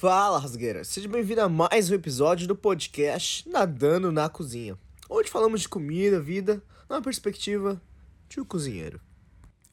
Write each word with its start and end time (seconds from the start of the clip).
Fala, 0.00 0.38
rasgueira! 0.38 0.84
Seja 0.84 1.08
bem-vindo 1.08 1.40
a 1.40 1.48
mais 1.48 1.90
um 1.90 1.94
episódio 1.94 2.46
do 2.46 2.54
podcast 2.54 3.48
Nadando 3.48 4.12
na 4.12 4.28
Cozinha, 4.28 4.78
onde 5.10 5.28
falamos 5.28 5.60
de 5.62 5.68
comida, 5.68 6.20
vida, 6.20 6.62
na 6.88 7.02
perspectiva 7.02 7.82
de 8.28 8.40
um 8.40 8.44
cozinheiro. 8.44 9.00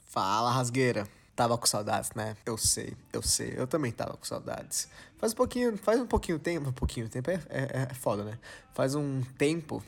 Fala, 0.07 0.51
rasgueira! 0.51 1.07
Tava 1.35 1.55
com 1.59 1.67
saudades, 1.67 2.09
né? 2.15 2.35
Eu 2.43 2.57
sei, 2.57 2.97
eu 3.13 3.21
sei, 3.21 3.53
eu 3.55 3.67
também 3.67 3.91
tava 3.91 4.17
com 4.17 4.25
saudades. 4.25 4.89
Faz 5.19 5.31
um 5.31 5.35
pouquinho, 5.35 5.77
faz 5.77 5.99
um 5.99 6.07
pouquinho 6.07 6.39
tempo, 6.39 6.69
um 6.69 6.73
pouquinho 6.73 7.07
tempo 7.07 7.29
é, 7.29 7.35
é, 7.47 7.87
é 7.91 7.93
foda, 7.93 8.23
né? 8.23 8.39
Faz 8.73 8.95
um 8.95 9.21
tempo 9.37 9.83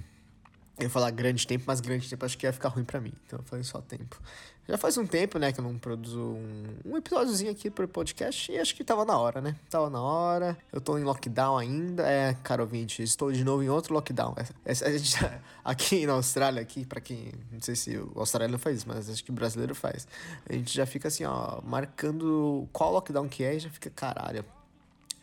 eu 0.79 0.83
ia 0.83 0.89
falar 0.91 1.09
grande 1.09 1.47
tempo, 1.47 1.63
mas 1.65 1.79
grande 1.79 2.07
tempo 2.07 2.23
acho 2.23 2.37
que 2.37 2.45
ia 2.45 2.53
ficar 2.53 2.69
ruim 2.69 2.83
para 2.83 3.01
mim. 3.01 3.13
Então 3.25 3.39
eu 3.39 3.43
falei 3.43 3.63
só 3.63 3.81
tempo. 3.81 4.21
Já 4.67 4.77
faz 4.77 4.97
um 4.97 5.07
tempo, 5.07 5.39
né, 5.39 5.53
que 5.53 5.59
eu 5.61 5.63
não 5.63 5.77
produzo 5.77 6.19
um, 6.19 6.65
um 6.85 6.97
episódiozinho 6.97 7.49
aqui 7.49 7.69
pro 7.69 7.87
podcast 7.87 8.51
e 8.51 8.59
acho 8.59 8.75
que 8.75 8.83
tava 8.83 9.05
na 9.05 9.17
hora, 9.17 9.39
né? 9.39 9.55
Tava 9.69 9.89
na 9.89 10.01
hora. 10.01 10.57
Eu 10.73 10.81
tô 10.81 10.97
em 10.97 11.03
lockdown 11.03 11.57
ainda. 11.57 12.03
É, 12.03 12.35
caro 12.43 12.63
ouvinte, 12.63 13.01
estou 13.01 13.31
de 13.31 13.45
novo 13.45 13.63
em 13.63 13.69
outro 13.69 13.93
lockdown. 13.93 14.35
Essa, 14.65 14.85
a 14.85 14.97
gente, 14.97 15.15
aqui 15.63 16.05
na 16.05 16.13
Austrália, 16.13 16.61
aqui, 16.61 16.85
para 16.85 16.99
quem. 16.99 17.31
Não 17.49 17.61
sei 17.61 17.77
se 17.77 17.97
o 17.97 18.11
australiano 18.15 18.59
faz 18.59 18.79
isso, 18.79 18.87
mas 18.89 19.09
acho 19.09 19.23
que 19.23 19.31
o 19.31 19.33
brasileiro 19.33 19.73
faz. 19.73 20.05
A 20.49 20.51
gente 20.51 20.75
já 20.75 20.85
fica 20.85 21.07
assim, 21.07 21.23
ó, 21.23 21.61
marcando 21.61 22.67
qual 22.73 22.91
lockdown 22.91 23.29
que 23.29 23.45
é 23.45 23.55
e 23.55 23.59
já 23.59 23.69
fica, 23.69 23.89
caralho. 23.89 24.43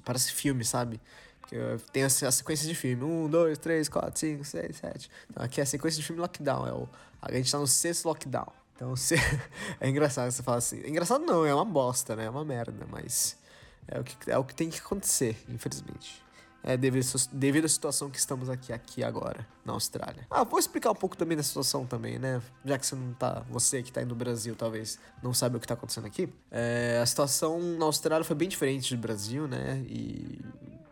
Parece 0.06 0.32
filme, 0.32 0.64
sabe? 0.64 0.98
Tem 1.92 2.02
a, 2.02 2.06
a 2.06 2.32
sequência 2.32 2.66
de 2.66 2.74
filme. 2.74 3.04
Um, 3.04 3.28
dois, 3.28 3.58
três, 3.58 3.90
quatro, 3.90 4.18
cinco, 4.18 4.42
seis, 4.42 4.76
sete. 4.76 5.10
Então, 5.30 5.44
aqui 5.44 5.60
é 5.60 5.64
a 5.64 5.66
sequência 5.66 6.00
de 6.00 6.06
filme 6.06 6.22
lockdown. 6.22 6.66
É 6.66 6.72
o, 6.72 6.88
a 7.20 7.30
gente 7.30 7.52
tá 7.52 7.58
no 7.58 7.66
sexto 7.66 8.06
lockdown. 8.06 8.63
Então 8.74 8.90
você. 8.96 9.16
é 9.80 9.88
engraçado 9.88 10.30
você 10.30 10.42
falar 10.42 10.58
assim. 10.58 10.78
Engraçado 10.86 11.24
não, 11.24 11.44
é 11.44 11.54
uma 11.54 11.64
bosta, 11.64 12.16
né? 12.16 12.24
É 12.24 12.30
uma 12.30 12.44
merda, 12.44 12.86
mas. 12.90 13.36
É 13.86 14.00
o 14.00 14.04
que, 14.04 14.30
é 14.30 14.38
o 14.38 14.44
que 14.44 14.54
tem 14.54 14.70
que 14.70 14.78
acontecer, 14.78 15.36
infelizmente. 15.48 16.24
É 16.66 16.78
devido, 16.78 17.04
devido 17.30 17.66
à 17.66 17.68
situação 17.68 18.08
que 18.08 18.18
estamos 18.18 18.48
aqui, 18.48 18.72
aqui 18.72 19.04
agora, 19.04 19.46
na 19.62 19.74
Austrália. 19.74 20.26
Ah, 20.30 20.44
vou 20.44 20.58
explicar 20.58 20.90
um 20.90 20.94
pouco 20.94 21.14
também 21.14 21.36
da 21.36 21.42
situação 21.42 21.84
também, 21.84 22.18
né? 22.18 22.40
Já 22.64 22.78
que 22.78 22.86
você 22.86 22.94
não 22.94 23.12
tá. 23.12 23.44
Você 23.50 23.82
que 23.82 23.92
tá 23.92 24.00
aí 24.00 24.06
no 24.06 24.14
Brasil, 24.14 24.56
talvez, 24.56 24.98
não 25.22 25.34
sabe 25.34 25.58
o 25.58 25.60
que 25.60 25.66
tá 25.66 25.74
acontecendo 25.74 26.06
aqui. 26.06 26.32
É, 26.50 26.98
a 27.02 27.04
situação 27.04 27.60
na 27.60 27.84
Austrália 27.84 28.24
foi 28.24 28.34
bem 28.34 28.48
diferente 28.48 28.96
do 28.96 29.00
Brasil, 29.00 29.46
né? 29.46 29.84
E 29.86 30.40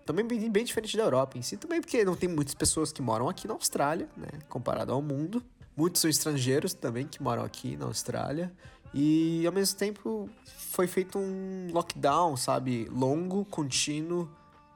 também 0.05 0.27
bem, 0.27 0.51
bem 0.51 0.65
diferente 0.65 0.95
da 0.97 1.05
Europa 1.05 1.39
em 1.39 1.43
si, 1.43 1.57
também 1.57 1.81
porque 1.81 2.05
não 2.05 2.17
tem 2.17 2.29
muitas 2.29 2.55
pessoas 2.55 2.93
que 2.93 3.01
moram 3.01 3.29
aqui 3.29 3.47
na 3.47 3.55
Austrália, 3.55 4.09
né, 4.17 4.29
comparado 4.49 4.93
ao 4.93 5.01
mundo. 5.01 5.43
Muitos 5.77 6.01
são 6.01 6.11
estrangeiros 6.11 6.75
também 6.75 7.07
que 7.07 7.23
moram 7.23 7.45
aqui 7.45 7.77
na 7.77 7.87
Austrália. 7.87 8.53
E 8.95 9.47
ao 9.47 9.53
mesmo 9.53 9.79
tempo 9.79 10.29
foi 10.45 10.87
feito 10.87 11.19
um 11.19 11.71
lockdown, 11.73 12.37
sabe? 12.37 12.87
Longo, 12.91 13.45
contínuo, 13.47 14.29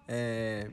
é, 0.09 0.71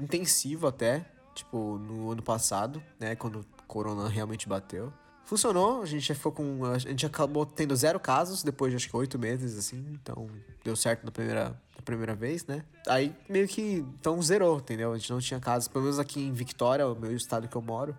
intensivo 0.00 0.66
até, 0.66 1.04
tipo, 1.34 1.78
no 1.78 2.10
ano 2.10 2.22
passado, 2.22 2.82
né? 2.98 3.14
Quando 3.14 3.40
o 3.40 3.46
corona 3.66 4.08
realmente 4.08 4.48
bateu. 4.48 4.92
Funcionou, 5.24 5.82
a 5.82 5.86
gente 5.86 6.06
já 6.06 6.14
ficou 6.14 6.32
com. 6.32 6.64
A 6.64 6.78
gente 6.78 7.06
acabou 7.06 7.46
tendo 7.46 7.74
zero 7.76 8.00
casos 8.00 8.42
depois 8.42 8.72
de 8.72 8.76
acho 8.76 8.88
que 8.88 8.96
oito 8.96 9.18
meses, 9.18 9.56
assim. 9.56 9.84
Então 9.92 10.28
deu 10.64 10.74
certo 10.74 11.04
na 11.04 11.10
primeira, 11.10 11.44
na 11.76 11.82
primeira 11.84 12.14
vez, 12.14 12.44
né? 12.46 12.64
Aí 12.88 13.14
meio 13.28 13.46
que. 13.46 13.84
Então 14.00 14.20
zerou, 14.20 14.58
entendeu? 14.58 14.92
A 14.92 14.98
gente 14.98 15.10
não 15.10 15.20
tinha 15.20 15.38
casos. 15.38 15.68
Pelo 15.68 15.84
menos 15.84 15.98
aqui 15.98 16.20
em 16.20 16.32
Victoria, 16.32 16.86
o 16.86 16.94
meu 16.94 17.14
estado 17.14 17.48
que 17.48 17.56
eu 17.56 17.62
moro, 17.62 17.96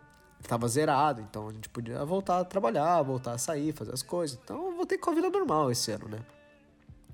tava 0.48 0.68
zerado. 0.68 1.22
Então 1.22 1.50
a 1.50 1.52
gente 1.52 1.70
podia 1.70 2.04
voltar 2.06 2.40
a 2.40 2.46
trabalhar, 2.46 3.02
voltar 3.02 3.34
a 3.34 3.38
sair, 3.38 3.74
fazer 3.74 3.94
as 3.94 4.02
coisas. 4.02 4.40
Então 4.44 4.72
eu 4.72 4.76
voltei 4.76 4.98
com 4.98 5.09
a 5.09 5.14
vida 5.14 5.30
normal 5.30 5.72
esse 5.72 5.92
ano, 5.92 6.08
né? 6.08 6.20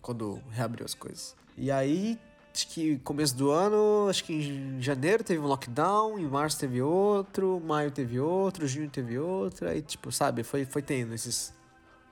Quando 0.01 0.41
reabriu 0.51 0.85
as 0.85 0.93
coisas. 0.93 1.35
E 1.57 1.71
aí 1.71 2.19
acho 2.53 2.67
que 2.67 2.97
começo 2.99 3.35
do 3.35 3.51
ano, 3.51 4.07
acho 4.09 4.23
que 4.23 4.33
em 4.33 4.81
janeiro 4.81 5.23
teve 5.23 5.39
um 5.39 5.45
lockdown, 5.47 6.19
em 6.19 6.27
março 6.27 6.59
teve 6.59 6.81
outro, 6.81 7.61
maio 7.65 7.91
teve 7.91 8.19
outro, 8.19 8.67
junho 8.67 8.89
teve 8.89 9.17
outro, 9.19 9.67
aí 9.67 9.81
tipo, 9.81 10.11
sabe, 10.11 10.43
foi, 10.43 10.65
foi 10.65 10.81
tendo 10.81 11.13
esses 11.13 11.53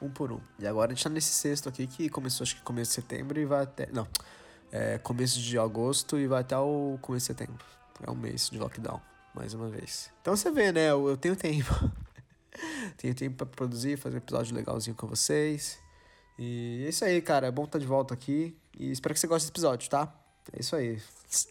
um 0.02 0.10
por 0.10 0.32
um. 0.32 0.40
E 0.60 0.68
agora 0.68 0.92
a 0.92 0.96
gente 0.96 1.04
tá 1.04 1.10
nesse 1.10 1.34
sexto 1.34 1.68
aqui 1.68 1.88
que 1.88 2.10
começou 2.10 2.44
acho 2.44 2.56
que 2.56 2.62
começo 2.62 2.92
de 2.92 2.96
setembro 2.96 3.40
e 3.40 3.46
vai 3.46 3.64
até, 3.64 3.90
não, 3.92 4.08
é 4.72 4.98
começo 5.00 5.40
de 5.40 5.58
agosto 5.58 6.18
e 6.18 6.28
vai 6.28 6.42
até 6.42 6.58
o 6.58 6.98
começo 7.02 7.24
de 7.24 7.38
setembro. 7.38 7.66
É 8.06 8.12
um 8.12 8.16
mês 8.16 8.50
de 8.50 8.60
lockdown, 8.60 9.02
mais 9.38 9.54
uma 9.54 9.70
vez. 9.70 10.12
Então 10.22 10.36
você 10.36 10.52
vê, 10.52 10.72
né, 10.72 10.90
eu, 10.90 11.08
eu 11.08 11.16
tenho 11.16 11.36
tempo. 11.36 11.74
tenho 12.98 13.14
tempo 13.14 13.38
para 13.38 13.46
produzir, 13.46 13.98
fazer 13.98 14.16
um 14.16 14.20
episódio 14.20 14.56
legalzinho 14.56 14.96
com 14.96 15.08
vocês. 15.08 15.80
E 16.40 16.84
é 16.86 16.90
isso 16.90 17.06
aí, 17.06 17.22
cara. 17.22 17.48
É 17.48 17.52
bom 17.52 17.64
estar 17.64 17.80
de 17.80 17.86
volta 17.86 18.14
aqui. 18.14 18.58
E 18.78 18.92
espero 18.92 19.14
que 19.14 19.20
você 19.20 19.28
goste 19.28 19.46
desse 19.46 19.52
episódio, 19.52 19.90
tá? 19.90 20.14
É 20.54 20.60
isso 20.60 20.76
aí. 20.76 21.00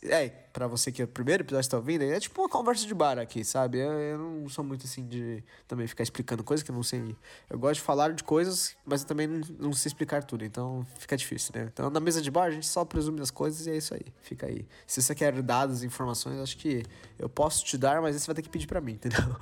É, 0.05 0.29
pra 0.55 0.67
você 0.67 0.91
que 0.91 1.03
é 1.03 1.05
o 1.05 1.09
primeiro 1.09 1.43
episódio 1.43 1.69
que 1.69 1.71
tá 1.71 1.77
ouvindo, 1.77 2.03
é 2.03 2.19
tipo 2.19 2.41
uma 2.41 2.49
conversa 2.49 2.87
de 2.87 2.95
bar 2.95 3.19
aqui, 3.19 3.45
sabe? 3.45 3.79
Eu, 3.79 3.93
eu, 3.93 4.19
não 4.19 4.49
sou 4.49 4.65
muito 4.65 4.87
assim 4.87 5.07
de 5.07 5.45
também 5.69 5.87
ficar 5.87 6.03
explicando 6.03 6.43
coisas 6.43 6.65
que 6.65 6.71
eu 6.71 6.75
não 6.75 6.83
sei. 6.83 7.15
Eu 7.51 7.59
gosto 7.59 7.75
de 7.75 7.81
falar 7.83 8.15
de 8.15 8.25
coisas, 8.25 8.75
mas 8.87 9.03
eu 9.03 9.07
também 9.07 9.27
não, 9.27 9.41
não 9.59 9.73
sei 9.75 9.91
explicar 9.91 10.25
tudo, 10.25 10.47
então 10.47 10.87
fica 10.99 11.15
difícil, 11.15 11.53
né? 11.55 11.69
Então 11.71 11.91
na 11.91 12.01
mesa 12.01 12.23
de 12.23 12.31
bar 12.31 12.45
a 12.45 12.51
gente 12.51 12.67
só 12.67 12.87
presume 12.87 13.21
as 13.21 13.31
coisas 13.31 13.67
e 13.67 13.71
é 13.71 13.77
isso 13.77 13.93
aí. 13.93 14.07
Fica 14.23 14.47
aí. 14.47 14.67
Se 14.87 15.03
você 15.03 15.15
quer 15.15 15.43
dados, 15.43 15.85
informações, 15.85 16.41
acho 16.41 16.57
que 16.57 16.83
eu 17.19 17.29
posso 17.29 17.63
te 17.63 17.77
dar, 17.77 18.01
mas 18.01 18.17
você 18.17 18.27
vai 18.27 18.35
ter 18.35 18.43
que 18.43 18.49
pedir 18.49 18.67
pra 18.67 18.81
mim, 18.81 18.93
entendeu? 19.05 19.37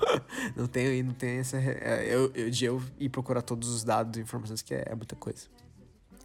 não 0.56 0.66
tem, 0.66 1.00
não 1.04 1.14
tem 1.14 1.38
essa. 1.38 1.58
É, 1.58 2.06
eu, 2.12 2.32
eu, 2.34 2.50
de 2.50 2.64
eu 2.64 2.82
ir 2.98 3.08
procurar 3.08 3.42
todos 3.42 3.68
os 3.68 3.84
dados 3.84 4.18
e 4.18 4.22
informações, 4.22 4.62
que 4.62 4.74
é, 4.74 4.82
é 4.86 4.94
muita 4.96 5.14
coisa. 5.14 5.46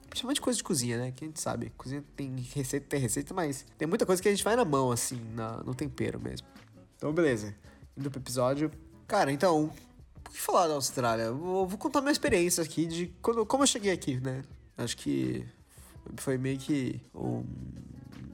Principalmente 0.09 0.42
coisa 0.42 0.58
de 0.58 0.64
cozinha, 0.64 0.97
né? 0.97 1.12
Que 1.12 1.25
a 1.25 1.28
gente 1.28 1.40
sabe. 1.40 1.72
Cozinha 1.78 2.03
tem 2.16 2.36
receita, 2.53 2.88
tem 2.88 3.00
receita, 3.00 3.34
mas 3.34 3.66
tem 3.78 3.88
muita 3.88 4.06
coisa 4.06 4.22
que 4.22 4.28
a 4.28 4.31
gente 4.31 4.44
vai 4.44 4.56
na 4.56 4.66
mão, 4.66 4.92
assim, 4.92 5.22
na, 5.34 5.58
no 5.64 5.75
tempero 5.75 6.20
mesmo. 6.20 6.47
Então, 6.97 7.14
beleza. 7.14 7.56
Indo 7.97 8.09
pro 8.09 8.19
episódio. 8.19 8.72
Cara, 9.08 9.31
então, 9.31 9.72
o 10.28 10.30
que 10.30 10.40
falar 10.40 10.68
da 10.68 10.74
Austrália? 10.74 11.31
Vou, 11.31 11.68
vou 11.68 11.78
contar 11.78 12.02
minha 12.02 12.12
experiência 12.12 12.64
aqui 12.64 12.86
de 12.86 13.08
quando, 13.22 13.46
como 13.46 13.64
eu 13.64 13.68
cheguei 13.68 13.92
aqui, 13.92 14.19
né? 14.19 14.44
Acho 14.78 14.98
que 14.98 15.46
foi 16.18 16.38
meio 16.38 16.58
que 16.58 17.02
um, 17.14 17.44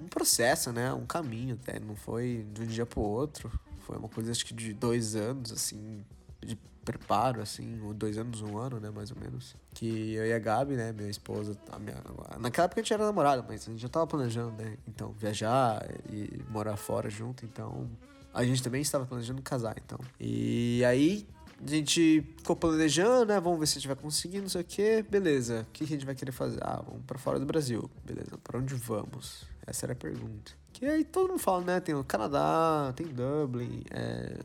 um 0.02 0.08
processo, 0.10 0.72
né? 0.72 0.94
Um 0.94 1.06
caminho 1.06 1.56
até. 1.56 1.80
Não 1.80 1.96
foi 1.96 2.46
de 2.54 2.62
um 2.62 2.66
dia 2.66 2.86
pro 2.86 3.02
outro. 3.02 3.52
Foi 3.82 3.98
uma 3.98 4.10
coisa, 4.10 4.32
acho 4.32 4.46
que 4.46 4.54
de 4.54 4.74
dois 4.74 5.16
anos, 5.16 5.52
assim, 5.52 6.04
de 6.44 6.58
preparo, 6.86 7.42
assim, 7.42 7.80
dois 7.96 8.18
anos, 8.18 8.42
um 8.42 8.58
ano, 8.58 8.80
né, 8.80 8.92
mais 8.92 9.12
ou 9.12 9.18
menos. 9.20 9.56
Que 9.74 10.14
eu 10.14 10.26
e 10.26 10.32
a 10.32 10.40
Gabi, 10.40 10.76
né, 10.76 10.94
minha 10.94 11.10
esposa, 11.10 11.58
a 11.72 11.80
minha, 11.80 11.96
naquela 12.40 12.66
época 12.66 12.80
a 12.80 12.84
gente 12.84 12.94
era 12.94 13.04
namorado, 13.04 13.44
mas 13.48 13.68
a 13.68 13.72
gente 13.72 13.82
já 13.82 13.90
tava 13.90 14.06
planejando, 14.06 14.52
né, 14.64 14.78
então, 14.88 15.12
viajar 15.14 15.84
e 16.10 16.40
morar 16.50 16.78
fora 16.78 17.10
junto, 17.10 17.44
então, 17.44 17.90
a 18.34 18.46
gente 18.46 18.62
também 18.62 18.82
estava 18.82 19.06
planejando 19.06 19.42
casar, 19.42 19.76
então. 19.84 20.00
E 20.20 20.84
aí, 20.86 21.28
a 21.62 21.68
gente 21.68 22.22
ficou 22.38 22.56
planejando, 22.56 23.26
né, 23.26 23.40
vamos 23.40 23.60
ver 23.60 23.66
se 23.66 23.78
a 23.78 23.82
gente 23.82 23.88
vai 23.88 23.98
conseguir, 23.98 24.42
não 24.42 24.50
sei 24.50 24.62
o 24.62 24.66
que, 24.66 25.02
beleza, 25.04 25.66
o 25.68 25.72
que 25.72 25.84
a 25.84 25.88
gente 25.88 26.06
vai 26.06 26.14
querer 26.14 26.32
fazer? 26.32 26.60
Ah, 26.62 26.84
vamos 26.86 27.04
pra 27.06 27.18
fora 27.18 27.40
do 27.40 27.46
Brasil, 27.46 27.90
beleza, 28.06 28.38
pra 28.44 28.60
onde 28.60 28.76
vamos? 28.76 29.44
Essa 29.66 29.88
era 29.88 29.94
a 29.94 29.96
pergunta. 29.96 30.52
Que 30.72 30.86
aí 30.86 31.04
todo 31.04 31.30
mundo 31.30 31.40
fala, 31.40 31.64
né, 31.64 31.80
tem 31.80 31.96
o 31.96 32.04
Canadá, 32.04 32.94
tem 32.96 33.08
Dublin, 33.08 33.82
é 33.90 34.38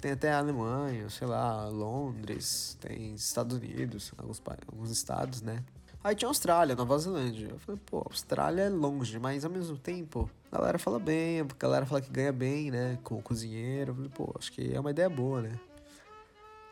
tem 0.00 0.12
até 0.12 0.32
a 0.32 0.38
Alemanha, 0.38 1.08
sei 1.10 1.26
lá, 1.26 1.68
Londres, 1.68 2.76
tem 2.80 3.14
Estados 3.14 3.56
Unidos, 3.56 4.12
alguns, 4.16 4.42
alguns 4.66 4.90
estados, 4.90 5.42
né? 5.42 5.62
Aí 6.02 6.14
tinha 6.14 6.28
Austrália, 6.28 6.74
Nova 6.74 6.98
Zelândia. 6.98 7.48
Eu 7.50 7.58
falei, 7.58 7.80
pô, 7.84 7.98
Austrália 7.98 8.62
é 8.62 8.68
longe, 8.70 9.18
mas 9.18 9.44
ao 9.44 9.50
mesmo 9.50 9.76
tempo, 9.76 10.30
a 10.50 10.56
galera 10.56 10.78
fala 10.78 10.98
bem, 10.98 11.40
a 11.40 11.46
galera 11.58 11.84
fala 11.84 12.00
que 12.00 12.10
ganha 12.10 12.32
bem, 12.32 12.70
né? 12.70 12.98
Com 13.04 13.16
o 13.16 13.22
cozinheiro. 13.22 13.90
Eu 13.90 13.94
falei, 13.94 14.10
pô, 14.10 14.34
acho 14.38 14.50
que 14.50 14.74
é 14.74 14.80
uma 14.80 14.90
ideia 14.90 15.10
boa, 15.10 15.42
né? 15.42 15.60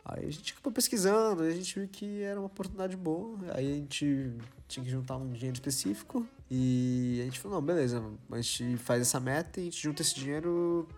Aí 0.02 0.26
a 0.26 0.31
gente 0.31 0.55
ficou 0.55 0.73
pesquisando, 0.73 1.43
a 1.43 1.50
gente 1.50 1.79
viu 1.79 1.87
que 1.87 2.23
era 2.23 2.41
uma 2.41 2.47
oportunidade 2.47 2.97
boa. 2.97 3.37
Aí 3.52 3.70
a 3.70 3.75
gente 3.75 4.32
tinha 4.67 4.82
que 4.82 4.91
juntar 4.91 5.19
um 5.19 5.29
dinheiro 5.29 5.56
específico. 5.56 6.26
E 6.50 7.19
a 7.20 7.25
gente 7.25 7.38
falou, 7.38 7.61
não, 7.61 7.67
beleza, 7.67 8.02
a 8.32 8.41
gente 8.41 8.79
faz 8.79 9.02
essa 9.02 9.20
meta 9.20 9.61
e 9.61 9.64
a 9.64 9.64
gente 9.64 9.82
junta 9.82 10.00
esse 10.00 10.14
dinheiro 10.14 10.88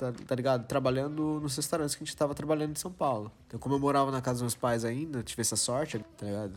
tá, 0.00 0.12
tá 0.26 0.34
ligado? 0.34 0.66
Trabalhando 0.66 1.38
nos 1.40 1.54
restaurantes 1.54 1.94
que 1.94 2.02
a 2.02 2.06
gente 2.06 2.16
tava 2.16 2.34
trabalhando 2.34 2.72
em 2.72 2.80
São 2.80 2.90
Paulo. 2.90 3.30
Então, 3.46 3.60
como 3.60 3.74
eu 3.74 3.78
morava 3.78 4.10
na 4.10 4.22
casa 4.22 4.36
dos 4.36 4.42
meus 4.42 4.54
pais 4.54 4.84
ainda, 4.84 5.22
tive 5.22 5.42
essa 5.42 5.56
sorte, 5.56 5.98
tá 6.16 6.26
ligado? 6.26 6.54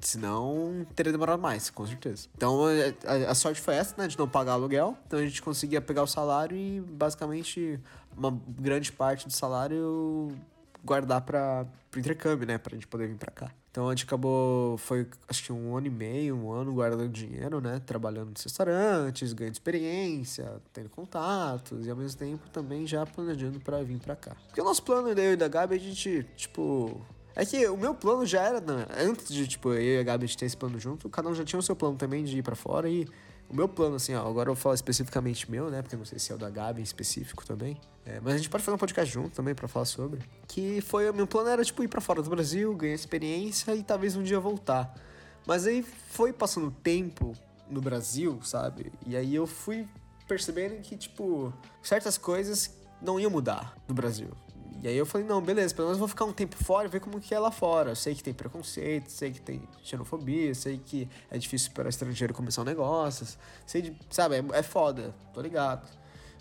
Senão, 0.00 0.86
teria 0.96 1.12
demorado 1.12 1.40
mais, 1.42 1.68
com 1.68 1.86
certeza. 1.86 2.26
Então, 2.34 2.62
a, 3.04 3.30
a, 3.30 3.34
sorte 3.34 3.60
foi 3.60 3.74
essa, 3.74 3.94
né? 3.98 4.08
De 4.08 4.18
não 4.18 4.26
pagar 4.26 4.52
aluguel. 4.52 4.96
Então, 5.06 5.18
a 5.18 5.22
gente 5.22 5.42
conseguia 5.42 5.80
pegar 5.80 6.02
o 6.02 6.06
salário 6.06 6.56
e, 6.56 6.80
basicamente, 6.80 7.78
uma 8.16 8.30
grande 8.48 8.90
parte 8.90 9.26
do 9.26 9.32
salário 9.32 10.34
guardar 10.82 11.20
para 11.20 11.66
o 11.94 11.98
intercâmbio, 11.98 12.46
né? 12.46 12.56
Pra 12.56 12.74
gente 12.74 12.86
poder 12.86 13.08
vir 13.08 13.18
para 13.18 13.30
cá. 13.30 13.50
Então 13.70 13.88
a 13.88 13.92
gente 13.92 14.04
acabou, 14.04 14.76
foi 14.78 15.06
acho 15.28 15.44
que 15.44 15.52
um 15.52 15.76
ano 15.76 15.86
e 15.86 15.90
meio, 15.90 16.36
um 16.36 16.50
ano 16.50 16.72
guardando 16.72 17.08
dinheiro, 17.08 17.60
né? 17.60 17.80
Trabalhando 17.86 18.30
nos 18.30 18.42
restaurantes, 18.42 19.32
ganhando 19.32 19.54
experiência, 19.54 20.60
tendo 20.72 20.88
contatos 20.88 21.86
e 21.86 21.90
ao 21.90 21.96
mesmo 21.96 22.18
tempo 22.18 22.50
também 22.50 22.84
já 22.84 23.06
planejando 23.06 23.60
para 23.60 23.80
vir 23.84 24.00
para 24.00 24.16
cá. 24.16 24.36
Porque 24.46 24.60
o 24.60 24.64
nosso 24.64 24.82
plano, 24.82 25.08
eu 25.08 25.32
e 25.32 25.36
da 25.36 25.46
Gabi, 25.46 25.76
a 25.76 25.78
gente, 25.78 26.26
tipo. 26.36 27.00
É 27.36 27.46
que 27.46 27.64
o 27.68 27.76
meu 27.76 27.94
plano 27.94 28.26
já 28.26 28.42
era, 28.42 28.60
né? 28.60 28.86
antes 28.98 29.32
de, 29.32 29.46
tipo, 29.46 29.72
eu 29.72 29.80
e 29.80 29.98
a 30.00 30.02
Gabi 30.02 30.26
ter 30.36 30.46
esse 30.46 30.56
plano 30.56 30.80
junto, 30.80 31.08
cada 31.08 31.28
um 31.28 31.34
já 31.34 31.44
tinha 31.44 31.60
o 31.60 31.62
seu 31.62 31.76
plano 31.76 31.96
também 31.96 32.24
de 32.24 32.38
ir 32.38 32.42
para 32.42 32.56
fora 32.56 32.88
e 32.88 33.06
o 33.50 33.56
meu 33.56 33.68
plano, 33.68 33.96
assim, 33.96 34.14
ó, 34.14 34.26
agora 34.28 34.48
eu 34.48 34.54
falo 34.54 34.74
especificamente 34.74 35.50
meu, 35.50 35.70
né? 35.70 35.82
Porque 35.82 35.96
não 35.96 36.04
sei 36.04 36.20
se 36.20 36.30
é 36.30 36.34
o 36.34 36.38
da 36.38 36.48
Gabi 36.48 36.80
em 36.80 36.84
específico 36.84 37.44
também. 37.44 37.76
É, 38.06 38.20
mas 38.20 38.34
a 38.34 38.36
gente 38.36 38.48
pode 38.48 38.62
fazer 38.62 38.76
um 38.76 38.78
podcast 38.78 39.12
junto 39.12 39.30
também 39.30 39.54
para 39.54 39.66
falar 39.66 39.86
sobre. 39.86 40.20
Que 40.46 40.80
foi, 40.80 41.10
o 41.10 41.14
meu 41.14 41.26
plano 41.26 41.48
era, 41.48 41.64
tipo, 41.64 41.82
ir 41.82 41.88
para 41.88 42.00
fora 42.00 42.22
do 42.22 42.30
Brasil, 42.30 42.72
ganhar 42.76 42.94
experiência 42.94 43.74
e 43.74 43.82
talvez 43.82 44.14
um 44.14 44.22
dia 44.22 44.38
voltar. 44.38 44.94
Mas 45.46 45.66
aí 45.66 45.82
foi 45.82 46.32
passando 46.32 46.70
tempo 46.70 47.32
no 47.68 47.80
Brasil, 47.80 48.38
sabe? 48.42 48.92
E 49.04 49.16
aí 49.16 49.34
eu 49.34 49.48
fui 49.48 49.86
percebendo 50.28 50.80
que, 50.80 50.96
tipo, 50.96 51.52
certas 51.82 52.16
coisas 52.16 52.70
não 53.02 53.18
iam 53.18 53.30
mudar 53.30 53.76
no 53.88 53.94
Brasil. 53.94 54.30
E 54.82 54.88
aí 54.88 54.96
eu 54.96 55.04
falei, 55.04 55.26
não, 55.26 55.42
beleza, 55.42 55.74
pelo 55.74 55.88
menos 55.88 55.98
vou 55.98 56.08
ficar 56.08 56.24
um 56.24 56.32
tempo 56.32 56.56
fora 56.56 56.86
e 56.86 56.90
ver 56.90 57.00
como 57.00 57.20
que 57.20 57.34
é 57.34 57.38
lá 57.38 57.50
fora. 57.50 57.90
Eu 57.90 57.96
sei 57.96 58.14
que 58.14 58.22
tem 58.22 58.32
preconceito, 58.32 59.10
sei 59.10 59.30
que 59.30 59.40
tem 59.40 59.62
xenofobia, 59.82 60.54
sei 60.54 60.78
que 60.78 61.06
é 61.30 61.36
difícil 61.36 61.70
para 61.72 61.88
estrangeiro 61.88 62.32
começar 62.32 62.62
um 62.62 62.64
negócio, 62.64 63.26
sei 63.66 63.82
de, 63.82 63.96
sabe, 64.08 64.36
é, 64.36 64.44
é 64.58 64.62
foda, 64.62 65.14
tô 65.34 65.40
ligado. 65.42 65.86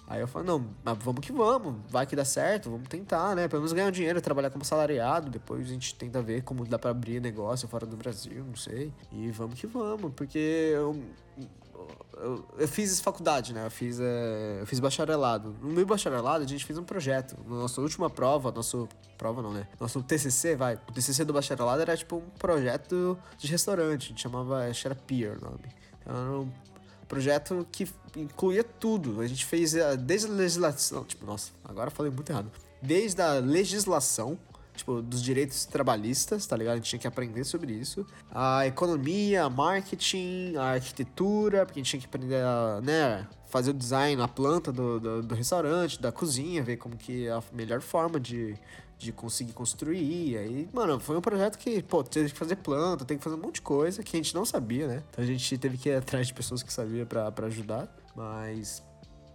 Aí 0.08 0.22
eu 0.22 0.28
falei, 0.28 0.48
não, 0.48 0.66
mas 0.84 0.98
vamos 0.98 1.22
que 1.24 1.32
vamos, 1.32 1.76
vai 1.88 2.06
que 2.06 2.16
dá 2.16 2.26
certo, 2.26 2.72
vamos 2.72 2.88
tentar, 2.88 3.36
né? 3.36 3.48
Pelo 3.48 3.62
menos 3.62 3.74
ganhar 3.74 3.92
dinheiro, 3.92 4.20
trabalhar 4.20 4.50
como 4.50 4.66
salariado, 4.66 5.30
depois 5.30 5.68
a 5.68 5.70
gente 5.70 5.94
tenta 5.94 6.20
ver 6.20 6.42
como 6.42 6.66
dá 6.66 6.80
para 6.80 6.90
abrir 6.90 7.22
negócio 7.22 7.68
fora 7.68 7.86
do 7.86 7.96
Brasil, 7.96 8.44
não 8.44 8.56
sei. 8.56 8.92
E 9.12 9.30
vamos 9.30 9.60
que 9.60 9.68
vamos, 9.68 10.12
porque 10.16 10.72
eu, 10.74 11.00
eu, 12.18 12.46
eu 12.58 12.68
fiz 12.68 13.00
faculdade, 13.00 13.54
né? 13.54 13.66
Eu 13.66 13.72
fiz, 13.72 14.00
é, 14.00 14.60
eu 14.62 14.68
fiz 14.68 14.80
bacharelado. 14.80 15.56
No 15.62 15.70
meu 15.70 15.86
bacharelado, 15.86 16.44
a 16.44 16.48
gente 16.48 16.66
fez 16.66 16.78
um 16.78 16.84
projeto. 16.84 17.36
Na 17.48 17.56
nossa 17.56 17.82
última 17.82 18.10
prova, 18.10 18.52
nosso. 18.52 18.88
Prova 19.18 19.42
não, 19.42 19.52
né? 19.52 19.68
Nosso 19.80 20.02
TCC, 20.02 20.56
vai. 20.56 20.76
O 20.76 20.92
TCC 20.94 21.26
do 21.26 21.34
bacharelado 21.34 21.82
era 21.82 21.96
tipo 21.96 22.18
um 22.18 22.30
projeto 22.38 23.18
de 23.38 23.48
restaurante. 23.48 24.06
A 24.06 24.10
gente 24.10 24.22
chamava. 24.22 24.68
Acho 24.68 24.88
era 24.88 24.96
Pier 24.96 25.38
o 25.38 25.42
nome. 25.42 25.60
Então, 26.02 26.16
era 26.16 26.32
um 26.40 26.52
projeto 27.08 27.68
que 27.72 27.88
incluía 28.16 28.64
tudo. 28.64 29.22
A 29.22 29.28
gente 29.28 29.46
fez 29.46 29.74
é, 29.76 29.96
desde 29.96 30.28
a 30.28 30.32
legislação. 30.32 31.04
Tipo, 31.04 31.26
nossa, 31.26 31.52
agora 31.64 31.90
falei 31.90 32.12
muito 32.12 32.30
errado. 32.30 32.52
Desde 32.82 33.22
a 33.22 33.34
legislação 33.34 34.38
tipo, 34.80 35.02
dos 35.02 35.22
direitos 35.22 35.66
trabalhistas, 35.66 36.46
tá 36.46 36.58
ligado? 36.58 36.74
A 36.74 36.78
gente 36.78 36.90
tinha 36.90 37.00
que 37.00 37.08
aprender 37.08 37.44
sobre 37.44 37.74
isso. 37.74 38.06
A 38.32 38.66
economia, 38.66 39.44
a 39.44 39.50
marketing, 39.50 40.56
a 40.58 40.74
arquitetura, 40.74 41.66
porque 41.66 41.80
a 41.80 41.84
gente 41.84 41.92
tinha 41.92 42.00
que 42.00 42.08
aprender 42.08 42.44
a, 42.44 42.82
né, 42.82 43.28
fazer 43.48 43.72
o 43.72 43.74
design, 43.74 44.22
a 44.22 44.28
planta 44.28 44.72
do, 44.72 45.00
do, 45.00 45.22
do 45.24 45.36
restaurante, 45.36 46.02
da 46.02 46.12
cozinha, 46.12 46.64
ver 46.64 46.78
como 46.78 46.96
que 46.96 47.28
é 47.28 47.32
a 47.32 47.44
melhor 47.52 47.82
forma 47.82 48.20
de, 48.20 48.56
de 48.98 49.12
conseguir 49.12 49.54
construir. 49.54 50.38
Aí, 50.38 50.70
mano, 50.74 51.00
foi 51.00 51.18
um 51.18 51.22
projeto 51.22 51.58
que, 51.58 51.82
pô, 51.84 52.04
teve 52.04 52.32
que 52.32 52.38
fazer 52.38 52.56
planta, 52.58 53.06
tem 53.06 53.18
que 53.18 53.24
fazer 53.24 53.36
um 53.36 53.40
monte 53.40 53.56
de 53.56 53.62
coisa 53.62 54.04
que 54.04 54.16
a 54.16 54.20
gente 54.20 54.34
não 54.36 54.46
sabia, 54.46 54.88
né? 54.88 55.04
Então 55.10 55.24
a 55.24 55.28
gente 55.28 55.58
teve 55.58 55.78
que 55.78 55.90
ir 55.90 55.96
atrás 55.96 56.28
de 56.28 56.34
pessoas 56.34 56.64
que 56.64 56.72
sabiam 56.72 57.06
para 57.06 57.46
ajudar. 57.48 57.94
Mas, 58.16 58.84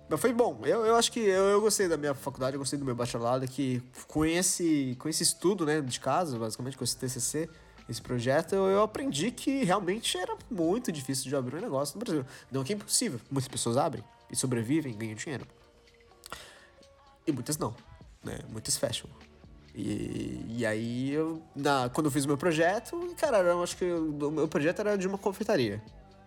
mas 0.08 0.20
foi 0.20 0.32
bom. 0.32 0.60
Eu, 0.64 0.84
eu 0.84 0.96
acho 0.96 1.10
que 1.10 1.20
eu, 1.20 1.44
eu 1.44 1.60
gostei 1.60 1.88
da 1.88 1.96
minha 1.96 2.14
faculdade, 2.14 2.54
eu 2.54 2.58
gostei 2.58 2.78
do 2.78 2.84
meu 2.84 2.94
bacharelado, 2.94 3.46
que 3.48 3.82
com 4.06 4.24
esse, 4.24 4.96
com 4.98 5.08
esse 5.08 5.22
estudo, 5.22 5.64
né, 5.64 5.80
de 5.80 5.98
casa, 5.98 6.38
basicamente, 6.38 6.76
com 6.76 6.84
esse 6.84 6.96
TCC, 6.96 7.48
esse 7.88 8.00
projeto, 8.00 8.54
eu, 8.54 8.66
eu 8.66 8.82
aprendi 8.82 9.30
que 9.30 9.64
realmente 9.64 10.16
era 10.16 10.36
muito 10.50 10.90
difícil 10.90 11.28
de 11.28 11.36
abrir 11.36 11.56
um 11.56 11.60
negócio 11.60 11.98
no 11.98 12.04
Brasil. 12.04 12.24
Não 12.50 12.64
que 12.64 12.72
é 12.72 12.76
impossível. 12.76 13.20
Muitas 13.30 13.48
pessoas 13.48 13.76
abrem 13.76 14.04
e 14.30 14.36
sobrevivem, 14.36 14.96
ganham 14.96 15.14
dinheiro. 15.14 15.46
E 17.26 17.32
muitas 17.32 17.56
não, 17.56 17.74
né? 18.22 18.38
Muitas 18.50 18.76
fecham. 18.76 19.08
E, 19.74 20.44
e 20.48 20.66
aí, 20.66 21.12
eu, 21.12 21.42
na, 21.54 21.88
quando 21.88 22.06
eu 22.06 22.10
fiz 22.10 22.24
o 22.24 22.28
meu 22.28 22.38
projeto, 22.38 23.14
cara, 23.18 23.38
eu 23.38 23.62
acho 23.62 23.76
que 23.76 23.84
o 23.84 24.30
meu 24.30 24.46
projeto 24.46 24.80
era 24.80 24.96
de 24.96 25.08
uma 25.08 25.18
confeitaria. 25.18 25.82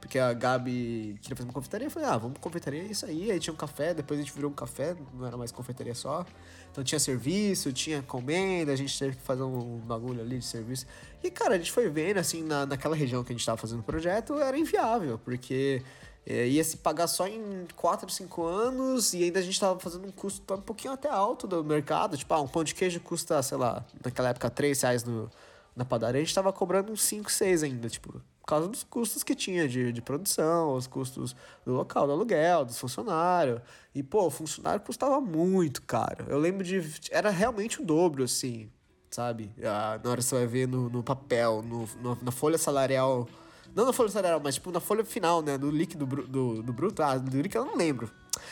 Porque 0.08 0.20
a 0.20 0.32
Gabi 0.32 1.20
queria 1.22 1.36
fazer 1.36 1.50
uma 1.50 1.54
confeitaria, 1.54 1.88
eu 1.88 1.92
falei, 1.92 2.08
ah, 2.08 2.16
vamos 2.16 2.38
confeitaria, 2.40 2.82
é 2.82 2.86
isso 2.86 3.06
aí. 3.06 3.30
Aí 3.30 3.42
tinha 3.42 3.54
um 3.54 3.58
café, 3.58 3.94
depois 3.94 4.18
a 4.18 4.24
gente 4.24 4.34
virou 4.34 4.50
um 4.50 4.54
café, 4.54 4.96
não 5.14 5.28
era 5.28 5.36
mais 5.36 5.52
confeitaria 5.52 5.94
só. 5.94 6.26
Então 6.72 6.82
tinha 6.82 6.98
serviço, 6.98 7.74
tinha 7.74 8.02
comenda, 8.02 8.72
a 8.72 8.76
gente 8.78 8.98
teve 8.98 9.18
que 9.18 9.22
fazer 9.22 9.44
um 9.44 9.80
bagulho 9.80 10.22
ali 10.22 10.40
de 10.40 10.46
serviço. 10.46 10.86
E, 11.22 11.30
cara, 11.30 11.56
a 11.56 11.58
gente 11.58 11.74
foi 11.74 11.90
vendo, 11.90 12.20
assim, 12.20 12.42
na, 12.42 12.66
naquela 12.66 12.96
região 12.96 13.22
que 13.22 13.34
a 13.34 13.36
gente 13.36 13.46
tava 13.46 13.58
fazendo 13.58 13.82
o 13.82 13.84
projeto, 13.84 14.40
era 14.40 14.58
inviável, 14.58 15.20
porque 15.26 15.84
é, 16.26 16.48
ia 16.48 16.64
se 16.64 16.78
pagar 16.78 17.08
só 17.08 17.28
em 17.28 17.68
4, 17.76 18.10
5 18.10 18.44
anos 18.46 19.14
e 19.14 19.26
ainda 19.26 19.40
a 19.40 19.44
gente 19.44 19.60
tava 19.60 19.78
fazendo 19.78 20.08
um 20.08 20.12
custo 20.12 20.54
um 20.54 20.62
pouquinho 20.62 20.94
até 20.94 21.10
alto 21.10 21.46
do 21.46 21.62
mercado. 21.66 22.16
Tipo, 22.16 22.34
ah, 22.34 22.40
um 22.40 22.48
pão 22.48 22.64
de 22.64 22.74
queijo 22.74 23.02
custa, 23.02 23.44
sei 23.44 23.58
lá, 23.58 23.84
naquela 24.02 24.30
época 24.30 24.50
3 24.50 24.82
reais 24.84 25.04
no, 25.04 25.30
na 25.76 25.84
padaria, 25.84 26.22
a 26.22 26.24
gente 26.24 26.34
tava 26.34 26.54
cobrando 26.54 26.94
uns 26.94 27.02
5, 27.02 27.30
6 27.30 27.64
ainda, 27.64 27.90
tipo 27.90 28.22
por 28.48 28.52
causa 28.52 28.70
dos 28.70 28.82
custos 28.86 29.24
que 29.24 29.36
tinha 29.36 29.68
de, 29.68 29.92
de 29.92 30.02
produção, 30.02 30.74
os 30.74 30.88
custos 30.88 31.36
do 31.66 31.74
local, 31.74 32.08
do 32.08 32.14
aluguel, 32.14 32.64
dos 32.64 32.80
funcionários. 32.80 33.60
E, 33.94 34.02
pô, 34.02 34.30
funcionário 34.30 34.80
custava 34.80 35.20
muito 35.20 35.82
caro. 35.82 36.26
Eu 36.30 36.40
lembro 36.40 36.64
de. 36.64 36.82
Era 37.12 37.30
realmente 37.30 37.82
o 37.82 37.86
dobro, 37.86 38.24
assim, 38.24 38.72
sabe? 39.12 39.52
Ah, 39.62 40.00
na 40.02 40.10
hora 40.10 40.22
você 40.22 40.34
vai 40.34 40.48
ver 40.48 40.66
no, 40.66 40.90
no 40.90 41.04
papel, 41.04 41.62
no, 41.62 41.90
no, 42.02 42.18
na 42.22 42.32
folha 42.32 42.58
salarial. 42.58 43.28
Não 43.76 43.86
na 43.86 43.92
folha 43.92 44.10
salarial, 44.10 44.40
mas 44.42 44.56
tipo 44.56 44.72
na 44.72 44.80
folha 44.80 45.04
final, 45.04 45.42
né? 45.42 45.58
Do 45.58 45.70
líquido 45.70 46.06
do, 46.06 46.64
do 46.64 46.72
bruto. 46.72 47.04
Ah, 47.04 47.18
do 47.18 47.42
líquido 47.42 47.58
eu 47.58 47.66
não 47.66 47.76
lembro. 47.76 48.10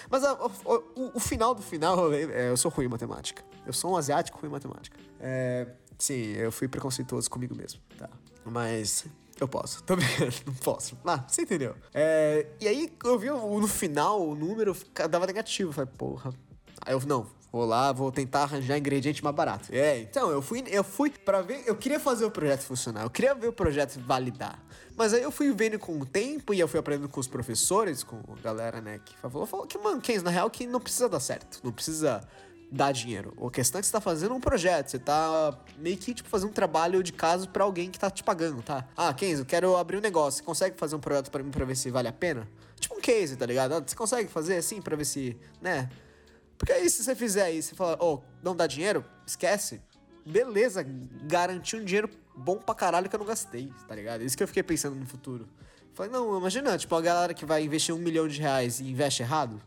Mas 0.09 0.25
a, 0.25 0.33
o, 0.33 0.51
o, 0.93 1.11
o, 1.13 1.19
final 1.21 1.55
do 1.55 1.61
final, 1.61 2.11
eu, 2.11 2.31
é, 2.31 2.49
eu 2.49 2.57
sou 2.57 2.69
ruim 2.69 2.87
em 2.87 2.89
matemática. 2.89 3.41
Eu 3.65 3.71
sou 3.71 3.93
um 3.93 3.95
asiático 3.95 4.37
ruim 4.39 4.49
em 4.49 4.51
matemática. 4.51 4.99
É, 5.21 5.69
sim, 5.97 6.33
eu 6.33 6.51
fui 6.51 6.67
preconceituoso 6.67 7.29
comigo 7.29 7.55
mesmo, 7.55 7.79
tá? 7.97 8.09
Mas 8.43 9.05
eu 9.39 9.47
posso, 9.47 9.83
tô 9.83 9.95
brincando, 9.95 10.33
não 10.45 10.53
posso. 10.53 10.97
Ah, 11.05 11.23
você 11.27 11.41
entendeu. 11.41 11.75
É, 11.93 12.47
e 12.59 12.67
aí 12.67 12.91
eu 13.03 13.19
vi 13.19 13.29
no 13.29 13.67
final 13.67 14.21
o 14.21 14.35
número 14.35 14.75
dava 15.09 15.27
negativo. 15.27 15.71
Falei, 15.73 15.91
porra. 15.97 16.33
Aí 16.85 16.93
eu, 16.93 17.01
não, 17.01 17.27
vou 17.51 17.65
lá, 17.65 17.91
vou 17.91 18.11
tentar 18.11 18.43
arranjar 18.43 18.77
ingrediente 18.77 19.23
mais 19.23 19.35
barato. 19.35 19.69
É, 19.73 19.99
então 19.99 20.29
eu 20.29 20.41
fui, 20.41 20.63
eu 20.67 20.83
fui 20.83 21.09
para 21.09 21.41
ver, 21.41 21.63
eu 21.65 21.75
queria 21.75 21.99
fazer 21.99 22.25
o 22.25 22.31
projeto 22.31 22.61
funcionar, 22.61 23.03
eu 23.03 23.09
queria 23.09 23.33
ver 23.33 23.47
o 23.47 23.53
projeto 23.53 23.97
validar. 23.99 24.61
Mas 24.97 25.13
aí 25.13 25.21
eu 25.21 25.31
fui 25.31 25.51
vendo 25.53 25.79
com 25.79 25.99
o 25.99 26.05
tempo 26.05 26.53
e 26.53 26.59
eu 26.59 26.67
fui 26.67 26.79
aprendendo 26.79 27.09
com 27.09 27.19
os 27.19 27.27
professores, 27.27 28.03
com 28.03 28.17
a 28.17 28.41
galera, 28.41 28.81
né, 28.81 28.99
que 29.03 29.17
falou, 29.17 29.45
falou 29.45 29.67
que, 29.67 29.77
mano, 29.77 30.01
Kens, 30.01 30.21
na 30.21 30.29
real, 30.29 30.49
que 30.49 30.67
não 30.67 30.79
precisa 30.79 31.07
dar 31.09 31.19
certo, 31.19 31.59
não 31.63 31.71
precisa 31.71 32.25
dar 32.71 32.91
dinheiro. 32.91 33.33
A 33.45 33.49
questão 33.49 33.79
é 33.79 33.81
que 33.81 33.87
você 33.87 33.91
tá 33.91 34.01
fazendo 34.01 34.33
um 34.33 34.39
projeto, 34.39 34.89
você 34.89 34.99
tá 34.99 35.57
meio 35.77 35.97
que, 35.97 36.13
tipo, 36.13 36.27
fazendo 36.27 36.49
um 36.49 36.53
trabalho 36.53 37.01
de 37.03 37.13
casa 37.13 37.47
para 37.47 37.63
alguém 37.63 37.89
que 37.89 37.99
tá 37.99 38.09
te 38.09 38.23
pagando, 38.23 38.61
tá? 38.61 38.87
Ah, 38.95 39.13
Kenzo, 39.13 39.41
eu 39.41 39.45
quero 39.45 39.75
abrir 39.77 39.97
um 39.97 40.01
negócio, 40.01 40.39
você 40.39 40.43
consegue 40.43 40.77
fazer 40.77 40.95
um 40.95 40.99
projeto 40.99 41.31
para 41.31 41.43
mim 41.43 41.51
pra 41.51 41.65
ver 41.65 41.75
se 41.75 41.89
vale 41.89 42.07
a 42.07 42.13
pena? 42.13 42.47
Tipo 42.79 42.95
um 42.95 43.01
case, 43.01 43.35
tá 43.35 43.45
ligado? 43.45 43.87
Você 43.87 43.95
consegue 43.95 44.29
fazer 44.29 44.57
assim 44.57 44.81
para 44.81 44.95
ver 44.95 45.05
se, 45.05 45.37
né? 45.61 45.89
Porque 46.57 46.71
aí 46.71 46.89
se 46.89 47.03
você 47.03 47.15
fizer 47.15 47.43
aí, 47.43 47.61
você 47.61 47.75
fala, 47.75 47.97
oh, 47.99 48.21
não 48.41 48.55
dá 48.55 48.67
dinheiro? 48.67 49.05
Esquece. 49.25 49.81
Beleza, 50.25 50.83
garanti 51.23 51.75
um 51.75 51.83
dinheiro 51.83 52.09
bom 52.35 52.57
pra 52.57 52.73
caralho 52.73 53.07
que 53.09 53.15
eu 53.15 53.19
não 53.19 53.25
gastei, 53.25 53.71
tá 53.87 53.93
ligado? 53.95 54.23
Isso 54.23 54.35
que 54.35 54.43
eu 54.43 54.47
fiquei 54.47 54.63
pensando 54.63 54.95
no 54.95 55.05
futuro. 55.05 55.47
Falei, 55.93 56.11
não, 56.11 56.37
imagina, 56.37 56.77
tipo, 56.77 56.93
a 56.93 57.01
galera 57.01 57.33
que 57.33 57.45
vai 57.45 57.63
investir 57.63 57.95
um 57.95 57.97
milhão 57.97 58.27
de 58.27 58.41
reais 58.41 58.79
e 58.79 58.89
investe 58.89 59.21
errado. 59.21 59.61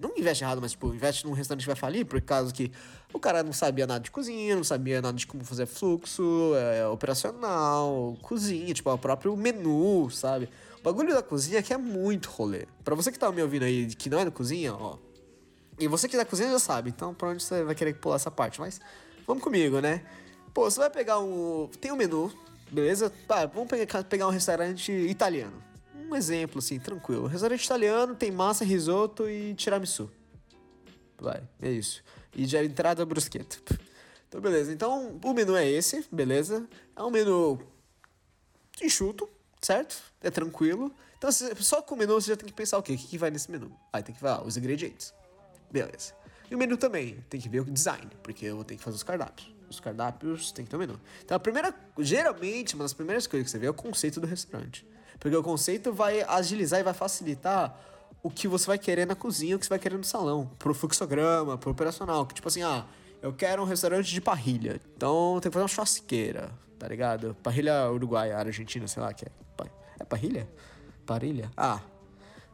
Não 0.00 0.14
investe 0.16 0.42
errado, 0.42 0.62
mas, 0.62 0.70
tipo, 0.70 0.94
investe 0.94 1.26
num 1.26 1.34
restaurante 1.34 1.62
que 1.62 1.66
vai 1.66 1.76
falir, 1.76 2.06
por 2.06 2.18
causa 2.22 2.50
que 2.54 2.72
o 3.12 3.20
cara 3.20 3.42
não 3.42 3.52
sabia 3.52 3.86
nada 3.86 4.00
de 4.00 4.10
cozinha, 4.10 4.56
não 4.56 4.64
sabia 4.64 5.02
nada 5.02 5.14
de 5.14 5.26
como 5.26 5.44
fazer 5.44 5.66
fluxo, 5.66 6.54
é, 6.56 6.86
operacional, 6.86 8.16
cozinha, 8.22 8.72
tipo, 8.72 8.90
o 8.90 8.96
próprio 8.96 9.36
menu, 9.36 10.08
sabe? 10.10 10.48
O 10.78 10.82
bagulho 10.82 11.12
da 11.12 11.22
cozinha 11.22 11.62
que 11.62 11.74
é 11.74 11.76
muito 11.76 12.30
rolê. 12.30 12.66
Pra 12.82 12.94
você 12.94 13.12
que 13.12 13.18
tá 13.18 13.30
me 13.30 13.42
ouvindo 13.42 13.64
aí, 13.64 13.88
que 13.88 14.08
não 14.08 14.20
é 14.20 14.24
da 14.24 14.30
cozinha, 14.30 14.72
ó. 14.72 14.96
E 15.78 15.86
você 15.86 16.08
que 16.08 16.16
é 16.16 16.18
da 16.18 16.24
cozinha 16.24 16.50
já 16.50 16.58
sabe, 16.58 16.88
então 16.88 17.12
pra 17.12 17.28
onde 17.28 17.42
você 17.42 17.62
vai 17.62 17.74
querer 17.74 17.94
pular 17.94 18.16
essa 18.16 18.30
parte, 18.30 18.58
mas 18.58 18.80
vamos 19.26 19.42
comigo, 19.42 19.80
né? 19.80 20.02
Pô, 20.54 20.70
você 20.70 20.80
vai 20.80 20.90
pegar 20.90 21.18
um. 21.18 21.68
Tem 21.78 21.92
um 21.92 21.96
menu, 21.96 22.32
beleza? 22.70 23.12
Tá, 23.28 23.44
vamos 23.44 23.68
pegar, 23.68 24.02
pegar 24.04 24.26
um 24.26 24.30
restaurante 24.30 24.90
italiano 24.90 25.69
um 26.08 26.16
exemplo, 26.16 26.58
assim, 26.58 26.78
tranquilo. 26.78 27.26
Restaurante 27.26 27.64
italiano 27.64 28.14
tem 28.14 28.30
massa, 28.30 28.64
risoto 28.64 29.28
e 29.28 29.54
tiramisu. 29.54 30.10
Vai, 31.18 31.42
é 31.60 31.70
isso. 31.70 32.02
E 32.34 32.46
de 32.46 32.56
entrada, 32.56 33.04
brusqueta. 33.04 33.56
Então, 34.30 34.40
beleza. 34.40 34.72
Então, 34.72 35.18
o 35.24 35.34
menu 35.34 35.56
é 35.56 35.68
esse, 35.68 36.06
beleza? 36.12 36.64
É 36.94 37.02
um 37.02 37.10
menu 37.10 37.58
enxuto, 38.80 39.28
certo? 39.60 40.00
É 40.20 40.30
tranquilo. 40.30 40.94
Então, 41.18 41.30
só 41.32 41.82
com 41.82 41.96
o 41.96 41.98
menu 41.98 42.14
você 42.14 42.30
já 42.30 42.36
tem 42.36 42.46
que 42.46 42.54
pensar 42.54 42.78
o 42.78 42.82
quê? 42.82 42.92
O 42.92 42.96
que, 42.96 43.18
vai 43.18 43.28
nesse 43.32 43.50
menu? 43.50 43.76
Aí 43.92 44.04
tem 44.04 44.14
que 44.14 44.22
ver 44.22 44.40
os 44.46 44.56
ingredientes. 44.56 45.12
Beleza. 45.68 46.14
E 46.48 46.54
o 46.54 46.58
menu 46.58 46.76
também, 46.76 47.16
tem 47.28 47.40
que 47.40 47.48
ver 47.48 47.60
o 47.60 47.64
design, 47.64 48.08
porque 48.22 48.46
eu 48.46 48.54
vou 48.54 48.64
ter 48.64 48.76
que 48.76 48.82
fazer 48.82 48.94
os 48.94 49.02
cardápios. 49.02 49.52
Os 49.68 49.80
cardápios 49.80 50.52
tem 50.52 50.64
que 50.64 50.70
ter 50.70 50.76
o 50.76 50.78
menu. 50.78 51.00
Então, 51.24 51.36
a 51.36 51.40
primeira, 51.40 51.74
geralmente, 51.98 52.74
uma 52.74 52.84
das 52.84 52.92
primeiras 52.92 53.26
coisas 53.26 53.46
que 53.46 53.50
você 53.50 53.58
vê 53.58 53.66
é 53.66 53.70
o 53.70 53.74
conceito 53.74 54.20
do 54.20 54.28
restaurante. 54.28 54.86
Porque 55.20 55.36
o 55.36 55.42
conceito 55.42 55.92
vai 55.92 56.22
agilizar 56.22 56.80
e 56.80 56.82
vai 56.82 56.94
facilitar 56.94 57.78
o 58.22 58.30
que 58.30 58.48
você 58.48 58.66
vai 58.66 58.78
querer 58.78 59.06
na 59.06 59.14
cozinha, 59.14 59.54
o 59.54 59.58
que 59.58 59.66
você 59.66 59.70
vai 59.70 59.78
querer 59.78 59.96
no 59.96 60.04
salão, 60.04 60.50
pro 60.58 60.74
fluxograma, 60.74 61.56
pro 61.56 61.70
operacional. 61.70 62.26
Que 62.26 62.34
tipo 62.34 62.48
assim, 62.48 62.62
ah, 62.62 62.84
eu 63.22 63.32
quero 63.32 63.62
um 63.62 63.66
restaurante 63.66 64.10
de 64.10 64.20
parrilha. 64.20 64.80
Então 64.96 65.38
tem 65.40 65.50
que 65.50 65.54
fazer 65.54 65.62
uma 65.62 65.68
churrasqueira, 65.68 66.50
tá 66.78 66.88
ligado? 66.88 67.36
Parrilha 67.42 67.90
uruguaia, 67.90 68.36
argentina, 68.36 68.88
sei 68.88 69.02
lá 69.02 69.12
que 69.12 69.26
é. 69.26 69.30
É 70.00 70.04
parrilha? 70.04 70.48
Parrilha? 71.04 71.50
Ah. 71.56 71.80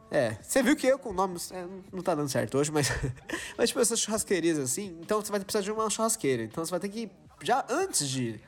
É, 0.09 0.37
você 0.41 0.63
viu 0.63 0.75
que 0.75 0.87
eu 0.87 0.97
com 0.97 1.11
nomes 1.11 1.51
é, 1.51 1.65
não 1.91 2.01
tá 2.01 2.15
dando 2.15 2.29
certo 2.29 2.57
hoje, 2.57 2.71
mas. 2.71 2.89
mas, 3.57 3.69
tipo, 3.69 3.79
essas 3.79 3.99
churrasqueirias 3.99 4.57
assim, 4.57 4.97
então 5.01 5.21
você 5.21 5.31
vai 5.31 5.39
precisar 5.39 5.63
de 5.63 5.71
uma 5.71 5.89
churrasqueira. 5.89 6.43
Então 6.43 6.63
você 6.63 6.71
vai 6.71 6.79
ter 6.79 6.89
que, 6.89 7.09
já 7.41 7.65
antes 7.69 8.07
de. 8.07 8.39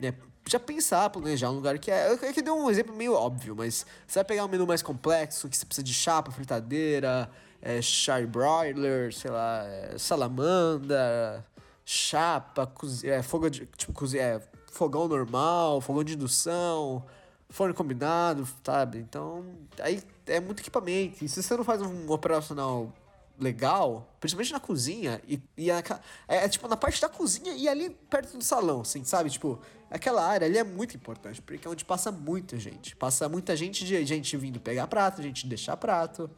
Né, 0.00 0.14
já 0.48 0.60
pensar, 0.60 1.10
planejar 1.10 1.50
um 1.50 1.54
lugar 1.54 1.78
que 1.78 1.90
é. 1.90 2.12
Eu 2.12 2.18
que 2.18 2.42
dei 2.42 2.52
um 2.52 2.70
exemplo 2.70 2.94
meio 2.94 3.14
óbvio, 3.14 3.54
mas 3.56 3.84
você 4.06 4.20
vai 4.20 4.24
pegar 4.24 4.44
um 4.44 4.48
menu 4.48 4.66
mais 4.66 4.82
complexo, 4.82 5.48
que 5.48 5.56
você 5.56 5.66
precisa 5.66 5.84
de 5.84 5.92
chapa, 5.92 6.30
fritadeira, 6.30 7.30
é, 7.60 7.82
char 7.82 8.26
broiler, 8.26 9.12
sei 9.12 9.30
lá, 9.30 9.64
é, 9.64 9.98
salamanda, 9.98 11.44
chapa, 11.84 12.72
é, 13.04 13.22
fogo 13.22 13.50
de. 13.50 13.66
Tipo, 13.76 14.16
é, 14.16 14.40
fogão 14.70 15.08
normal, 15.08 15.80
fogão 15.80 16.04
de 16.04 16.14
indução, 16.14 17.04
forno 17.48 17.74
combinado, 17.74 18.46
sabe? 18.62 18.98
Então, 18.98 19.44
aí 19.80 20.02
é 20.26 20.38
muito 20.38 20.60
equipamento. 20.60 21.24
E 21.24 21.28
se 21.28 21.42
você 21.42 21.56
não 21.56 21.64
faz 21.64 21.82
um 21.82 22.10
operacional 22.10 22.92
legal, 23.38 24.16
principalmente 24.18 24.52
na 24.52 24.60
cozinha, 24.60 25.20
e, 25.28 25.40
e 25.56 25.70
a, 25.70 25.82
é, 26.26 26.44
é, 26.44 26.48
tipo 26.48 26.66
na 26.68 26.76
parte 26.76 27.00
da 27.00 27.08
cozinha 27.08 27.52
e 27.54 27.68
ali 27.68 27.90
perto 27.90 28.36
do 28.36 28.44
salão, 28.44 28.80
assim, 28.80 29.04
sabe? 29.04 29.30
Tipo, 29.30 29.60
aquela 29.90 30.26
área 30.26 30.46
ali 30.46 30.58
é 30.58 30.64
muito 30.64 30.96
importante, 30.96 31.42
porque 31.42 31.66
é 31.66 31.70
onde 31.70 31.84
passa 31.84 32.10
muita 32.10 32.58
gente. 32.58 32.96
Passa 32.96 33.28
muita 33.28 33.54
gente 33.56 33.84
de 33.84 34.04
gente 34.04 34.36
vindo 34.36 34.58
pegar 34.58 34.86
prato, 34.86 35.22
gente 35.22 35.46
deixar 35.46 35.76
prato. 35.76 36.30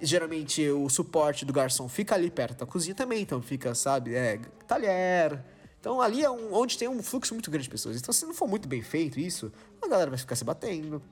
Geralmente 0.00 0.68
o 0.68 0.88
suporte 0.88 1.44
do 1.44 1.52
garçom 1.52 1.88
fica 1.88 2.14
ali 2.14 2.30
perto 2.30 2.60
da 2.60 2.66
cozinha 2.66 2.94
também, 2.94 3.22
então 3.22 3.40
fica, 3.40 3.74
sabe, 3.74 4.14
é 4.14 4.40
talher. 4.66 5.42
Então 5.78 6.00
ali 6.00 6.24
é 6.24 6.30
um, 6.30 6.54
onde 6.54 6.78
tem 6.78 6.88
um 6.88 7.02
fluxo 7.02 7.34
muito 7.34 7.50
grande 7.50 7.64
de 7.64 7.70
pessoas. 7.70 7.96
Então 7.96 8.12
se 8.12 8.24
não 8.24 8.34
for 8.34 8.48
muito 8.48 8.66
bem 8.66 8.82
feito 8.82 9.20
isso, 9.20 9.52
a 9.80 9.86
galera 9.86 10.10
vai 10.10 10.18
ficar 10.18 10.34
se 10.34 10.44
batendo. 10.44 11.02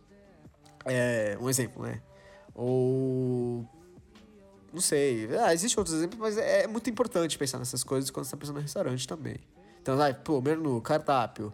É, 0.84 1.36
um 1.40 1.48
exemplo, 1.48 1.82
né? 1.82 2.00
Ou 2.54 3.68
não 4.72 4.80
sei. 4.80 5.28
Ah, 5.38 5.52
existem 5.52 5.78
outros 5.80 5.96
exemplos, 5.96 6.20
mas 6.20 6.38
é, 6.38 6.62
é 6.62 6.66
muito 6.66 6.88
importante 6.88 7.36
pensar 7.36 7.58
nessas 7.58 7.82
coisas 7.82 8.10
quando 8.10 8.24
você 8.24 8.32
tá 8.32 8.36
pensando 8.36 8.56
no 8.56 8.62
restaurante 8.62 9.06
também. 9.06 9.36
Então, 9.82 9.96
vai, 9.96 10.14
pô, 10.14 10.40
menu, 10.40 10.80
cardápio. 10.80 11.52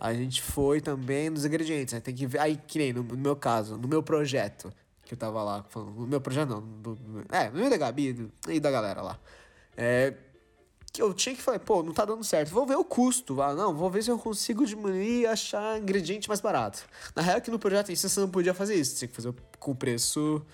A 0.00 0.12
gente 0.14 0.42
foi 0.42 0.80
também 0.80 1.30
nos 1.30 1.44
ingredientes, 1.44 1.94
né? 1.94 2.00
Tem 2.00 2.14
que 2.14 2.26
ver. 2.26 2.38
Aí, 2.38 2.56
que 2.56 2.78
nem 2.78 2.92
no, 2.92 3.02
no, 3.02 3.16
meu 3.16 3.34
caso, 3.34 3.76
no 3.76 3.88
meu 3.88 4.02
projeto, 4.02 4.72
que 5.04 5.14
eu 5.14 5.18
tava 5.18 5.42
lá 5.42 5.64
falando. 5.68 5.92
No 5.94 6.06
meu 6.06 6.20
projeto 6.20 6.48
não. 6.50 6.60
No, 6.60 7.24
é, 7.30 7.50
no 7.50 7.58
meio 7.58 7.70
da 7.70 7.76
Gabi 7.76 8.30
e 8.48 8.60
da 8.60 8.70
galera 8.70 9.02
lá. 9.02 9.18
É. 9.76 10.14
Que 10.92 11.02
eu 11.02 11.12
tinha 11.12 11.34
que 11.34 11.42
falar, 11.42 11.58
pô, 11.58 11.82
não 11.82 11.92
tá 11.92 12.04
dando 12.04 12.24
certo. 12.24 12.50
Vou 12.50 12.66
ver 12.66 12.76
o 12.76 12.84
custo. 12.84 13.42
Ah, 13.42 13.54
não, 13.54 13.74
vou 13.74 13.90
ver 13.90 14.02
se 14.02 14.10
eu 14.10 14.18
consigo 14.18 14.64
diminuir 14.64 15.22
e 15.22 15.26
achar 15.26 15.78
ingrediente 15.78 16.28
mais 16.28 16.40
barato. 16.40 16.82
Na 17.14 17.22
real, 17.22 17.40
que 17.40 17.50
no 17.50 17.58
projeto 17.58 17.90
em 17.90 17.96
si 17.96 18.08
você 18.08 18.20
não 18.20 18.30
podia 18.30 18.54
fazer 18.54 18.74
isso. 18.74 18.96
Tinha 18.96 19.08
que 19.08 19.14
fazer 19.14 19.34
com 19.58 19.74
preço 19.74 20.44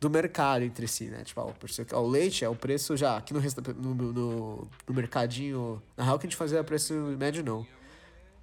do 0.00 0.08
mercado 0.08 0.64
entre 0.64 0.86
si, 0.86 1.06
né? 1.06 1.24
Tipo, 1.24 1.40
ó, 1.40 2.00
o 2.00 2.06
leite 2.06 2.44
é 2.44 2.48
o 2.48 2.54
preço 2.54 2.96
já 2.96 3.16
aqui 3.16 3.34
no, 3.34 3.40
no, 3.40 3.94
no, 4.12 4.68
no 4.86 4.94
mercadinho. 4.94 5.82
Na 5.96 6.04
real, 6.04 6.18
que 6.18 6.26
a 6.26 6.30
gente 6.30 6.36
fazia 6.36 6.62
preço 6.62 6.94
médio, 7.18 7.44
não. 7.44 7.66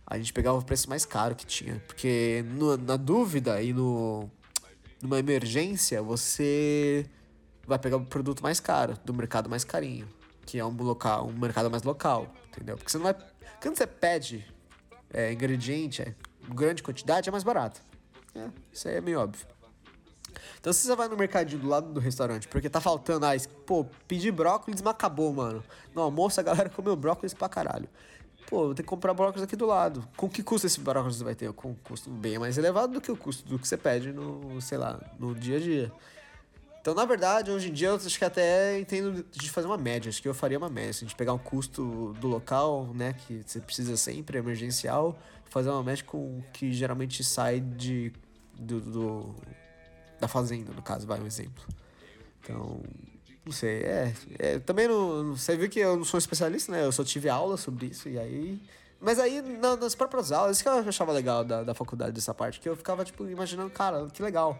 A 0.05 0.17
gente 0.17 0.33
pegava 0.33 0.57
o 0.57 0.63
preço 0.63 0.89
mais 0.89 1.05
caro 1.05 1.33
que 1.35 1.45
tinha. 1.45 1.81
Porque 1.87 2.43
no, 2.49 2.77
na 2.77 2.97
dúvida 2.97 3.61
e 3.61 3.73
no, 3.73 4.29
numa 5.01 5.17
emergência, 5.17 6.01
você 6.01 7.05
vai 7.65 7.79
pegar 7.79 7.97
o 7.97 8.05
produto 8.05 8.43
mais 8.43 8.59
caro, 8.59 8.97
do 9.03 9.13
mercado 9.13 9.49
mais 9.49 9.63
carinho. 9.63 10.07
Que 10.45 10.59
é 10.59 10.65
um, 10.65 10.75
local, 10.75 11.27
um 11.27 11.39
mercado 11.39 11.71
mais 11.71 11.83
local, 11.83 12.31
entendeu? 12.49 12.77
Porque 12.77 12.91
você 12.91 12.97
não 12.97 13.05
vai. 13.05 13.15
Quando 13.61 13.77
você 13.77 13.87
pede 13.87 14.45
é, 15.11 15.31
ingrediente, 15.31 16.01
é, 16.01 16.13
grande 16.53 16.83
quantidade, 16.83 17.29
é 17.29 17.31
mais 17.31 17.43
barato. 17.43 17.81
É, 18.35 18.49
isso 18.71 18.87
aí 18.87 18.95
é 18.95 19.01
meio 19.01 19.21
óbvio. 19.21 19.47
Então 20.59 20.71
se 20.73 20.85
você 20.85 20.95
vai 20.95 21.07
no 21.07 21.17
mercadinho 21.17 21.61
do 21.61 21.67
lado 21.67 21.91
do 21.91 21.99
restaurante, 21.99 22.47
porque 22.47 22.69
tá 22.69 22.81
faltando, 22.81 23.25
ah, 23.25 23.31
pô, 23.65 23.85
pedir 24.07 24.31
brócolis, 24.31 24.81
mas 24.81 24.91
acabou, 24.91 25.33
mano. 25.33 25.63
No 25.93 26.01
almoço 26.01 26.39
a 26.39 26.43
galera 26.43 26.69
comeu 26.69 26.95
brócolis 26.95 27.33
pra 27.33 27.49
caralho. 27.49 27.89
Pô, 28.47 28.65
vou 28.65 28.75
ter 28.75 28.83
que 28.83 28.89
comprar 28.89 29.13
brócolis 29.13 29.43
aqui 29.43 29.55
do 29.55 29.65
lado. 29.65 30.07
Com 30.15 30.29
que 30.29 30.43
custo 30.43 30.67
esse 30.67 30.79
brócolis 30.79 31.19
vai 31.19 31.33
ter? 31.33 31.51
Com 31.53 31.69
um 31.69 31.75
custo 31.75 32.09
bem 32.09 32.37
mais 32.37 32.57
elevado 32.57 32.93
do 32.93 33.01
que 33.01 33.11
o 33.11 33.17
custo 33.17 33.47
do 33.47 33.57
que 33.57 33.67
você 33.67 33.77
pede 33.77 34.11
no, 34.11 34.61
sei 34.61 34.77
lá, 34.77 34.99
no 35.19 35.33
dia 35.33 35.57
a 35.57 35.59
dia. 35.59 35.91
Então, 36.85 36.93
na 36.93 37.03
verdade, 37.03 37.49
hoje 37.49 37.69
em 37.69 37.73
dia 37.73 37.87
eu 37.87 37.95
acho 37.95 38.15
que 38.15 38.23
até 38.23 38.77
entendo 38.79 39.25
de 39.31 39.49
fazer 39.49 39.65
uma 39.65 39.77
média. 39.77 40.07
Acho 40.07 40.21
que 40.21 40.27
eu 40.27 40.35
faria 40.35 40.55
uma 40.55 40.69
média. 40.69 40.93
Se 40.93 41.03
a 41.03 41.07
gente 41.07 41.15
pegar 41.15 41.33
um 41.33 41.39
custo 41.39 42.13
do 42.19 42.27
local, 42.27 42.91
né, 42.93 43.13
que 43.13 43.41
você 43.43 43.59
precisa 43.59 43.97
sempre, 43.97 44.37
emergencial, 44.37 45.17
fazer 45.45 45.71
uma 45.71 45.81
média 45.81 46.05
com 46.05 46.43
que 46.53 46.71
geralmente 46.71 47.23
sai 47.23 47.59
de 47.59 48.13
do, 48.53 48.79
do 48.79 49.35
da 50.25 50.27
fazenda, 50.27 50.71
no 50.73 50.81
caso, 50.81 51.07
vai 51.07 51.19
um 51.19 51.25
exemplo. 51.25 51.63
Então, 52.41 52.81
não 53.45 53.51
sei, 53.51 53.83
é, 53.83 54.13
é 54.39 54.59
também 54.59 54.87
não, 54.87 55.35
você 55.35 55.55
viu 55.55 55.69
que 55.69 55.79
eu 55.79 55.97
não 55.97 56.03
sou 56.03 56.17
especialista, 56.17 56.71
né? 56.71 56.83
Eu 56.83 56.91
só 56.91 57.03
tive 57.03 57.29
aula 57.29 57.57
sobre 57.57 57.87
isso 57.87 58.09
e 58.09 58.19
aí 58.19 58.61
mas 58.99 59.19
aí, 59.19 59.39
na, 59.41 59.75
nas 59.75 59.93
próprias 59.93 60.31
aulas, 60.31 60.57
isso 60.57 60.63
que 60.63 60.69
eu 60.69 60.73
achava 60.73 61.11
legal 61.11 61.43
da, 61.43 61.63
da 61.63 61.73
faculdade, 61.75 62.11
dessa 62.11 62.33
parte, 62.33 62.59
que 62.59 62.67
eu 62.67 62.75
ficava, 62.75 63.03
tipo, 63.03 63.27
imaginando, 63.29 63.69
cara, 63.69 64.07
que 64.07 64.21
legal. 64.21 64.57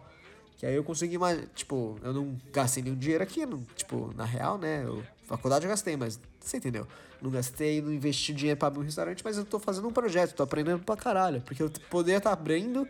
Que 0.58 0.66
aí 0.66 0.76
eu 0.76 0.84
consegui, 0.84 1.18
tipo, 1.56 1.98
eu 2.04 2.14
não 2.14 2.38
gastei 2.54 2.84
nenhum 2.84 2.96
dinheiro 2.96 3.24
aqui, 3.24 3.46
não, 3.46 3.64
tipo, 3.76 4.14
na 4.16 4.24
real, 4.24 4.58
né? 4.58 4.84
Eu, 4.86 5.04
faculdade 5.26 5.66
eu 5.66 5.70
gastei, 5.70 5.98
mas 5.98 6.20
você 6.40 6.58
entendeu? 6.58 6.88
Não 7.22 7.32
gastei, 7.32 7.82
não 7.82 7.92
investi 7.92 8.34
dinheiro 8.34 8.58
pra 8.58 8.68
abrir 8.68 8.82
um 8.82 8.84
restaurante, 8.84 9.24
mas 9.24 9.38
eu 9.38 9.46
tô 9.46 9.58
fazendo 9.58 9.88
um 9.88 9.92
projeto, 9.92 10.36
tô 10.36 10.44
aprendendo 10.44 10.84
pra 10.84 10.96
caralho. 10.96 11.42
Porque 11.42 11.64
eu 11.64 11.72
poderia 11.90 12.20
estar 12.20 12.30
tá 12.30 12.40
abrindo 12.40 12.88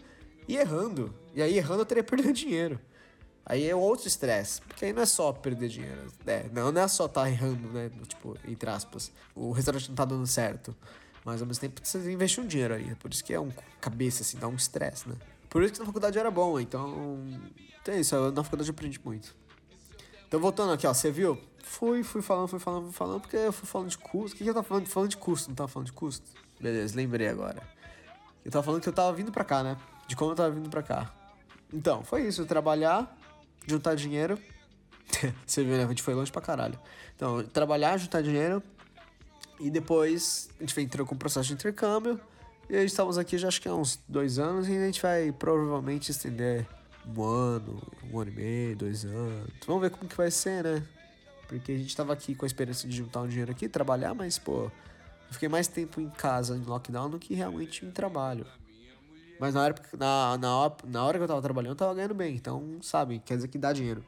e 0.48 0.58
errando. 0.58 1.13
E 1.35 1.41
aí 1.41 1.57
errando 1.57 1.81
eu 1.81 1.85
teria 1.85 2.03
perdido 2.03 2.31
dinheiro. 2.31 2.79
Aí 3.45 3.67
é 3.69 3.75
outro 3.75 4.07
estresse. 4.07 4.61
Porque 4.61 4.85
aí 4.85 4.93
não 4.93 5.01
é 5.01 5.05
só 5.05 5.33
perder 5.33 5.67
dinheiro. 5.67 6.07
É, 6.25 6.45
não, 6.51 6.71
não 6.71 6.81
é 6.81 6.87
só 6.87 7.09
tá 7.09 7.29
errando, 7.29 7.67
né? 7.67 7.91
Tipo, 8.07 8.37
entre 8.47 8.69
aspas. 8.69 9.11
O 9.35 9.51
restaurante 9.51 9.89
não 9.89 9.95
tá 9.95 10.05
dando 10.05 10.25
certo. 10.25 10.73
Mas 11.25 11.41
ao 11.41 11.47
mesmo 11.47 11.59
tempo 11.59 11.81
você 11.83 11.97
investir 12.11 12.41
um 12.41 12.47
dinheiro 12.47 12.73
aí. 12.73 12.95
Por 12.95 13.11
isso 13.11 13.23
que 13.23 13.33
é 13.33 13.39
um 13.39 13.51
cabeça, 13.81 14.23
assim, 14.23 14.37
dá 14.37 14.47
um 14.47 14.55
estresse, 14.55 15.09
né? 15.09 15.15
Por 15.49 15.61
isso 15.61 15.73
que 15.73 15.79
na 15.79 15.85
faculdade 15.85 16.17
era 16.17 16.31
bom, 16.31 16.57
então. 16.57 17.19
Então 17.81 17.93
é 17.93 17.99
isso, 17.99 18.15
na 18.31 18.43
faculdade 18.43 18.69
eu 18.69 18.73
aprendi 18.73 18.99
muito. 19.03 19.35
Então 20.27 20.39
voltando 20.39 20.71
aqui, 20.71 20.87
ó, 20.87 20.93
você 20.93 21.11
viu? 21.11 21.37
Fui, 21.63 22.01
fui 22.03 22.21
falando, 22.21 22.47
fui 22.47 22.59
falando, 22.59 22.83
fui 22.85 22.93
falando, 22.93 23.21
porque 23.21 23.35
eu 23.35 23.51
fui 23.51 23.67
falando 23.67 23.89
de 23.89 23.97
custo. 23.97 24.35
O 24.35 24.37
que, 24.37 24.43
que 24.43 24.49
eu 24.49 24.53
tava 24.53 24.65
falando? 24.65 24.87
Falando 24.87 25.09
de 25.09 25.17
custo, 25.17 25.49
não 25.49 25.55
tava 25.55 25.67
falando 25.67 25.87
de 25.87 25.93
custo? 25.93 26.25
Beleza, 26.59 26.95
lembrei 26.95 27.27
agora. 27.27 27.61
Eu 28.43 28.51
tava 28.51 28.63
falando 28.63 28.81
que 28.81 28.89
eu 28.89 28.93
tava 28.93 29.11
vindo 29.13 29.31
pra 29.31 29.43
cá, 29.43 29.63
né? 29.63 29.77
de 30.07 30.15
como 30.15 30.31
eu 30.31 30.35
tava 30.35 30.51
vindo 30.51 30.69
pra 30.69 30.83
cá. 30.83 31.11
Então, 31.75 32.05
foi 32.05 32.25
isso, 32.25 32.46
trabalhar, 32.46 33.17
juntar 33.67 33.96
dinheiro. 33.96 34.39
Você 35.46 35.62
viu, 35.62 35.75
né? 35.75 35.84
A 35.84 35.88
gente 35.88 36.01
foi 36.01 36.13
longe 36.13 36.32
pra 36.32 36.41
caralho. 36.41 36.79
Então, 37.17 37.44
trabalhar, 37.44 37.98
juntar 37.98 38.22
dinheiro. 38.22 38.63
E 39.60 39.70
depois 39.70 40.50
a 40.58 40.63
gente 40.63 40.82
entrou 40.82 41.05
com 41.05 41.15
o 41.15 41.17
processo 41.17 41.50
de 41.50 41.53
intercâmbio. 41.53 42.17
E 42.70 42.77
aí 42.77 42.86
estamos 42.86 43.17
aqui 43.17 43.38
já 43.38 43.50
acho 43.50 43.62
que 43.62 43.67
há 43.67 43.75
uns 43.75 44.00
dois 44.08 44.39
anos. 44.39 44.70
E 44.70 44.72
a 44.72 44.86
gente 44.86 45.01
vai 45.01 45.34
provavelmente 45.34 46.12
estender 46.12 46.65
um 47.05 47.22
ano, 47.22 47.82
um 48.10 48.20
ano 48.20 48.32
e 48.32 48.36
meio, 48.36 48.75
dois 48.77 49.03
anos. 49.03 49.51
Vamos 49.67 49.82
ver 49.82 49.89
como 49.89 50.10
que 50.10 50.15
vai 50.15 50.32
ser, 50.32 50.63
né? 50.63 50.84
Porque 51.46 51.74
a 51.74 51.77
gente 51.77 51.96
tava 51.96 52.13
aqui 52.13 52.34
com 52.34 52.46
a 52.46 52.48
experiência 52.48 52.88
de 52.88 52.96
juntar 52.96 53.20
um 53.20 53.27
dinheiro 53.27 53.51
aqui, 53.51 53.67
trabalhar, 53.67 54.13
mas, 54.13 54.39
pô, 54.39 54.63
eu 54.63 54.72
fiquei 55.34 55.50
mais 55.50 55.67
tempo 55.67 56.00
em 56.00 56.10
casa, 56.10 56.55
em 56.55 56.63
lockdown, 56.63 57.10
do 57.10 57.20
que 57.20 57.36
realmente 57.36 57.86
em 57.86 57.91
trabalho. 57.91 58.48
Mas 59.39 59.53
na, 59.53 59.67
época, 59.67 59.89
na, 59.97 60.37
na, 60.37 60.71
na 60.85 61.03
hora 61.03 61.17
que 61.17 61.23
eu 61.23 61.27
tava 61.27 61.41
trabalhando, 61.41 61.71
eu 61.71 61.75
tava 61.75 61.93
ganhando 61.93 62.13
bem. 62.13 62.35
Então, 62.35 62.77
sabe, 62.81 63.19
quer 63.19 63.35
dizer 63.35 63.47
que 63.47 63.57
dá 63.57 63.73
dinheiro. 63.73 64.03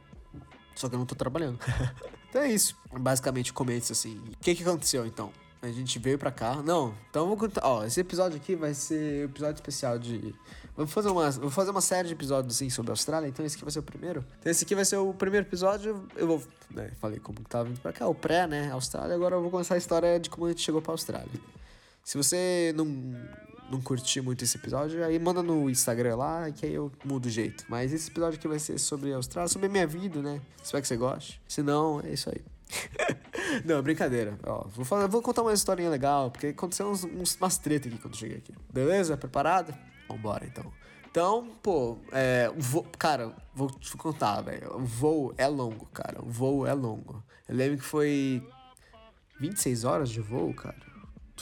Só 0.75 0.87
que 0.87 0.95
eu 0.95 0.99
não 0.99 1.05
tô 1.05 1.15
trabalhando. 1.15 1.59
então 2.29 2.41
é 2.41 2.51
isso. 2.51 2.75
Basicamente, 2.99 3.51
comentes 3.51 3.91
assim. 3.91 4.17
O 4.33 4.37
que 4.39 4.55
que 4.55 4.63
aconteceu 4.63 5.05
então? 5.05 5.31
A 5.61 5.69
gente 5.69 5.97
veio 5.97 6.19
pra 6.19 6.31
cá. 6.31 6.61
Não, 6.61 6.93
então 7.09 7.23
eu 7.23 7.27
vou 7.29 7.37
contar. 7.37 7.61
Ó, 7.65 7.83
esse 7.83 7.99
episódio 7.99 8.37
aqui 8.37 8.55
vai 8.55 8.73
ser 8.75 9.25
episódio 9.25 9.55
especial 9.55 9.97
de. 9.97 10.35
Vou 10.75 10.85
fazer 10.85 11.09
uma, 11.09 11.31
vou 11.31 11.49
fazer 11.49 11.71
uma 11.71 11.81
série 11.81 12.07
de 12.07 12.13
episódios 12.13 12.55
assim 12.55 12.69
sobre 12.69 12.91
a 12.91 12.93
Austrália, 12.93 13.27
então 13.27 13.43
esse 13.43 13.55
aqui 13.55 13.65
vai 13.65 13.71
ser 13.71 13.79
o 13.79 13.83
primeiro. 13.83 14.23
Então 14.39 14.51
esse 14.51 14.63
aqui 14.63 14.75
vai 14.75 14.85
ser 14.85 14.97
o 14.97 15.11
primeiro 15.15 15.47
episódio. 15.47 16.07
Eu 16.15 16.27
vou. 16.27 16.43
Né, 16.69 16.91
falei 17.01 17.19
como 17.19 17.39
que 17.39 17.49
tava 17.49 17.65
vindo 17.65 17.81
pra 17.81 17.91
cá, 17.91 18.07
o 18.07 18.13
pré, 18.13 18.45
né? 18.45 18.69
Austrália. 18.71 19.15
Agora 19.15 19.35
eu 19.35 19.41
vou 19.41 19.49
começar 19.49 19.73
a 19.73 19.77
história 19.79 20.19
de 20.19 20.29
como 20.29 20.45
a 20.45 20.49
gente 20.49 20.61
chegou 20.61 20.79
pra 20.79 20.91
Austrália. 20.91 21.27
Se 22.03 22.17
você 22.17 22.71
não 22.75 22.85
não 23.69 23.81
curti 23.81 24.21
muito 24.21 24.43
esse 24.43 24.57
episódio, 24.57 25.03
aí 25.03 25.19
manda 25.19 25.43
no 25.43 25.69
Instagram 25.69 26.15
lá, 26.15 26.51
que 26.51 26.65
aí 26.65 26.73
eu 26.73 26.91
mudo 27.03 27.25
o 27.25 27.29
jeito. 27.29 27.65
Mas 27.67 27.93
esse 27.93 28.09
episódio 28.09 28.39
aqui 28.39 28.47
vai 28.47 28.59
ser 28.59 28.77
sobre 28.79 29.11
a 29.11 29.17
Austrália, 29.17 29.49
sobre 29.49 29.67
a 29.67 29.69
minha 29.69 29.85
vida, 29.85 30.21
né? 30.21 30.41
Espero 30.61 30.81
que 30.81 30.87
você 30.87 30.97
goste. 30.97 31.41
Se 31.47 31.61
não, 31.61 32.01
é 32.01 32.11
isso 32.11 32.29
aí. 32.29 32.41
não, 33.65 33.81
brincadeira. 33.81 34.37
Ó, 34.45 34.67
vou, 34.67 34.85
falar, 34.85 35.07
vou 35.07 35.21
contar 35.21 35.41
uma 35.41 35.53
historinha 35.53 35.89
legal, 35.89 36.31
porque 36.31 36.47
aconteceu 36.47 36.89
uns, 36.89 37.03
uns, 37.03 37.35
umas 37.35 37.57
treta 37.57 37.87
aqui 37.87 37.97
quando 37.97 38.13
eu 38.13 38.19
cheguei 38.19 38.37
aqui. 38.37 38.53
Beleza? 38.71 39.17
Preparado? 39.17 39.73
Vambora, 40.07 40.45
então. 40.45 40.71
Então, 41.09 41.47
pô, 41.63 41.97
é, 42.11 42.51
voo, 42.55 42.85
cara, 42.97 43.33
vou 43.53 43.69
te 43.71 43.95
contar, 43.97 44.41
velho. 44.41 44.75
O 44.75 44.85
voo 44.85 45.33
é 45.37 45.47
longo, 45.47 45.85
cara. 45.87 46.21
O 46.21 46.29
voo 46.29 46.65
é 46.65 46.73
longo. 46.73 47.23
Eu 47.47 47.55
lembro 47.55 47.77
que 47.77 47.83
foi 47.83 48.45
26 49.39 49.83
horas 49.83 50.09
de 50.09 50.21
voo, 50.21 50.53
cara 50.53 50.87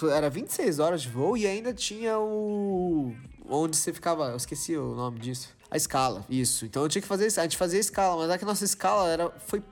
era 0.03 0.29
26 0.29 0.79
horas 0.79 1.01
de 1.01 1.09
voo 1.09 1.37
e 1.37 1.47
ainda 1.47 1.73
tinha 1.73 2.19
o, 2.19 3.15
onde 3.49 3.77
você 3.77 3.93
ficava. 3.93 4.29
Eu 4.29 4.37
esqueci 4.37 4.75
o 4.75 4.93
nome 4.93 5.19
disso. 5.19 5.55
A 5.69 5.77
escala, 5.77 6.25
isso. 6.29 6.65
Então 6.65 6.83
eu 6.83 6.89
tinha 6.89 7.01
que 7.01 7.07
fazer 7.07 7.27
isso. 7.27 7.39
A 7.39 7.43
gente 7.43 7.57
fazia 7.57 7.79
a 7.79 7.81
escala, 7.81 8.21
mas 8.21 8.35
é 8.35 8.37
que 8.37 8.43
a 8.43 8.47
nossa 8.47 8.65
escala 8.65 9.09
era, 9.09 9.31
foi 9.45 9.63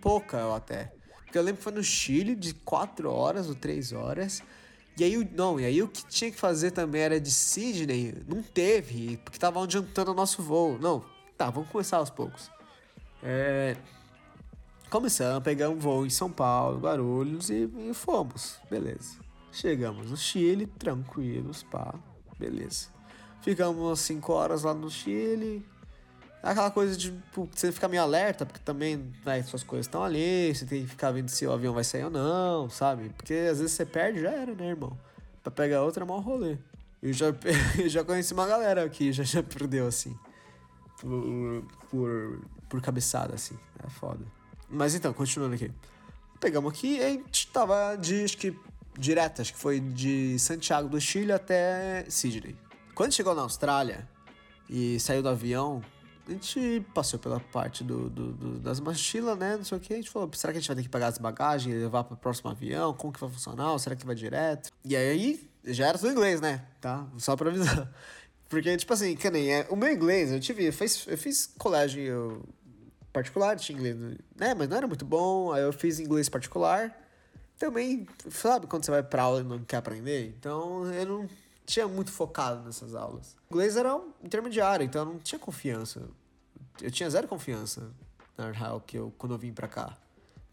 pouca 0.00 0.38
eu 0.38 0.54
até. 0.54 0.92
Porque 1.24 1.38
eu 1.38 1.42
lembro 1.42 1.58
que 1.58 1.64
foi 1.64 1.72
no 1.72 1.82
Chile 1.82 2.34
de 2.34 2.54
4 2.54 3.10
horas 3.10 3.48
ou 3.48 3.54
3 3.54 3.92
horas. 3.92 4.42
E 4.98 5.04
aí, 5.04 5.30
não, 5.32 5.58
e 5.58 5.64
aí 5.64 5.82
o 5.82 5.88
que 5.88 6.04
tinha 6.06 6.30
que 6.30 6.36
fazer 6.36 6.72
também 6.72 7.00
era 7.00 7.20
de 7.20 7.30
Sydney, 7.30 8.14
não 8.28 8.42
teve, 8.42 9.16
porque 9.18 9.38
tava 9.38 9.62
adiantando 9.62 10.10
o 10.10 10.14
nosso 10.14 10.42
voo. 10.42 10.78
Não, 10.78 11.04
tá, 11.38 11.48
vamos 11.48 11.70
começar 11.70 11.98
aos 11.98 12.10
poucos. 12.10 12.50
É, 13.22 13.76
começamos, 14.90 15.42
pegamos 15.42 15.78
um 15.78 15.80
voo 15.80 16.04
em 16.04 16.10
São 16.10 16.30
Paulo, 16.30 16.80
Guarulhos 16.80 17.48
e, 17.48 17.70
e 17.78 17.94
fomos, 17.94 18.56
beleza. 18.68 19.29
Chegamos 19.52 20.10
no 20.10 20.16
Chile, 20.16 20.66
tranquilos, 20.66 21.62
pá, 21.62 21.94
beleza. 22.38 22.88
Ficamos 23.42 24.00
5 24.00 24.32
horas 24.32 24.62
lá 24.62 24.74
no 24.74 24.90
Chile, 24.90 25.64
Aquela 26.42 26.70
coisa 26.70 26.96
de 26.96 27.12
você 27.52 27.70
ficar 27.70 27.86
meio 27.88 28.02
alerta, 28.02 28.46
porque 28.46 28.60
também 28.60 29.12
né, 29.26 29.42
suas 29.42 29.62
coisas 29.62 29.86
estão 29.86 30.02
ali, 30.02 30.54
você 30.54 30.64
tem 30.64 30.82
que 30.82 30.88
ficar 30.88 31.10
vendo 31.10 31.28
se 31.28 31.46
o 31.46 31.52
avião 31.52 31.74
vai 31.74 31.84
sair 31.84 32.04
ou 32.04 32.10
não, 32.10 32.70
sabe? 32.70 33.10
Porque 33.10 33.34
às 33.34 33.58
vezes 33.58 33.72
você 33.72 33.84
perde, 33.84 34.22
já 34.22 34.30
era, 34.30 34.54
né, 34.54 34.68
irmão? 34.68 34.98
Pra 35.42 35.50
pegar 35.50 35.82
outra 35.82 36.02
é 36.02 36.06
mau 36.06 36.18
rolê. 36.18 36.56
Eu 37.02 37.12
já, 37.12 37.26
eu 37.78 37.88
já 37.90 38.02
conheci 38.02 38.32
uma 38.32 38.46
galera 38.46 38.88
que 38.88 39.12
já, 39.12 39.22
já 39.22 39.42
perdeu, 39.42 39.86
assim. 39.86 40.16
Por, 40.98 41.62
por, 41.90 42.40
por 42.70 42.80
cabeçada, 42.80 43.34
assim. 43.34 43.58
É 43.84 43.90
foda. 43.90 44.24
Mas 44.66 44.94
então, 44.94 45.12
continuando 45.12 45.56
aqui. 45.56 45.70
Pegamos 46.40 46.72
aqui 46.72 47.02
a 47.02 47.10
gente 47.10 47.48
tava 47.48 47.96
de, 47.96 48.24
acho 48.24 48.38
que, 48.38 48.58
direto, 48.98 49.42
acho 49.42 49.52
que 49.52 49.58
foi 49.58 49.80
de 49.80 50.38
Santiago 50.38 50.88
do 50.88 51.00
Chile 51.00 51.32
até 51.32 52.04
Sydney. 52.08 52.56
Quando 52.94 53.12
chegou 53.12 53.34
na 53.34 53.42
Austrália 53.42 54.08
e 54.68 54.98
saiu 55.00 55.22
do 55.22 55.28
avião, 55.28 55.82
a 56.26 56.32
gente 56.32 56.84
passou 56.94 57.18
pela 57.18 57.40
parte 57.40 57.82
do, 57.82 58.08
do, 58.08 58.32
do, 58.32 58.58
das 58.60 58.78
mochilas, 58.78 59.36
né? 59.38 59.56
Não 59.56 59.64
sei 59.64 59.78
o 59.78 59.80
que. 59.80 59.92
A 59.92 59.96
gente 59.96 60.10
falou, 60.10 60.30
será 60.34 60.52
que 60.52 60.58
a 60.58 60.60
gente 60.60 60.68
vai 60.68 60.76
ter 60.76 60.82
que 60.82 60.88
pagar 60.88 61.08
as 61.08 61.18
bagagens 61.18 61.74
e 61.74 61.78
levar 61.78 62.04
para 62.04 62.14
o 62.14 62.16
próximo 62.16 62.50
avião? 62.50 62.94
Como 62.94 63.12
que 63.12 63.20
vai 63.20 63.28
funcionar? 63.28 63.72
Ou 63.72 63.78
será 63.78 63.96
que 63.96 64.06
vai 64.06 64.14
direto? 64.14 64.70
E 64.84 64.94
aí, 64.94 65.48
já 65.64 65.88
era 65.88 65.98
tudo 65.98 66.12
inglês, 66.12 66.40
né? 66.40 66.64
Tá? 66.80 67.06
Só 67.18 67.36
pra 67.36 67.50
avisar. 67.50 67.92
Porque, 68.48 68.76
tipo 68.76 68.92
assim, 68.92 69.16
que 69.16 69.30
nem 69.30 69.52
é, 69.52 69.66
o 69.70 69.76
meu 69.76 69.92
inglês, 69.92 70.32
eu 70.32 70.40
tive, 70.40 70.64
eu 70.64 70.72
fiz, 70.72 71.06
eu 71.06 71.16
fiz 71.16 71.46
colégio 71.58 72.42
particular, 73.12 73.56
tinha 73.56 73.78
inglês, 73.78 73.96
né? 74.36 74.54
Mas 74.54 74.68
não 74.68 74.76
era 74.76 74.86
muito 74.86 75.04
bom. 75.04 75.52
Aí 75.52 75.62
eu 75.62 75.72
fiz 75.72 75.98
inglês 75.98 76.28
particular. 76.28 76.96
Também, 77.60 78.06
sabe 78.30 78.66
quando 78.66 78.86
você 78.86 78.90
vai 78.90 79.02
pra 79.02 79.24
aula 79.24 79.42
e 79.42 79.44
não 79.44 79.58
quer 79.58 79.76
aprender? 79.76 80.34
Então, 80.38 80.90
eu 80.94 81.04
não 81.04 81.28
tinha 81.66 81.86
muito 81.86 82.10
focado 82.10 82.62
nessas 82.64 82.94
aulas. 82.94 83.36
O 83.50 83.52
inglês 83.52 83.76
era 83.76 83.94
um 83.94 84.14
intermediário, 84.24 84.82
então 84.82 85.02
eu 85.02 85.12
não 85.12 85.18
tinha 85.18 85.38
confiança. 85.38 86.08
Eu 86.80 86.90
tinha 86.90 87.10
zero 87.10 87.28
confiança 87.28 87.90
na 88.34 88.50
real 88.50 88.80
que 88.80 88.96
eu 88.96 89.12
quando 89.18 89.32
eu 89.32 89.38
vim 89.38 89.52
pra 89.52 89.68
cá. 89.68 89.94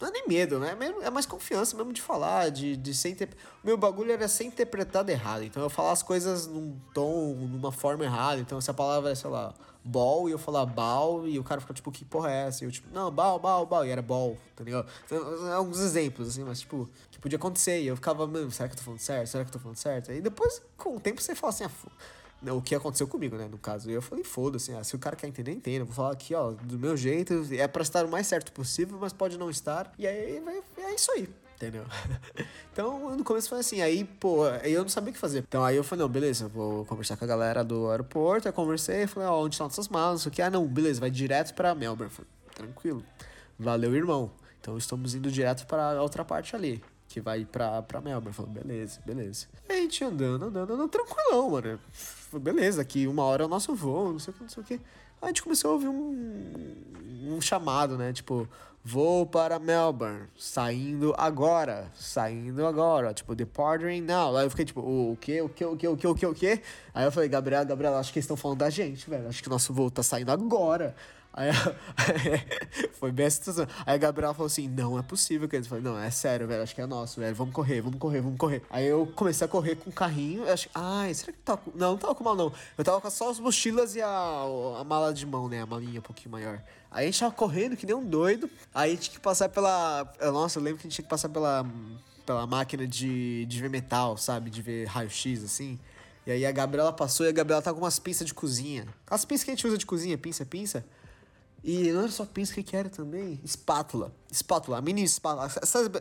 Não 0.01 0.09
é 0.09 0.11
nem 0.11 0.27
medo, 0.27 0.59
né? 0.59 0.77
É 1.01 1.09
mais 1.09 1.25
confiança 1.25 1.77
mesmo 1.77 1.93
de 1.93 2.01
falar, 2.01 2.51
de, 2.51 2.75
de 2.75 2.93
ser 2.93 3.11
interpre... 3.11 3.37
O 3.63 3.65
meu 3.65 3.77
bagulho 3.77 4.11
era 4.11 4.27
ser 4.27 4.43
interpretado 4.43 5.09
errado. 5.09 5.45
Então 5.45 5.63
eu 5.63 5.69
falar 5.69 5.93
as 5.93 6.03
coisas 6.03 6.45
num 6.45 6.77
tom, 6.93 7.33
numa 7.35 7.71
forma 7.71 8.03
errada. 8.03 8.41
Então 8.41 8.59
se 8.59 8.69
a 8.69 8.73
palavra 8.73 9.11
é, 9.11 9.15
sei 9.15 9.29
lá, 9.29 9.55
ball 9.87 10.27
e 10.27 10.31
eu 10.31 10.37
falar 10.37 10.65
ball 10.65 11.27
e 11.27 11.39
o 11.39 11.43
cara 11.43 11.61
fica 11.61 11.73
tipo, 11.73 11.91
que 11.91 12.05
porra 12.05 12.31
é 12.31 12.47
essa? 12.47 12.63
E 12.63 12.67
eu 12.67 12.71
tipo, 12.71 12.87
não, 12.93 13.09
ball, 13.11 13.39
ball, 13.39 13.65
ball. 13.65 13.85
E 13.85 13.89
era 13.89 14.01
ball, 14.01 14.37
tá 14.55 14.63
ligado? 14.63 14.87
Então, 15.05 15.53
alguns 15.53 15.79
exemplos, 15.79 16.29
assim, 16.29 16.43
mas 16.43 16.59
tipo, 16.59 16.89
que 17.09 17.19
podia 17.19 17.37
acontecer. 17.37 17.81
E 17.81 17.87
eu 17.87 17.95
ficava, 17.95 18.27
mano, 18.27 18.51
será 18.51 18.69
que 18.69 18.75
eu 18.75 18.77
tô 18.77 18.83
falando 18.83 18.99
certo? 18.99 19.27
Será 19.27 19.43
que 19.43 19.49
eu 19.49 19.53
tô 19.53 19.59
falando 19.59 19.77
certo? 19.77 20.11
E 20.11 20.21
depois, 20.21 20.61
com 20.77 20.95
o 20.95 20.99
tempo, 20.99 21.21
você 21.21 21.33
fala 21.33 21.51
assim, 21.51 21.63
ah, 21.63 22.53
o 22.53 22.61
que 22.61 22.75
aconteceu 22.75 23.07
comigo, 23.07 23.35
né, 23.35 23.47
no 23.47 23.57
caso. 23.57 23.89
E 23.89 23.93
eu 23.93 24.01
falei, 24.01 24.23
foda-se, 24.23 24.73
ah, 24.73 24.83
se 24.83 24.95
o 24.95 24.99
cara 24.99 25.15
quer 25.15 25.27
entender, 25.27 25.51
entenda. 25.51 25.85
Vou 25.85 25.93
falar 25.93 26.11
aqui, 26.11 26.35
ó, 26.35 26.51
do 26.51 26.77
meu 26.77 26.95
jeito, 26.95 27.47
é 27.51 27.67
para 27.67 27.81
estar 27.81 28.05
o 28.05 28.09
mais 28.09 28.27
certo 28.27 28.51
possível, 28.51 28.97
mas 28.99 29.13
pode 29.13 29.37
não 29.37 29.49
estar. 29.49 29.91
E 29.97 30.05
aí 30.05 30.41
é 30.77 30.93
isso 30.93 31.11
aí. 31.11 31.27
Entendeu? 31.57 31.83
então, 32.71 33.17
no 33.17 33.23
começo 33.23 33.49
foi 33.49 33.59
assim, 33.59 33.81
aí, 33.81 34.03
pô, 34.03 34.45
aí 34.45 34.71
eu 34.71 34.83
não 34.83 34.89
sabia 34.89 35.09
o 35.09 35.13
que 35.13 35.19
fazer. 35.19 35.43
Então 35.47 35.65
aí 35.65 35.75
eu 35.75 35.83
falei, 35.83 36.03
não, 36.03 36.09
beleza, 36.09 36.47
vou 36.47 36.85
conversar 36.85 37.17
com 37.17 37.25
a 37.25 37.27
galera 37.27 37.63
do 37.63 37.89
aeroporto. 37.89 38.47
Aí 38.47 38.53
conversei, 38.53 39.07
falei, 39.07 39.27
ó, 39.27 39.43
onde 39.43 39.55
estão 39.55 39.65
nossas 39.65 39.87
malas? 39.87 40.25
O 40.27 40.31
que? 40.31 40.41
Ah, 40.41 40.51
não, 40.51 40.65
beleza, 40.67 40.99
vai 40.99 41.09
direto 41.09 41.55
pra 41.55 41.73
Melbourne. 41.73 42.13
Falei, 42.13 42.29
tranquilo. 42.53 43.03
Valeu, 43.57 43.95
irmão. 43.95 44.31
Então 44.61 44.77
estamos 44.77 45.15
indo 45.15 45.31
direto 45.31 45.65
para 45.65 46.01
outra 46.01 46.23
parte 46.23 46.55
ali 46.55 46.83
que 47.07 47.21
vai 47.21 47.45
pra, 47.45 47.81
pra 47.81 48.01
Melbourne. 48.01 48.33
Falou, 48.33 48.51
beleza, 48.51 48.99
beleza. 49.05 49.47
E 49.67 49.73
a 49.73 49.75
gente 49.77 50.03
andando, 50.03 50.45
andando, 50.45 50.73
andando, 50.73 50.89
tranquilão, 50.89 51.49
mano. 51.49 51.79
Beleza, 52.33 52.81
aqui 52.81 53.07
uma 53.07 53.23
hora 53.23 53.43
é 53.43 53.45
o 53.45 53.49
nosso 53.49 53.73
voo, 53.73 54.11
não 54.11 54.19
sei 54.19 54.33
o 54.33 54.37
que, 54.37 54.43
não 54.43 54.49
sei 54.49 54.63
o 54.63 54.65
que. 54.65 54.73
Aí 54.73 54.81
a 55.21 55.27
gente 55.27 55.41
começou 55.41 55.71
a 55.71 55.73
ouvir 55.73 55.87
um, 55.87 56.75
um 57.29 57.41
chamado, 57.41 57.97
né? 57.97 58.13
Tipo, 58.13 58.47
vou 58.89 59.25
para 59.25 59.59
Melbourne, 59.59 60.29
saindo 60.37 61.13
agora, 61.17 61.91
saindo 61.93 62.65
agora, 62.65 63.13
tipo, 63.13 63.35
departing 63.35 63.99
now. 63.99 64.37
Aí 64.37 64.45
eu 64.45 64.49
fiquei 64.49 64.63
tipo, 64.63 64.79
o, 64.79 65.17
quê, 65.19 65.41
o 65.41 65.49
quê, 65.49 65.65
o 65.65 65.75
quê, 65.75 65.87
o 65.89 65.97
quê, 65.97 66.07
o 66.07 66.15
quê, 66.15 66.25
o 66.25 66.33
quê? 66.33 66.61
Aí 66.93 67.03
eu 67.03 67.11
falei, 67.11 67.27
Gabriel, 67.27 67.65
Gabriel, 67.65 67.97
acho 67.97 68.13
que 68.13 68.19
eles 68.19 68.23
estão 68.23 68.37
falando 68.37 68.59
da 68.59 68.69
gente, 68.69 69.09
velho. 69.09 69.27
Acho 69.27 69.43
que 69.43 69.49
nosso 69.49 69.73
voo 69.73 69.91
tá 69.91 70.01
saindo 70.01 70.31
agora. 70.31 70.95
Aí, 71.37 71.51
foi 72.99 73.11
bem 73.11 73.27
a 73.27 73.29
situação. 73.29 73.67
Aí 73.85 73.93
a 73.93 73.97
Gabriela 73.97 74.33
falou 74.33 74.47
assim: 74.47 74.67
não 74.67 74.97
é 74.97 75.03
possível, 75.03 75.47
que 75.47 75.55
eles 75.55 75.67
falei, 75.67 75.83
não, 75.83 75.95
é 75.95 76.09
sério, 76.09 76.47
velho, 76.47 76.63
acho 76.63 76.73
que 76.73 76.81
é 76.81 76.87
nosso, 76.87 77.19
velho. 77.19 77.35
Vamos 77.35 77.53
correr, 77.53 77.79
vamos 77.79 77.99
correr, 77.99 78.21
vamos 78.21 78.39
correr. 78.39 78.63
Aí 78.71 78.87
eu 78.87 79.05
comecei 79.15 79.45
a 79.45 79.47
correr 79.47 79.75
com 79.75 79.91
o 79.91 79.93
carrinho. 79.93 80.51
Acho, 80.51 80.67
ai, 80.73 81.13
será 81.13 81.31
que 81.31 81.37
tava 81.37 81.59
com. 81.59 81.71
Não, 81.75 81.91
não 81.91 81.97
tava 81.97 82.15
com 82.15 82.23
mal, 82.23 82.35
não. 82.35 82.51
Eu 82.75 82.83
tava 82.83 82.99
com 82.99 83.09
só 83.11 83.29
as 83.29 83.39
mochilas 83.39 83.95
e 83.95 84.01
a, 84.01 84.09
a 84.09 84.83
mala 84.83 85.13
de 85.13 85.27
mão, 85.27 85.47
né? 85.47 85.61
A 85.61 85.65
malinha 85.67 85.99
um 85.99 86.03
pouquinho 86.03 86.31
maior. 86.31 86.59
Aí 86.89 87.03
a 87.03 87.05
gente 87.05 87.19
tava 87.19 87.35
correndo 87.35 87.77
que 87.77 87.85
nem 87.85 87.95
um 87.95 88.03
doido. 88.03 88.49
Aí 88.73 88.97
tinha 88.97 89.13
que 89.13 89.21
passar 89.21 89.47
pela. 89.47 90.11
Nossa, 90.19 90.57
eu 90.57 90.63
lembro 90.63 90.79
que 90.79 90.87
a 90.87 90.89
gente 90.89 90.95
tinha 90.95 91.05
que 91.05 91.09
passar 91.09 91.29
pela, 91.29 91.63
pela 92.25 92.47
máquina 92.47 92.87
de, 92.87 93.45
de 93.45 93.61
ver 93.61 93.69
metal, 93.69 94.17
sabe? 94.17 94.49
De 94.49 94.63
ver 94.63 94.85
raio-x, 94.87 95.43
assim. 95.43 95.77
E 96.25 96.31
aí 96.31 96.45
a 96.47 96.51
Gabriela 96.51 96.91
passou 96.91 97.27
e 97.27 97.29
a 97.29 97.31
Gabriela 97.31 97.61
tava 97.61 97.77
com 97.77 97.83
umas 97.83 97.99
pinças 97.99 98.25
de 98.25 98.33
cozinha. 98.33 98.87
As 99.07 99.23
pinças 99.23 99.45
que 99.45 99.51
a 99.51 99.53
gente 99.53 99.67
usa 99.67 99.77
de 99.77 99.85
cozinha, 99.85 100.17
pinça, 100.17 100.43
pinça. 100.43 100.83
E 101.63 101.91
não 101.91 102.01
era 102.01 102.11
só 102.11 102.25
pinça, 102.25 102.59
o 102.59 102.63
que, 102.63 102.75
era 102.75 102.89
também? 102.89 103.39
Espátula. 103.43 104.13
Espátula, 104.31 104.81
mini 104.81 105.03
espátula. 105.03 105.49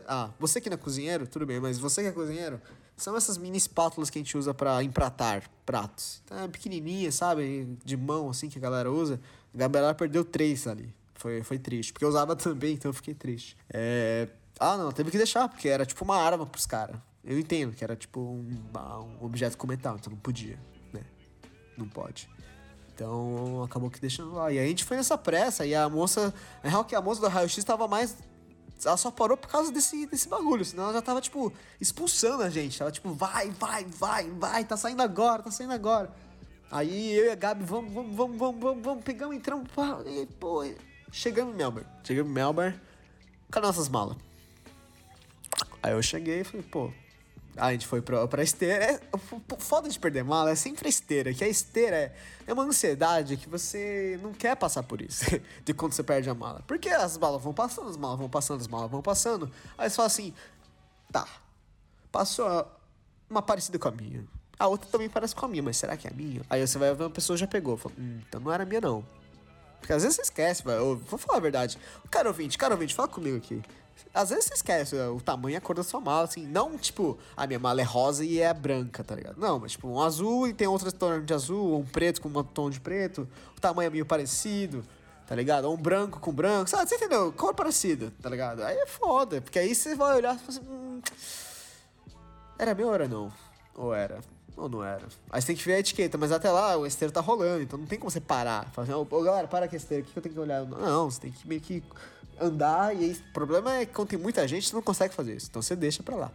Ah, 0.07 0.29
você 0.39 0.61
que 0.61 0.69
não 0.69 0.75
é 0.75 0.77
cozinheiro, 0.77 1.27
tudo 1.27 1.45
bem, 1.45 1.59
mas 1.59 1.77
você 1.77 2.01
que 2.01 2.07
é 2.07 2.11
cozinheiro, 2.11 2.61
são 2.95 3.15
essas 3.15 3.37
mini 3.37 3.57
espátulas 3.57 4.09
que 4.09 4.17
a 4.17 4.21
gente 4.21 4.37
usa 4.37 4.53
para 4.53 4.83
empratar 4.83 5.43
pratos. 5.65 6.21
Então, 6.25 6.39
é 6.39 6.47
pequenininha, 6.47 7.11
sabe? 7.11 7.77
De 7.83 7.97
mão, 7.97 8.29
assim, 8.29 8.49
que 8.49 8.57
a 8.57 8.61
galera 8.61 8.91
usa. 8.91 9.19
A 9.53 9.57
Gabriela 9.57 9.93
perdeu 9.93 10.23
três 10.23 10.67
ali. 10.67 10.93
Foi, 11.15 11.43
foi 11.43 11.59
triste. 11.59 11.93
Porque 11.93 12.05
eu 12.05 12.09
usava 12.09 12.35
também, 12.37 12.73
então 12.73 12.89
eu 12.89 12.93
fiquei 12.93 13.13
triste. 13.13 13.57
É... 13.69 14.29
Ah, 14.59 14.77
não, 14.77 14.91
teve 14.91 15.11
que 15.11 15.17
deixar, 15.17 15.47
porque 15.47 15.67
era 15.67 15.85
tipo 15.85 16.03
uma 16.03 16.17
arma 16.17 16.45
pros 16.45 16.65
caras. 16.65 16.95
Eu 17.23 17.37
entendo 17.37 17.75
que 17.75 17.83
era 17.83 17.95
tipo 17.95 18.19
um, 18.19 18.57
um 19.21 19.25
objeto 19.25 19.57
com 19.57 19.67
metal, 19.67 19.97
então 19.99 20.11
não 20.11 20.19
podia, 20.19 20.57
né? 20.93 21.01
Não 21.77 21.87
pode. 21.87 22.29
Então 22.97 23.63
acabou 23.63 23.91
que 23.91 24.01
deixando 24.01 24.33
lá. 24.33 24.51
E 24.51 24.57
a 24.57 24.65
gente 24.65 24.83
foi 24.83 24.97
nessa 24.97 25.15
pressa 25.15 25.63
e 25.67 25.75
a 25.75 25.87
moça. 25.87 26.33
Na 26.63 26.69
real 26.71 26.83
que 26.83 26.95
a 26.95 27.01
moça 27.01 27.21
do 27.21 27.27
raio-x 27.27 27.63
tava 27.63 27.87
mais. 27.87 28.17
Ela 28.83 28.97
só 28.97 29.11
parou 29.11 29.37
por 29.37 29.49
causa 29.49 29.71
desse, 29.71 30.05
desse 30.07 30.27
bagulho, 30.27 30.63
senão 30.63 30.83
ela 30.85 30.93
já 30.93 31.01
tava, 31.01 31.19
tipo, 31.19 31.51
expulsando 31.79 32.43
a 32.43 32.49
gente. 32.49 32.77
Tava 32.77 32.91
tipo, 32.91 33.11
vai, 33.13 33.49
vai, 33.51 33.85
vai, 33.85 34.29
vai, 34.31 34.65
tá 34.65 34.75
saindo 34.75 35.01
agora, 35.01 35.43
tá 35.43 35.51
saindo 35.51 35.73
agora. 35.73 36.11
Aí 36.71 37.13
eu 37.13 37.25
e 37.25 37.29
a 37.29 37.35
Gabi, 37.35 37.63
vamos, 37.63 37.93
vamos, 37.93 38.15
vamos, 38.15 38.37
vamos, 38.37 38.61
vamos, 38.61 38.83
vamos 38.83 39.03
pegamos, 39.03 39.35
entramos, 39.35 39.67
e, 40.05 40.25
pô, 40.25 40.63
chegamos 41.11 41.53
em 41.53 41.57
Melbourne. 41.57 41.87
Chegamos 42.03 42.29
em 42.29 42.33
Melbourne, 42.33 42.79
cadê 43.49 43.65
nossas 43.65 43.89
malas? 43.89 44.17
Aí 45.81 45.93
eu 45.93 46.03
cheguei 46.03 46.41
e 46.41 46.43
falei, 46.43 46.63
pô, 46.63 46.91
a 47.57 47.71
gente 47.71 47.87
foi 47.87 48.01
pra, 48.01 48.27
pra 48.27 48.43
esteira. 48.43 48.83
É, 48.83 48.99
foda 49.59 49.89
de 49.89 49.99
perder 49.99 50.23
mala 50.23 50.51
é 50.51 50.55
sempre 50.55 50.87
a 50.87 50.89
esteira. 50.89 51.33
Que 51.33 51.43
a 51.43 51.47
esteira 51.47 51.95
é, 51.95 52.15
é 52.45 52.53
uma 52.53 52.63
ansiedade 52.63 53.37
que 53.37 53.49
você 53.49 54.19
não 54.21 54.33
quer 54.33 54.55
passar 54.55 54.83
por 54.83 55.01
isso. 55.01 55.25
de 55.65 55.73
quando 55.73 55.93
você 55.93 56.03
perde 56.03 56.29
a 56.29 56.33
mala. 56.33 56.63
Porque 56.67 56.89
as 56.89 57.17
malas 57.17 57.41
vão 57.41 57.53
passando, 57.53 57.89
as 57.89 57.97
malas 57.97 58.19
vão 58.19 58.29
passando, 58.29 58.61
as 58.61 58.67
malas 58.67 58.91
vão 58.91 59.01
passando. 59.01 59.51
Aí 59.77 59.89
você 59.89 59.95
fala 59.95 60.07
assim: 60.07 60.33
tá, 61.11 61.27
passou 62.11 62.65
uma 63.29 63.41
parecida 63.41 63.77
com 63.77 63.87
a 63.87 63.91
minha. 63.91 64.25
A 64.59 64.67
outra 64.67 64.89
também 64.89 65.09
parece 65.09 65.35
com 65.35 65.45
a 65.45 65.49
minha, 65.49 65.61
mas 65.61 65.77
será 65.77 65.95
que 65.95 66.07
é 66.07 66.11
a 66.11 66.13
minha? 66.13 66.41
Aí 66.49 66.65
você 66.65 66.77
vai 66.77 66.93
ver 66.93 67.03
uma 67.03 67.09
pessoa 67.09 67.37
já 67.37 67.45
pegou. 67.45 67.77
Fala, 67.77 67.93
hum, 67.97 68.21
então 68.27 68.41
não 68.41 68.51
era 68.51 68.63
a 68.63 68.65
minha, 68.65 68.81
não. 68.81 69.05
Porque 69.79 69.93
às 69.93 70.01
vezes 70.01 70.15
você 70.15 70.23
esquece, 70.23 70.63
velho. 70.63 70.95
Vou 70.95 71.19
falar 71.19 71.37
a 71.37 71.41
verdade. 71.41 71.77
Cara 72.09 72.27
ouvinte, 72.27 72.57
cara 72.57 72.73
ouvinte, 72.73 72.95
fala 72.95 73.07
comigo 73.07 73.37
aqui. 73.37 73.61
Às 74.13 74.29
vezes 74.29 74.45
você 74.45 74.53
esquece 74.55 74.95
o 74.95 75.21
tamanho 75.21 75.53
e 75.53 75.55
a 75.55 75.61
cor 75.61 75.75
da 75.75 75.83
sua 75.83 75.99
mala, 75.99 76.23
assim. 76.23 76.45
Não, 76.45 76.77
tipo, 76.77 77.17
a 77.35 77.45
minha 77.45 77.59
mala 77.59 77.81
é 77.81 77.83
rosa 77.83 78.23
e 78.25 78.39
é 78.39 78.53
branca, 78.53 79.03
tá 79.03 79.15
ligado? 79.15 79.37
Não, 79.37 79.59
mas 79.59 79.73
tipo, 79.73 79.87
um 79.87 80.01
azul 80.01 80.47
e 80.47 80.53
tem 80.53 80.67
outro 80.67 80.91
tom 80.91 81.21
de 81.21 81.33
azul, 81.33 81.71
ou 81.71 81.79
um 81.79 81.85
preto 81.85 82.21
com 82.21 82.29
um 82.29 82.43
tom 82.43 82.69
de 82.69 82.79
preto. 82.79 83.27
O 83.55 83.61
tamanho 83.61 83.87
é 83.87 83.89
meio 83.89 84.05
parecido, 84.05 84.83
tá 85.25 85.35
ligado? 85.35 85.65
Ou 85.65 85.73
um 85.73 85.77
branco 85.77 86.19
com 86.19 86.31
branco, 86.31 86.69
sabe? 86.69 86.87
Você 86.89 86.95
entendeu? 86.95 87.31
Cor 87.33 87.53
parecida, 87.53 88.11
tá 88.21 88.29
ligado? 88.29 88.63
Aí 88.63 88.77
é 88.77 88.87
foda, 88.87 89.41
porque 89.41 89.59
aí 89.59 89.73
você 89.73 89.95
vai 89.95 90.15
olhar 90.15 90.35
e 90.35 90.39
fala 90.39 90.49
assim. 90.49 90.61
Hum, 90.67 91.01
era 92.57 92.73
meu 92.73 92.87
ou 92.87 92.93
era 92.93 93.07
não? 93.07 93.31
Ou 93.75 93.93
era? 93.93 94.19
ou 94.57 94.67
não 94.67 94.83
era? 94.83 95.03
Aí 95.29 95.39
você 95.39 95.47
tem 95.47 95.55
que 95.55 95.63
ver 95.63 95.75
a 95.75 95.79
etiqueta, 95.79 96.17
mas 96.17 96.31
até 96.31 96.49
lá 96.49 96.75
o 96.75 96.85
esteiro 96.85 97.13
tá 97.13 97.21
rolando, 97.21 97.61
então 97.61 97.77
não 97.77 97.85
tem 97.85 97.99
como 97.99 98.09
você 98.09 98.19
parar. 98.19 98.69
Fala 98.71 98.87
assim, 98.87 98.93
ô 98.93 99.21
galera, 99.21 99.47
para 99.47 99.67
com 99.67 99.75
a 99.75 99.77
esteira, 99.77 100.03
o 100.03 100.05
que 100.07 100.17
eu 100.17 100.23
tenho 100.23 100.33
que 100.33 100.41
olhar? 100.41 100.65
Não, 100.65 101.09
você 101.09 101.21
tem 101.21 101.31
que 101.31 101.47
meio 101.47 101.61
que 101.61 101.83
andar, 102.39 102.95
e 102.95 103.05
aí 103.05 103.11
o 103.11 103.33
problema 103.33 103.75
é 103.75 103.85
que 103.85 103.93
quando 103.93 104.09
tem 104.09 104.19
muita 104.19 104.47
gente, 104.47 104.67
você 104.67 104.75
não 104.75 104.81
consegue 104.81 105.13
fazer 105.13 105.35
isso. 105.35 105.47
Então 105.49 105.61
você 105.61 105.75
deixa 105.75 106.03
pra 106.03 106.15
lá. 106.15 106.31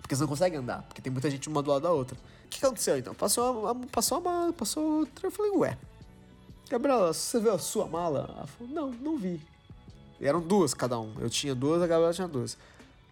Porque 0.00 0.16
você 0.16 0.22
não 0.22 0.28
consegue 0.28 0.56
andar, 0.56 0.82
porque 0.82 1.00
tem 1.00 1.12
muita 1.12 1.30
gente 1.30 1.48
uma 1.48 1.62
do 1.62 1.70
lado 1.70 1.82
da 1.82 1.92
outra. 1.92 2.16
O 2.44 2.48
que 2.48 2.64
aconteceu 2.64 2.98
então? 2.98 3.14
Passou 3.14 3.68
a, 3.68 3.74
passou 3.74 4.18
a 4.18 4.20
mala, 4.20 4.52
passou 4.52 5.00
outra. 5.00 5.26
Eu 5.26 5.30
falei, 5.30 5.52
ué, 5.52 5.78
Gabriela, 6.68 7.12
você 7.12 7.40
viu 7.40 7.52
a 7.52 7.58
sua 7.58 7.86
mala? 7.86 8.30
Ela 8.36 8.46
falou, 8.46 8.72
não, 8.72 8.90
não 8.90 9.16
vi. 9.16 9.40
E 10.20 10.26
eram 10.26 10.40
duas 10.40 10.74
cada 10.74 10.98
um. 10.98 11.14
Eu 11.20 11.30
tinha 11.30 11.54
duas, 11.54 11.82
a 11.82 11.86
Gabriela 11.86 12.12
tinha 12.12 12.28
duas. 12.28 12.56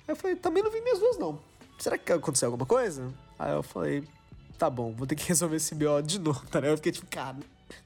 Aí 0.06 0.12
eu 0.12 0.16
falei, 0.16 0.36
também 0.36 0.62
não 0.62 0.70
vi 0.70 0.80
minhas 0.80 0.98
duas, 0.98 1.18
não. 1.18 1.38
Será 1.78 1.96
que 1.96 2.12
aconteceu 2.12 2.48
alguma 2.48 2.66
coisa? 2.66 3.12
Aí 3.38 3.52
eu 3.52 3.62
falei, 3.62 4.04
tá 4.58 4.68
bom, 4.68 4.92
vou 4.92 5.06
ter 5.06 5.14
que 5.14 5.26
resolver 5.26 5.56
esse 5.56 5.74
BO 5.74 6.02
de 6.02 6.18
novo, 6.18 6.46
tá? 6.48 6.58
Eu 6.60 6.76
fiquei 6.76 6.92
tipo, 6.92 7.06
cara. 7.06 7.38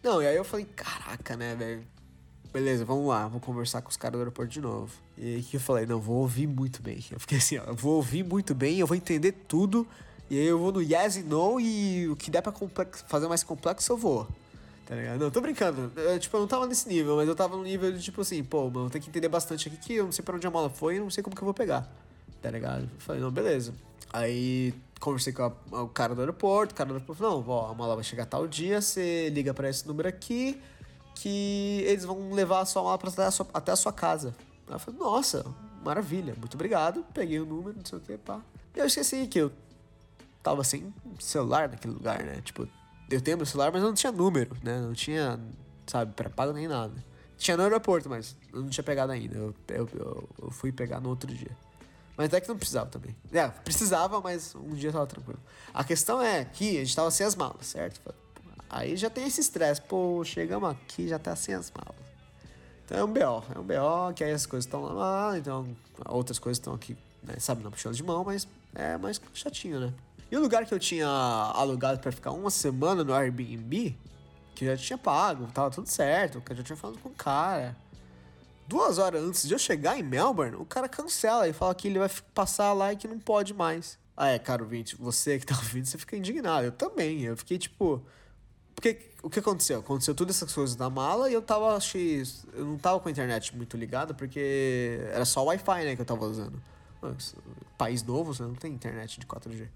Não, 0.03 0.23
e 0.23 0.27
aí 0.27 0.37
eu 0.37 0.45
falei, 0.45 0.67
caraca, 0.67 1.37
né, 1.37 1.55
velho? 1.55 1.87
Beleza, 2.55 2.85
vamos 2.85 3.09
lá, 3.09 3.27
vou 3.27 3.41
conversar 3.41 3.83
com 3.83 3.91
os 3.91 3.97
caras 3.97 4.13
do 4.13 4.19
aeroporto 4.21 4.53
de 4.53 4.61
novo. 4.61 4.93
E 5.19 5.43
que 5.43 5.57
eu 5.57 5.61
falei, 5.61 5.87
não, 5.87 6.01
vou 6.01 6.19
ouvir 6.19 6.47
muito 6.47 6.81
bem. 6.81 7.05
Eu 7.11 7.19
fiquei 7.19 7.39
assim, 7.39 7.59
ó, 7.59 7.65
eu 7.65 7.75
vou 7.75 7.97
ouvir 7.97 8.23
muito 8.23 8.55
bem, 8.55 8.79
eu 8.79 8.87
vou 8.87 8.97
entender 8.97 9.33
tudo. 9.33 9.85
E 10.31 10.39
aí 10.39 10.47
eu 10.47 10.57
vou 10.57 10.71
no 10.71 10.81
yes 10.81 11.17
e 11.17 11.23
no 11.25 11.59
e 11.59 12.09
o 12.09 12.15
que 12.15 12.31
der 12.31 12.43
pra 12.43 12.55
fazer 13.09 13.27
mais 13.27 13.43
complexo 13.43 13.91
eu 13.91 13.97
vou. 13.97 14.29
Tá 14.87 14.95
ligado? 14.95 15.19
Não, 15.19 15.33
tô 15.33 15.41
brincando. 15.41 15.91
Eu, 15.97 16.17
tipo, 16.21 16.37
eu 16.37 16.43
não 16.43 16.47
tava 16.47 16.65
nesse 16.69 16.89
nível, 16.89 17.17
mas 17.17 17.27
eu 17.27 17.35
tava 17.35 17.57
no 17.57 17.65
nível 17.65 17.91
de 17.91 18.01
tipo 18.01 18.21
assim, 18.21 18.45
pô, 18.45 18.71
mano, 18.71 18.89
tem 18.89 19.03
que 19.03 19.09
entender 19.09 19.29
bastante 19.29 19.67
aqui 19.67 19.77
que 19.77 19.95
eu 19.95 20.05
não 20.05 20.13
sei 20.13 20.25
pra 20.25 20.37
onde 20.37 20.47
a 20.47 20.51
mala 20.51 20.71
foi 20.71 20.95
e 20.95 21.01
não 21.01 21.11
sei 21.11 21.25
como 21.25 21.35
que 21.35 21.43
eu 21.43 21.47
vou 21.47 21.55
pegar. 21.55 21.93
Tá 22.41 22.53
ligado? 22.53 22.83
Eu 22.83 23.01
falei, 23.01 23.21
não, 23.21 23.33
beleza. 23.33 23.75
Aí 24.13 24.73
conversei 25.01 25.33
com 25.33 25.43
a, 25.43 25.83
o 25.83 25.89
cara 25.89 26.15
do 26.15 26.21
aeroporto, 26.21 26.73
o 26.73 26.77
cara 26.77 26.87
do 26.87 26.95
aeroporto 26.95 27.21
falou, 27.21 27.43
não, 27.43 27.51
ó, 27.51 27.73
a 27.73 27.75
mala 27.75 27.97
vai 27.97 28.05
chegar 28.05 28.27
tal 28.27 28.47
dia, 28.47 28.81
você 28.81 29.29
liga 29.31 29.53
pra 29.53 29.69
esse 29.69 29.85
número 29.89 30.09
aqui, 30.09 30.61
que 31.15 31.83
eles 31.87 32.05
vão 32.05 32.33
levar 32.33 32.61
a 32.61 32.67
sua 32.67 32.83
mala 32.83 32.99
pra 32.99 33.11
até 33.11 33.25
a 33.25 33.31
sua, 33.31 33.47
até 33.55 33.73
a 33.73 33.77
sua 33.77 33.93
casa. 33.93 34.35
Eu 34.69 34.79
falei, 34.79 34.99
nossa, 34.99 35.45
maravilha, 35.85 36.35
muito 36.39 36.55
obrigado. 36.55 37.05
Peguei 37.13 37.39
o 37.39 37.47
número, 37.47 37.77
não 37.77 37.85
sei 37.85 37.99
o 37.99 38.01
que, 38.01 38.17
pá. 38.19 38.41
E 38.75 38.79
eu 38.79 38.87
esqueci 38.87 39.27
que 39.27 39.39
eu 39.39 39.53
tava 40.43 40.65
sem 40.65 40.93
celular 41.19 41.69
naquele 41.69 41.95
lugar, 41.95 42.23
né? 42.23 42.41
Tipo, 42.43 42.69
eu 43.11 43.21
tenho 43.21 43.37
meu 43.37 43.47
celular, 43.47 43.71
mas 43.73 43.83
não 43.83 43.95
tinha 43.95 44.11
número, 44.11 44.57
né? 44.63 44.81
Não 44.81 44.93
tinha, 44.93 45.39
sabe, 45.87 46.13
pré-pago 46.15 46.53
nem 46.53 46.67
nada. 46.67 46.95
Tinha 47.37 47.57
no 47.57 47.63
aeroporto, 47.63 48.09
mas 48.09 48.37
eu 48.53 48.63
não 48.63 48.69
tinha 48.69 48.85
pegado 48.85 49.13
ainda. 49.13 49.37
Eu, 49.37 49.55
eu, 49.69 49.89
eu, 49.95 50.29
eu, 50.43 50.51
fui 50.51 50.73
pegar 50.73 51.01
no 51.01 51.09
outro 51.11 51.33
dia. 51.33 51.57
Mas 52.17 52.27
até 52.27 52.41
que 52.41 52.49
não 52.49 52.57
precisava 52.57 52.87
também. 52.87 53.15
É, 53.33 53.49
precisava, 53.49 54.21
mas 54.21 54.55
um 54.55 54.75
dia 54.75 54.93
tava 54.93 55.07
tranquilo. 55.07 55.41
A 55.73 55.83
questão 55.83 56.23
é 56.23 56.45
que 56.45 56.79
a 56.79 56.85
gente 56.85 56.95
tava 56.95 57.11
sem 57.11 57.27
as 57.27 57.35
malas, 57.35 57.67
certo? 57.67 58.01
Aí 58.75 58.97
já 58.97 59.09
tem 59.09 59.25
esse 59.25 59.41
estresse. 59.41 59.81
Pô, 59.81 60.25
chegamos 60.25 60.69
aqui, 60.69 61.07
já 61.07 61.17
tá 61.17 61.37
sem 61.37 61.55
as 61.55 61.71
malas. 61.71 61.95
Então 62.85 62.99
é 62.99 63.05
um 63.05 63.13
BO. 63.13 63.45
É 63.55 63.59
um 63.61 63.63
BO, 63.63 64.13
que 64.17 64.25
aí 64.25 64.33
as 64.33 64.47
coisas 64.47 64.67
estão 64.67 64.83
lá, 64.83 65.39
então 65.39 65.65
outras 66.09 66.41
coisas 66.41 66.59
estão 66.59 66.75
aqui, 66.75 66.97
né, 67.23 67.37
sabe, 67.39 67.63
na 67.63 67.71
puxada 67.71 67.95
de 67.95 68.03
mão, 68.03 68.25
mas 68.25 68.49
é 68.75 68.99
mais 68.99 69.21
chatinho, 69.33 69.79
né? 69.79 69.95
E 70.29 70.37
o 70.37 70.41
lugar 70.41 70.67
que 70.67 70.75
eu 70.75 70.81
tinha 70.81 71.07
alugado 71.07 72.01
para 72.01 72.11
ficar 72.11 72.33
uma 72.33 72.51
semana 72.51 73.05
no 73.05 73.15
Airbnb, 73.15 73.97
que 74.57 74.65
eu 74.65 74.77
já 74.77 74.83
tinha 74.83 74.99
pago, 74.99 75.47
tava 75.55 75.71
tudo 75.71 75.89
certo, 75.89 76.41
que 76.41 76.51
eu 76.51 76.57
já 76.57 76.63
tinha 76.65 76.77
falado 76.77 76.99
com 76.99 77.11
o 77.11 77.15
cara. 77.15 77.77
Duas 78.67 78.99
horas 78.99 79.23
antes 79.23 79.47
de 79.47 79.55
eu 79.55 79.59
chegar 79.59 79.97
em 79.97 80.03
Melbourne, 80.03 80.57
o 80.57 80.65
cara 80.65 80.89
cancela 80.89 81.47
e 81.47 81.53
fala 81.53 81.73
que 81.77 81.87
ele 81.87 82.01
vai 82.01 82.11
passar 82.35 82.73
lá 82.73 82.93
e 82.93 82.97
que 82.97 83.07
não 83.07 83.21
pode 83.21 83.55
mais. 83.55 83.97
Ah, 84.17 84.31
é, 84.31 84.39
caro 84.39 84.65
ouvinte, 84.65 84.97
você 84.97 85.39
que 85.39 85.47
tá 85.47 85.55
ouvindo, 85.63 85.87
você 85.87 85.97
fica 85.97 86.17
indignado. 86.17 86.67
Eu 86.67 86.73
também. 86.73 87.23
Eu 87.23 87.37
fiquei 87.37 87.57
tipo. 87.57 88.05
Porque 88.75 89.11
o 89.23 89.31
que 89.31 89.39
aconteceu? 89.39 89.81
Aconteceu 89.81 90.15
todas 90.15 90.37
essas 90.37 90.53
coisas 90.53 90.77
na 90.77 90.91
mala 90.91 91.31
e 91.31 91.33
eu 91.33 91.41
tava, 91.41 91.77
achei. 91.77 92.23
Eu 92.53 92.65
não 92.65 92.77
tava 92.77 93.01
com 93.01 93.09
a 93.09 93.11
internet 93.11 93.57
muito 93.57 93.77
ligada 93.77 94.13
porque 94.13 95.01
era 95.13 95.25
só 95.25 95.45
Wi-Fi, 95.45 95.85
né, 95.85 95.97
que 95.97 96.03
eu 96.03 96.07
tava 96.07 96.27
usando. 96.27 96.61
País 97.79 98.03
novo, 98.03 98.35
você 98.35 98.43
não 98.43 98.55
tem 98.55 98.73
internet 98.73 99.21
de 99.21 99.27
4G. 99.27 99.69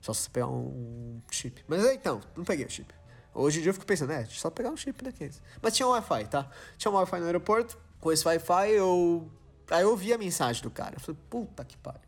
Só 0.00 0.12
se 0.12 0.22
você 0.22 0.30
pegar 0.30 0.48
um 0.48 1.20
chip. 1.30 1.64
Mas 1.66 1.84
então, 1.86 2.20
não 2.36 2.44
peguei 2.44 2.64
o 2.64 2.70
chip. 2.70 2.92
Hoje 3.34 3.58
em 3.58 3.62
dia 3.62 3.70
eu 3.70 3.74
fico 3.74 3.86
pensando, 3.86 4.12
é, 4.12 4.24
só 4.26 4.50
pegar 4.50 4.70
um 4.70 4.76
chip 4.76 5.02
daqueles. 5.02 5.40
Mas 5.62 5.76
tinha 5.76 5.86
um 5.86 5.90
Wi-Fi, 5.90 6.24
tá? 6.26 6.50
Tinha 6.76 6.90
um 6.90 6.94
Wi-Fi 6.94 7.20
no 7.20 7.26
aeroporto. 7.26 7.78
Com 8.00 8.12
esse 8.12 8.26
Wi-Fi 8.26 8.70
eu. 8.70 9.30
Aí 9.70 9.82
eu 9.82 9.96
vi 9.96 10.12
a 10.12 10.18
mensagem 10.18 10.62
do 10.62 10.70
cara. 10.70 10.96
Eu 10.96 11.00
falei, 11.00 11.20
puta 11.28 11.64
que 11.64 11.76
pariu. 11.76 12.00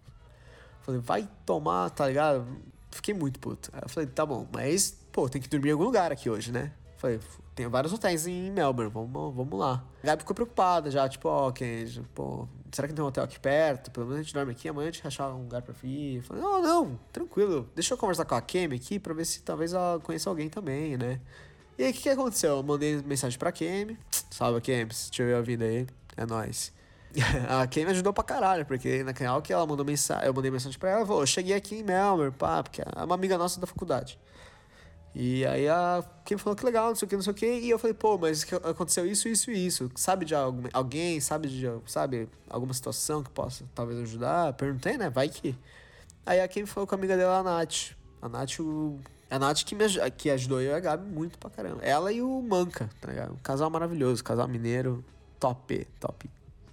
falei, 0.83 1.01
vai 1.01 1.29
tomar, 1.45 1.91
tá 1.91 2.07
ligado? 2.07 2.47
Fiquei 2.91 3.15
muito 3.15 3.39
puto. 3.39 3.71
Aí 3.73 3.83
eu 3.83 3.89
falei, 3.89 4.09
tá 4.09 4.25
bom, 4.25 4.49
mas, 4.53 4.97
pô, 5.21 5.29
tem 5.29 5.43
que 5.43 5.49
dormir 5.49 5.69
em 5.69 5.73
algum 5.73 5.85
lugar 5.85 6.11
aqui 6.11 6.31
hoje, 6.31 6.51
né? 6.51 6.73
falei, 6.97 7.19
tem 7.55 7.67
vários 7.67 7.93
hotéis 7.93 8.27
em 8.27 8.51
Melbourne, 8.51 8.91
vamos, 8.93 9.35
vamos 9.35 9.59
lá. 9.59 9.83
A 10.03 10.07
Gabi 10.07 10.21
ficou 10.21 10.35
preocupada 10.35 10.91
já, 10.91 11.09
tipo, 11.09 11.29
ó, 11.29 11.51
Kenji, 11.51 12.03
pô, 12.15 12.47
será 12.71 12.89
que 12.89 12.95
tem 12.95 13.03
um 13.03 13.09
hotel 13.09 13.25
aqui 13.25 13.39
perto? 13.39 13.91
Pelo 13.91 14.07
menos 14.07 14.21
a 14.21 14.23
gente 14.23 14.35
dorme 14.35 14.53
aqui, 14.53 14.69
amanhã 14.69 14.89
a 14.89 14.93
gente 14.93 15.07
achar 15.07 15.29
um 15.31 15.43
lugar 15.43 15.63
pra 15.63 15.75
ir. 15.83 16.23
Falei, 16.23 16.43
não, 16.43 16.63
não, 16.63 17.01
tranquilo, 17.13 17.69
deixa 17.75 17.95
eu 17.95 17.99
conversar 17.99 18.25
com 18.25 18.35
a 18.35 18.41
Kemi 18.41 18.77
aqui 18.77 18.99
pra 18.99 19.13
ver 19.13 19.25
se 19.25 19.43
talvez 19.43 19.73
ela 19.73 19.99
conheça 20.01 20.29
alguém 20.29 20.49
também, 20.49 20.97
né? 20.97 21.21
E 21.79 21.85
aí, 21.85 21.91
o 21.91 21.95
que, 21.95 22.01
que 22.01 22.09
aconteceu? 22.09 22.57
Eu 22.57 22.63
mandei 22.63 23.03
mensagem 23.03 23.39
pra 23.39 23.53
Kemi, 23.53 23.99
salve 24.31 24.61
Kemi, 24.61 24.93
se 24.93 25.11
tiver 25.11 25.37
ouvindo 25.37 25.63
aí, 25.65 25.87
é 26.17 26.27
nóis. 26.27 26.73
a 27.49 27.67
Kemi 27.67 27.91
ajudou 27.91 28.13
pra 28.13 28.25
caralho, 28.25 28.65
porque 28.65 29.03
na 29.03 29.13
real 29.13 29.43
que 29.43 29.53
ela 29.53 29.67
mandou 29.67 29.85
mensagem, 29.85 30.27
eu 30.27 30.35
mandei 30.35 30.51
mensagem 30.51 30.79
pra 30.79 30.91
ela, 30.91 31.07
falou, 31.07 31.27
cheguei 31.27 31.55
aqui 31.55 31.77
em 31.77 31.83
Melbourne, 31.83 32.33
pá, 32.33 32.63
porque 32.63 32.83
é 32.83 33.05
uma 33.05 33.15
amiga 33.15 33.39
nossa 33.39 33.61
da 33.61 33.67
faculdade. 33.67 34.19
E 35.15 35.45
aí 35.45 35.69
a 35.69 36.05
quem 36.25 36.39
falou 36.39 36.55
que 36.55 36.65
legal, 36.65 36.89
não 36.89 36.95
sei 36.95 37.07
o 37.07 37.09
que, 37.09 37.17
não 37.17 37.23
sei 37.23 37.33
o 37.33 37.35
que, 37.35 37.47
e 37.47 37.71
eu 37.71 37.79
falei, 37.79 37.95
pô, 37.95 38.17
mas 38.17 38.47
aconteceu 38.65 39.05
isso, 39.05 39.29
isso 39.29 39.51
e 39.51 39.67
isso. 39.67 39.91
Sabe 39.97 40.25
de 40.25 40.35
algum, 40.35 40.69
alguém, 40.73 41.21
sabe 41.21 41.49
de, 41.49 41.67
sabe, 41.87 42.29
alguma 42.49 42.73
situação 42.73 43.23
que 43.23 43.31
possa 43.31 43.65
talvez 43.75 43.99
ajudar? 44.01 44.53
Perguntei, 44.53 44.97
né? 44.97 45.11
Vai 45.11 45.29
que. 45.29 45.57
Aí 46.25 46.41
a 46.41 46.47
quem 46.47 46.65
falou 46.65 46.87
com 46.87 46.95
a 46.95 46.99
amiga 46.99 47.17
dela, 47.17 47.39
a 47.39 47.43
Nath. 47.43 47.97
A 48.23 48.29
Nath, 48.29 48.61
o, 48.61 49.01
a 49.29 49.39
Nath 49.39 49.65
que, 49.65 49.75
me, 49.75 49.85
que 50.17 50.31
ajudou 50.31 50.61
eu 50.61 50.71
e 50.71 50.75
a 50.75 50.81
Gabi 50.81 51.11
muito 51.11 51.39
pra 51.39 51.51
caramba. 51.51 51.83
Ela 51.83 52.13
e 52.13 52.23
o 52.23 52.41
Manca, 52.43 52.89
tá 53.01 53.09
ligado? 53.09 53.33
Um 53.33 53.43
casal 53.43 53.69
maravilhoso, 53.69 54.23
casal 54.23 54.47
mineiro, 54.47 55.05
top, 55.41 55.89
top. 55.99 56.31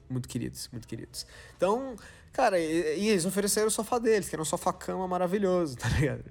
Muito 0.07 0.27
queridos, 0.27 0.69
muito 0.71 0.87
queridos. 0.87 1.25
Então, 1.55 1.95
cara, 2.31 2.59
e, 2.59 2.99
e 2.99 3.09
eles 3.09 3.25
ofereceram 3.25 3.67
o 3.67 3.71
sofá 3.71 3.97
deles, 3.97 4.29
que 4.29 4.35
era 4.35 4.41
um 4.41 4.45
sofá-cama 4.45 5.07
maravilhoso, 5.07 5.75
tá 5.77 5.89
ligado? 5.89 6.23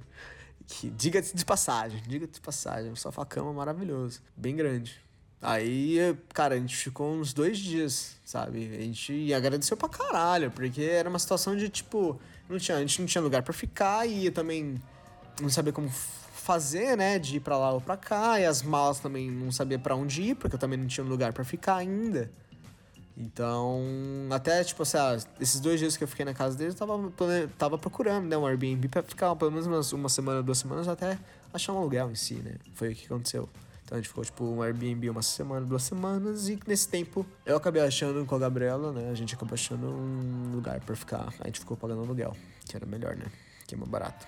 Que, 0.66 0.90
diga-se 0.90 1.34
de 1.34 1.44
passagem, 1.44 2.02
diga-se 2.06 2.32
de 2.32 2.40
passagem, 2.40 2.90
um 2.90 2.96
sofá-cama 2.96 3.52
maravilhoso, 3.52 4.20
bem 4.36 4.56
grande. 4.56 5.00
Aí, 5.40 5.98
cara, 6.34 6.54
a 6.54 6.58
gente 6.58 6.76
ficou 6.76 7.12
uns 7.12 7.32
dois 7.32 7.58
dias, 7.58 8.16
sabe? 8.24 8.74
A 8.76 8.80
gente 8.80 9.32
agradeceu 9.32 9.76
pra 9.76 9.88
caralho, 9.88 10.50
porque 10.50 10.82
era 10.82 11.08
uma 11.08 11.18
situação 11.18 11.56
de, 11.56 11.68
tipo, 11.68 12.18
não 12.48 12.58
tinha, 12.58 12.78
a 12.78 12.80
gente 12.80 13.00
não 13.00 13.06
tinha 13.06 13.22
lugar 13.22 13.42
para 13.42 13.52
ficar 13.52 14.08
e 14.08 14.30
também 14.30 14.82
não 15.40 15.48
sabia 15.48 15.72
como 15.72 15.88
fazer, 15.88 16.96
né? 16.96 17.18
De 17.18 17.36
ir 17.36 17.40
pra 17.40 17.56
lá 17.58 17.72
ou 17.72 17.80
pra 17.80 17.96
cá, 17.96 18.40
e 18.40 18.46
as 18.46 18.62
malas 18.62 18.98
também 18.98 19.30
não 19.30 19.52
sabia 19.52 19.78
para 19.78 19.94
onde 19.94 20.22
ir, 20.22 20.34
porque 20.34 20.56
eu 20.56 20.58
também 20.58 20.78
não 20.78 20.86
tinha 20.86 21.04
lugar 21.04 21.32
para 21.32 21.44
ficar 21.44 21.76
ainda. 21.76 22.30
Então, 23.16 23.80
até, 24.30 24.62
tipo, 24.62 24.82
assim, 24.82 24.98
ah, 24.98 25.16
esses 25.40 25.58
dois 25.58 25.80
dias 25.80 25.96
que 25.96 26.04
eu 26.04 26.08
fiquei 26.08 26.24
na 26.24 26.34
casa 26.34 26.56
deles, 26.56 26.78
eu 26.78 26.86
tava, 26.86 27.12
tava 27.56 27.78
procurando, 27.78 28.26
né, 28.26 28.36
um 28.36 28.46
Airbnb 28.46 28.88
pra 28.88 29.02
ficar 29.02 29.34
pelo 29.36 29.50
menos 29.50 29.92
uma 29.92 30.08
semana, 30.10 30.42
duas 30.42 30.58
semanas, 30.58 30.86
até 30.86 31.18
achar 31.52 31.72
um 31.72 31.78
aluguel 31.78 32.10
em 32.10 32.14
si, 32.14 32.34
né? 32.34 32.56
Foi 32.74 32.92
o 32.92 32.94
que 32.94 33.06
aconteceu. 33.06 33.48
Então 33.84 33.96
a 33.96 34.00
gente 34.00 34.08
ficou, 34.08 34.24
tipo, 34.24 34.44
um 34.44 34.60
Airbnb 34.62 35.08
uma 35.08 35.22
semana, 35.22 35.64
duas 35.64 35.84
semanas, 35.84 36.48
e 36.48 36.58
nesse 36.66 36.88
tempo 36.88 37.24
eu 37.46 37.56
acabei 37.56 37.80
achando 37.82 38.26
com 38.26 38.34
a 38.34 38.38
Gabriela, 38.38 38.92
né? 38.92 39.08
A 39.10 39.14
gente 39.14 39.34
acabou 39.34 39.54
achando 39.54 39.86
um 39.86 40.50
lugar 40.52 40.80
pra 40.80 40.94
ficar. 40.94 41.32
A 41.40 41.46
gente 41.46 41.60
ficou 41.60 41.76
pagando 41.76 42.02
aluguel, 42.02 42.36
que 42.68 42.76
era 42.76 42.84
melhor, 42.84 43.16
né? 43.16 43.26
Que 43.66 43.76
é 43.76 43.78
mais 43.78 43.88
barato. 43.88 44.26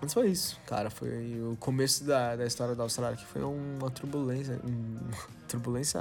Mas 0.00 0.14
foi 0.14 0.30
isso, 0.30 0.58
cara. 0.64 0.90
Foi 0.90 1.42
o 1.42 1.56
começo 1.56 2.04
da, 2.04 2.36
da 2.36 2.46
história 2.46 2.74
da 2.74 2.84
Austrália, 2.84 3.16
que 3.16 3.26
foi 3.26 3.42
uma 3.42 3.90
turbulência, 3.90 4.58
uma 4.64 5.18
turbulência 5.46 6.00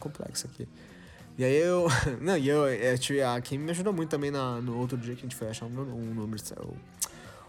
complexa 0.00 0.48
aqui. 0.48 0.68
E 1.40 1.44
aí 1.44 1.56
eu. 1.56 1.88
Não, 2.20 2.36
e 2.36 2.46
eu, 2.50 2.68
eu 2.68 2.98
tive, 2.98 3.22
a 3.22 3.40
Kim 3.40 3.56
me 3.56 3.70
ajudou 3.70 3.94
muito 3.94 4.10
também 4.10 4.30
na, 4.30 4.60
no 4.60 4.76
outro 4.76 4.98
dia 4.98 5.14
que 5.14 5.20
a 5.20 5.22
gente 5.22 5.34
foi 5.34 5.48
achar 5.48 5.64
um, 5.64 5.70
um 5.70 6.12
número. 6.12 6.42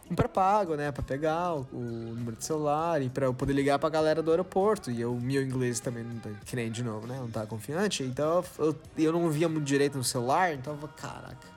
Um 0.10 0.16
pré-pago, 0.16 0.76
né? 0.76 0.94
Pra 0.94 1.04
pegar 1.04 1.56
o, 1.56 1.68
o, 1.74 2.16
número 2.16 2.38
de 2.38 2.46
celular 2.46 3.02
e 3.02 3.10
pra 3.10 3.26
eu 3.26 3.34
poder 3.34 3.52
ligar 3.52 3.78
pra 3.80 3.90
galera 3.90 4.24
do 4.24 4.32
aeroporto. 4.32 4.90
E 4.90 5.04
o 5.04 5.16
meu 5.16 5.44
inglês 5.44 5.82
também, 5.82 6.06
não 6.06 6.18
tá, 6.20 6.30
que 6.46 6.56
nem 6.56 6.72
de 6.72 6.82
novo, 6.86 7.06
né? 7.06 7.18
Não 7.20 7.30
tá 7.30 7.46
confiante. 7.46 8.02
Então 8.02 8.42
eu, 8.58 8.74
eu 8.98 9.12
não 9.12 9.30
via 9.30 9.50
muito 9.50 9.66
direito 9.66 9.98
no 9.98 10.06
celular, 10.06 10.54
então 10.54 10.72
eu 10.74 10.80
falei, 10.80 10.96
caraca. 10.96 11.48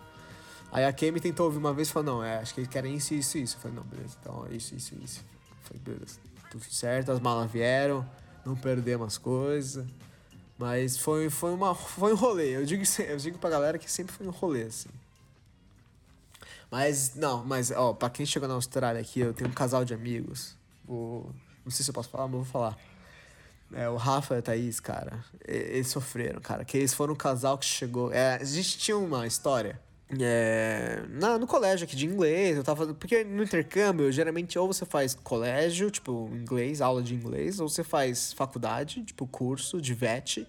Aí 0.73 0.85
a 0.85 0.93
Kemi 0.93 1.21
tentou 1.21 1.47
ouvir 1.47 1.59
uma 1.59 1.73
vez 1.73 1.87
e 1.87 1.93
falou, 1.93 2.17
não, 2.17 2.25
é, 2.25 2.39
acho 2.39 2.53
que 2.53 2.63
eles 2.63 2.71
querem 2.71 2.97
isso, 2.97 3.15
isso, 3.15 3.39
isso. 3.39 3.57
Eu 3.57 3.61
falei, 3.61 3.77
não, 3.77 3.85
beleza, 3.85 4.17
então 4.21 4.45
isso, 4.51 4.75
isso, 4.75 4.93
isso. 5.01 5.21
Eu 5.21 5.57
falei, 5.69 5.83
beleza, 5.85 6.19
tudo 6.51 6.65
certo, 6.65 7.13
as 7.13 7.21
malas 7.21 7.49
vieram, 7.49 8.05
não 8.45 8.57
perdemos 8.57 9.07
as 9.07 9.19
coisas. 9.19 9.87
Mas 10.59 10.97
foi, 10.97 11.29
foi, 11.31 11.53
uma, 11.53 11.75
foi 11.75 12.13
um 12.13 12.17
rolê. 12.17 12.57
Eu 12.57 12.65
digo, 12.65 12.83
eu 13.07 13.17
digo 13.17 13.39
pra 13.39 13.51
galera 13.51 13.79
que 13.79 13.91
sempre 13.91 14.15
foi 14.15 14.27
um 14.27 14.31
rolê, 14.31 14.63
assim. 14.63 14.89
Mas, 16.71 17.15
não, 17.15 17.45
mas, 17.45 17.71
ó, 17.71 17.93
pra 17.93 18.11
quem 18.11 18.25
chegou 18.27 18.49
na 18.49 18.55
Austrália 18.55 19.01
aqui, 19.01 19.21
eu 19.21 19.33
tenho 19.33 19.51
um 19.51 19.53
casal 19.53 19.85
de 19.85 19.95
amigos. 19.95 20.57
Vou, 20.85 21.31
não 21.65 21.71
sei 21.71 21.85
se 21.85 21.91
eu 21.91 21.95
posso 21.95 22.09
falar, 22.09 22.27
mas 22.27 22.37
vou 22.37 22.45
falar. 22.45 22.79
É, 23.73 23.89
o 23.89 23.97
Rafa 23.97 24.35
e 24.35 24.39
a 24.39 24.43
Thaís, 24.43 24.79
cara, 24.79 25.25
eles 25.47 25.89
sofreram, 25.89 26.41
cara. 26.41 26.65
Que 26.65 26.77
eles 26.77 26.95
foram 26.95 27.15
um 27.15 27.17
casal 27.17 27.59
que 27.59 27.65
chegou. 27.65 28.13
É, 28.13 28.37
a 28.37 28.45
gente 28.45 28.79
tinha 28.79 28.97
uma 28.97 29.27
história. 29.27 29.81
É, 30.21 31.03
na, 31.09 31.39
no 31.39 31.47
colégio 31.47 31.85
aqui 31.85 31.97
de 31.97 32.07
inglês, 32.07 32.57
eu 32.57 32.63
tava. 32.63 32.93
Porque 32.95 33.25
no 33.25 33.43
intercâmbio, 33.43 34.13
geralmente, 34.13 34.59
ou 34.59 34.67
você 34.67 34.85
faz 34.85 35.15
colégio, 35.15 35.91
tipo, 35.91 36.31
inglês, 36.33 36.81
aula 36.81 37.03
de 37.03 37.15
inglês, 37.15 37.59
ou 37.59 37.69
você 37.69 37.83
faz 37.83 38.33
faculdade, 38.33 39.03
tipo, 39.03 39.27
curso 39.27 39.81
de 39.81 39.95
VET, 39.95 40.47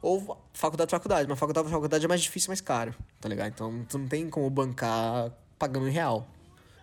ou 0.00 0.38
faculdade 0.52 0.90
faculdade. 0.90 1.28
Mas 1.28 1.38
faculdade 1.38 1.68
faculdade 1.68 2.04
é 2.04 2.08
mais 2.08 2.22
difícil 2.22 2.48
e 2.48 2.50
mais 2.50 2.60
caro, 2.60 2.94
tá 3.20 3.28
ligado? 3.28 3.48
Então 3.48 3.84
tu 3.88 3.98
não 3.98 4.08
tem 4.08 4.28
como 4.30 4.48
bancar 4.48 5.30
pagando 5.58 5.88
em 5.88 5.92
real. 5.92 6.26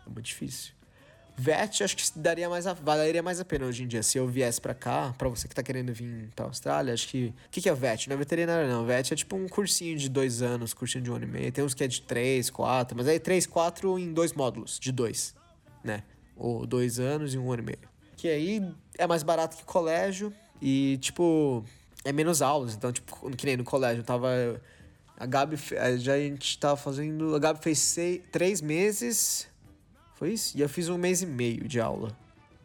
É 0.05 0.09
muito 0.09 0.25
difícil. 0.25 0.73
VET, 1.35 1.83
acho 1.83 1.97
que 1.97 2.03
daria 2.15 2.47
mais 2.47 2.67
a, 2.67 2.73
valeria 2.73 3.23
mais 3.23 3.39
a 3.39 3.45
pena 3.45 3.65
hoje 3.65 3.83
em 3.83 3.87
dia. 3.87 4.03
Se 4.03 4.17
eu 4.17 4.27
viesse 4.27 4.61
pra 4.61 4.73
cá, 4.73 5.13
pra 5.17 5.27
você 5.27 5.47
que 5.47 5.55
tá 5.55 5.63
querendo 5.63 5.91
vir 5.91 6.29
pra 6.35 6.45
Austrália, 6.45 6.93
acho 6.93 7.07
que. 7.07 7.33
O 7.47 7.49
que, 7.49 7.61
que 7.61 7.69
é 7.69 7.73
VET? 7.73 8.07
Não 8.07 8.15
é 8.15 8.17
veterinário, 8.17 8.69
não. 8.69 8.85
VET 8.85 9.13
é 9.13 9.15
tipo 9.15 9.35
um 9.35 9.47
cursinho 9.47 9.97
de 9.97 10.09
dois 10.09 10.41
anos, 10.41 10.73
cursinho 10.73 11.03
de 11.03 11.11
um 11.11 11.15
ano 11.15 11.25
e 11.25 11.27
meio. 11.27 11.51
Tem 11.51 11.63
uns 11.63 11.73
que 11.73 11.83
é 11.83 11.87
de 11.87 12.01
três, 12.01 12.49
quatro, 12.49 12.95
mas 12.95 13.07
aí 13.07 13.19
três, 13.19 13.47
quatro 13.47 13.97
em 13.97 14.13
dois 14.13 14.33
módulos, 14.33 14.79
de 14.79 14.91
dois, 14.91 15.35
né? 15.83 16.03
Ou 16.35 16.65
dois 16.65 16.99
anos 16.99 17.33
e 17.33 17.37
um 17.37 17.51
ano 17.51 17.63
e 17.63 17.65
meio. 17.65 17.89
Que 18.15 18.27
aí 18.27 18.73
é 18.97 19.07
mais 19.07 19.23
barato 19.23 19.57
que 19.57 19.63
colégio 19.63 20.31
e, 20.61 20.97
tipo, 21.01 21.65
é 22.05 22.13
menos 22.13 22.41
aulas. 22.41 22.75
Então, 22.75 22.91
tipo, 22.91 23.29
que 23.31 23.45
nem 23.45 23.57
no 23.57 23.63
colégio, 23.63 24.01
eu 24.01 24.05
tava. 24.05 24.61
A 25.17 25.25
Gabi, 25.25 25.57
já 25.97 26.13
a 26.13 26.19
gente 26.19 26.57
tava 26.59 26.75
fazendo. 26.75 27.35
A 27.35 27.39
Gabi 27.39 27.59
fez 27.61 27.79
seis, 27.79 28.21
três 28.31 28.61
meses 28.61 29.47
foi 30.23 30.31
isso? 30.31 30.57
E 30.57 30.61
eu 30.61 30.69
fiz 30.69 30.87
um 30.87 30.97
mês 30.97 31.21
e 31.21 31.25
meio 31.25 31.67
de 31.67 31.81
aula. 31.81 32.15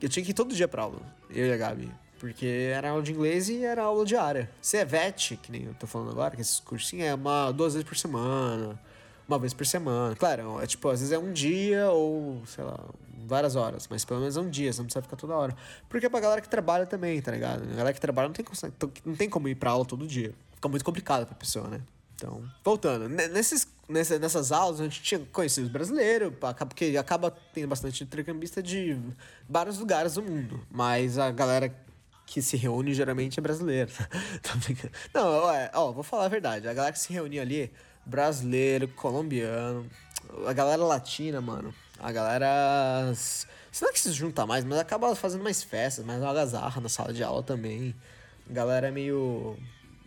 Eu 0.01 0.09
tinha 0.09 0.25
que 0.25 0.31
ir 0.31 0.35
todo 0.35 0.55
dia 0.55 0.69
pra 0.69 0.83
aula, 0.83 1.01
eu 1.29 1.45
e 1.45 1.53
a 1.53 1.57
Gabi. 1.57 1.91
Porque 2.21 2.47
era 2.47 2.91
aula 2.91 3.03
de 3.03 3.11
inglês 3.11 3.49
e 3.49 3.65
era 3.65 3.83
aula 3.83 4.05
diária. 4.05 4.49
Se 4.63 4.77
é 4.77 4.87
que 5.13 5.51
nem 5.51 5.65
eu 5.65 5.75
tô 5.75 5.85
falando 5.85 6.13
agora, 6.13 6.37
que 6.37 6.41
esses 6.41 6.61
cursinhos 6.61 7.09
é 7.09 7.15
uma 7.15 7.51
duas 7.51 7.75
vezes 7.75 7.89
por 7.89 7.97
semana, 7.97 8.81
uma 9.27 9.41
vez 9.41 9.53
por 9.53 9.67
semana. 9.67 10.15
Claro, 10.15 10.61
é 10.61 10.69
tipo, 10.69 10.89
às 10.89 11.01
vezes 11.01 11.13
é 11.13 11.19
um 11.19 11.33
dia 11.33 11.91
ou, 11.91 12.41
sei 12.47 12.63
lá, 12.63 12.79
várias 13.27 13.57
horas, 13.57 13.89
mas 13.91 14.05
pelo 14.05 14.21
menos 14.21 14.37
é 14.37 14.41
um 14.41 14.49
dia, 14.49 14.73
você 14.73 14.79
não 14.79 14.87
precisa 14.87 15.03
ficar 15.03 15.17
toda 15.17 15.35
hora. 15.35 15.57
Porque 15.89 16.07
é 16.07 16.09
pra 16.09 16.21
galera 16.21 16.41
que 16.41 16.49
trabalha 16.49 16.87
também, 16.87 17.21
tá 17.21 17.33
ligado? 17.33 17.65
A 17.65 17.75
galera 17.75 17.93
que 17.93 18.01
trabalha 18.01 18.29
não 18.29 18.35
tem, 18.35 18.45
não 19.05 19.17
tem 19.17 19.29
como 19.29 19.49
ir 19.49 19.57
pra 19.57 19.73
aula 19.73 19.85
todo 19.85 20.07
dia. 20.07 20.33
Fica 20.55 20.69
muito 20.69 20.85
complicado 20.85 21.27
pra 21.27 21.35
pessoa, 21.35 21.67
né? 21.67 21.81
Então, 22.15 22.41
voltando, 22.65 23.09
nesses, 23.09 23.67
nessas 23.89 24.53
aulas 24.53 24.81
a 24.81 24.85
gente 24.85 25.03
tinha 25.03 25.21
conhecido 25.33 25.69
brasileiro, 25.71 26.33
porque 26.33 26.97
acaba 26.99 27.31
tendo 27.31 27.69
bastante 27.69 28.05
intercambista 28.05 28.63
de 28.63 28.99
vários 29.49 29.79
lugares 29.79 30.15
do 30.15 30.23
mundo, 30.23 30.65
mas 30.71 31.19
a 31.19 31.31
galera 31.31 31.75
que 32.27 32.43
se 32.43 32.57
reúne 32.57 32.93
geralmente 32.93 33.39
é 33.39 33.43
brasileira. 33.43 33.91
Não, 35.15 35.27
ó, 35.27 35.53
ó, 35.75 35.93
vou 35.93 36.03
falar 36.03 36.27
a 36.27 36.29
verdade, 36.29 36.69
a 36.69 36.75
galera 36.75 36.93
que 36.93 36.99
se 36.99 37.13
reunia 37.13 37.43
ali, 37.43 37.73
brasileiro, 38.05 38.89
colombiano, 38.89 39.89
a 40.47 40.53
galera 40.53 40.85
latina, 40.85 41.41
mano, 41.41 41.75
a 41.99 42.13
galera. 42.13 43.13
Não 43.81 43.89
é 43.89 43.93
que 43.93 44.01
se 44.01 44.13
junta 44.13 44.45
mais, 44.45 44.65
mas 44.65 44.79
acaba 44.79 45.15
fazendo 45.15 45.45
mais 45.45 45.63
festas, 45.63 46.05
mais 46.05 46.23
algazarra 46.23 46.81
na 46.81 46.89
sala 46.89 47.13
de 47.13 47.23
aula 47.23 47.43
também. 47.43 47.95
A 48.51 48.53
galera 48.53 48.89
é 48.89 48.91
meio 48.91 49.57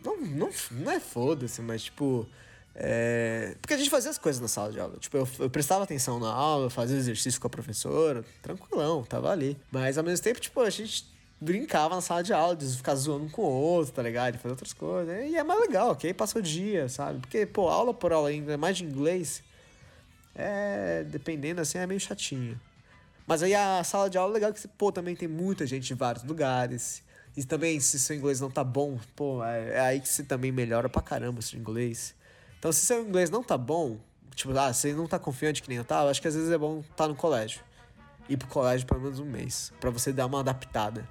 não, 0.03 0.17
não, 0.17 0.49
não 0.71 0.91
é 0.91 0.99
foda-se, 0.99 1.61
mas 1.61 1.83
tipo. 1.83 2.27
É... 2.75 3.55
Porque 3.61 3.73
a 3.73 3.77
gente 3.77 3.89
fazia 3.89 4.09
as 4.09 4.17
coisas 4.17 4.41
na 4.41 4.47
sala 4.47 4.71
de 4.71 4.79
aula. 4.79 4.97
Tipo, 4.97 5.17
eu, 5.17 5.27
eu 5.39 5.49
prestava 5.49 5.83
atenção 5.83 6.19
na 6.19 6.31
aula, 6.31 6.69
fazia 6.69 6.97
exercício 6.97 7.39
com 7.39 7.47
a 7.47 7.49
professora, 7.49 8.23
tranquilão, 8.41 9.03
tava 9.03 9.29
ali. 9.31 9.57
Mas 9.71 9.97
ao 9.97 10.03
mesmo 10.03 10.23
tempo, 10.23 10.39
tipo, 10.39 10.59
a 10.61 10.69
gente 10.69 11.05
brincava 11.39 11.95
na 11.95 12.01
sala 12.01 12.21
de 12.21 12.31
aula, 12.31 12.55
de 12.55 12.67
ficar 12.77 12.95
zoando 12.95 13.29
com 13.31 13.41
o 13.41 13.45
outro, 13.45 13.93
tá 13.93 14.03
ligado? 14.03 14.33
De 14.33 14.39
fazer 14.39 14.51
outras 14.51 14.73
coisas. 14.73 15.29
E 15.29 15.35
é 15.35 15.43
mais 15.43 15.59
legal, 15.59 15.91
ok? 15.91 16.13
Passou 16.13 16.39
o 16.39 16.43
dia, 16.43 16.87
sabe? 16.87 17.19
Porque, 17.19 17.45
pô, 17.45 17.67
aula 17.67 17.93
por 17.93 18.13
aula 18.13 18.29
ainda, 18.29 18.57
mais 18.57 18.77
de 18.77 18.85
inglês, 18.85 19.43
é. 20.35 21.03
Dependendo 21.03 21.61
assim, 21.61 21.77
é 21.77 21.87
meio 21.87 21.99
chatinho. 21.99 22.59
Mas 23.25 23.43
aí 23.43 23.53
a 23.55 23.83
sala 23.83 24.09
de 24.09 24.17
aula 24.17 24.33
é 24.33 24.35
legal 24.35 24.53
que, 24.53 24.67
pô, 24.67 24.91
também 24.91 25.15
tem 25.15 25.27
muita 25.27 25.65
gente 25.65 25.87
de 25.87 25.93
vários 25.93 26.23
lugares. 26.23 27.03
E 27.35 27.43
também, 27.43 27.79
se 27.79 27.99
seu 27.99 28.15
inglês 28.15 28.39
não 28.41 28.51
tá 28.51 28.63
bom, 28.63 28.99
pô, 29.15 29.43
é, 29.43 29.69
é 29.75 29.79
aí 29.79 30.01
que 30.01 30.09
você 30.09 30.23
também 30.23 30.51
melhora 30.51 30.89
pra 30.89 31.01
caramba 31.01 31.39
o 31.39 31.41
seu 31.41 31.59
inglês. 31.59 32.13
Então, 32.61 32.71
se 32.71 32.85
seu 32.85 33.01
inglês 33.01 33.31
não 33.31 33.41
tá 33.41 33.57
bom, 33.57 33.97
tipo, 34.35 34.55
ah, 34.55 34.71
você 34.71 34.93
não 34.93 35.07
tá 35.07 35.17
confiante 35.17 35.63
que 35.63 35.67
nem 35.67 35.79
eu 35.79 35.83
tava, 35.83 36.11
acho 36.11 36.21
que 36.21 36.27
às 36.27 36.35
vezes 36.35 36.51
é 36.51 36.57
bom 36.59 36.81
estar 36.81 36.93
tá 36.95 37.07
no 37.07 37.15
colégio. 37.15 37.63
Ir 38.29 38.37
pro 38.37 38.47
colégio 38.47 38.85
pelo 38.85 39.01
menos 39.01 39.17
um 39.17 39.25
mês, 39.25 39.73
para 39.79 39.89
você 39.89 40.13
dar 40.13 40.27
uma 40.27 40.41
adaptada. 40.41 41.09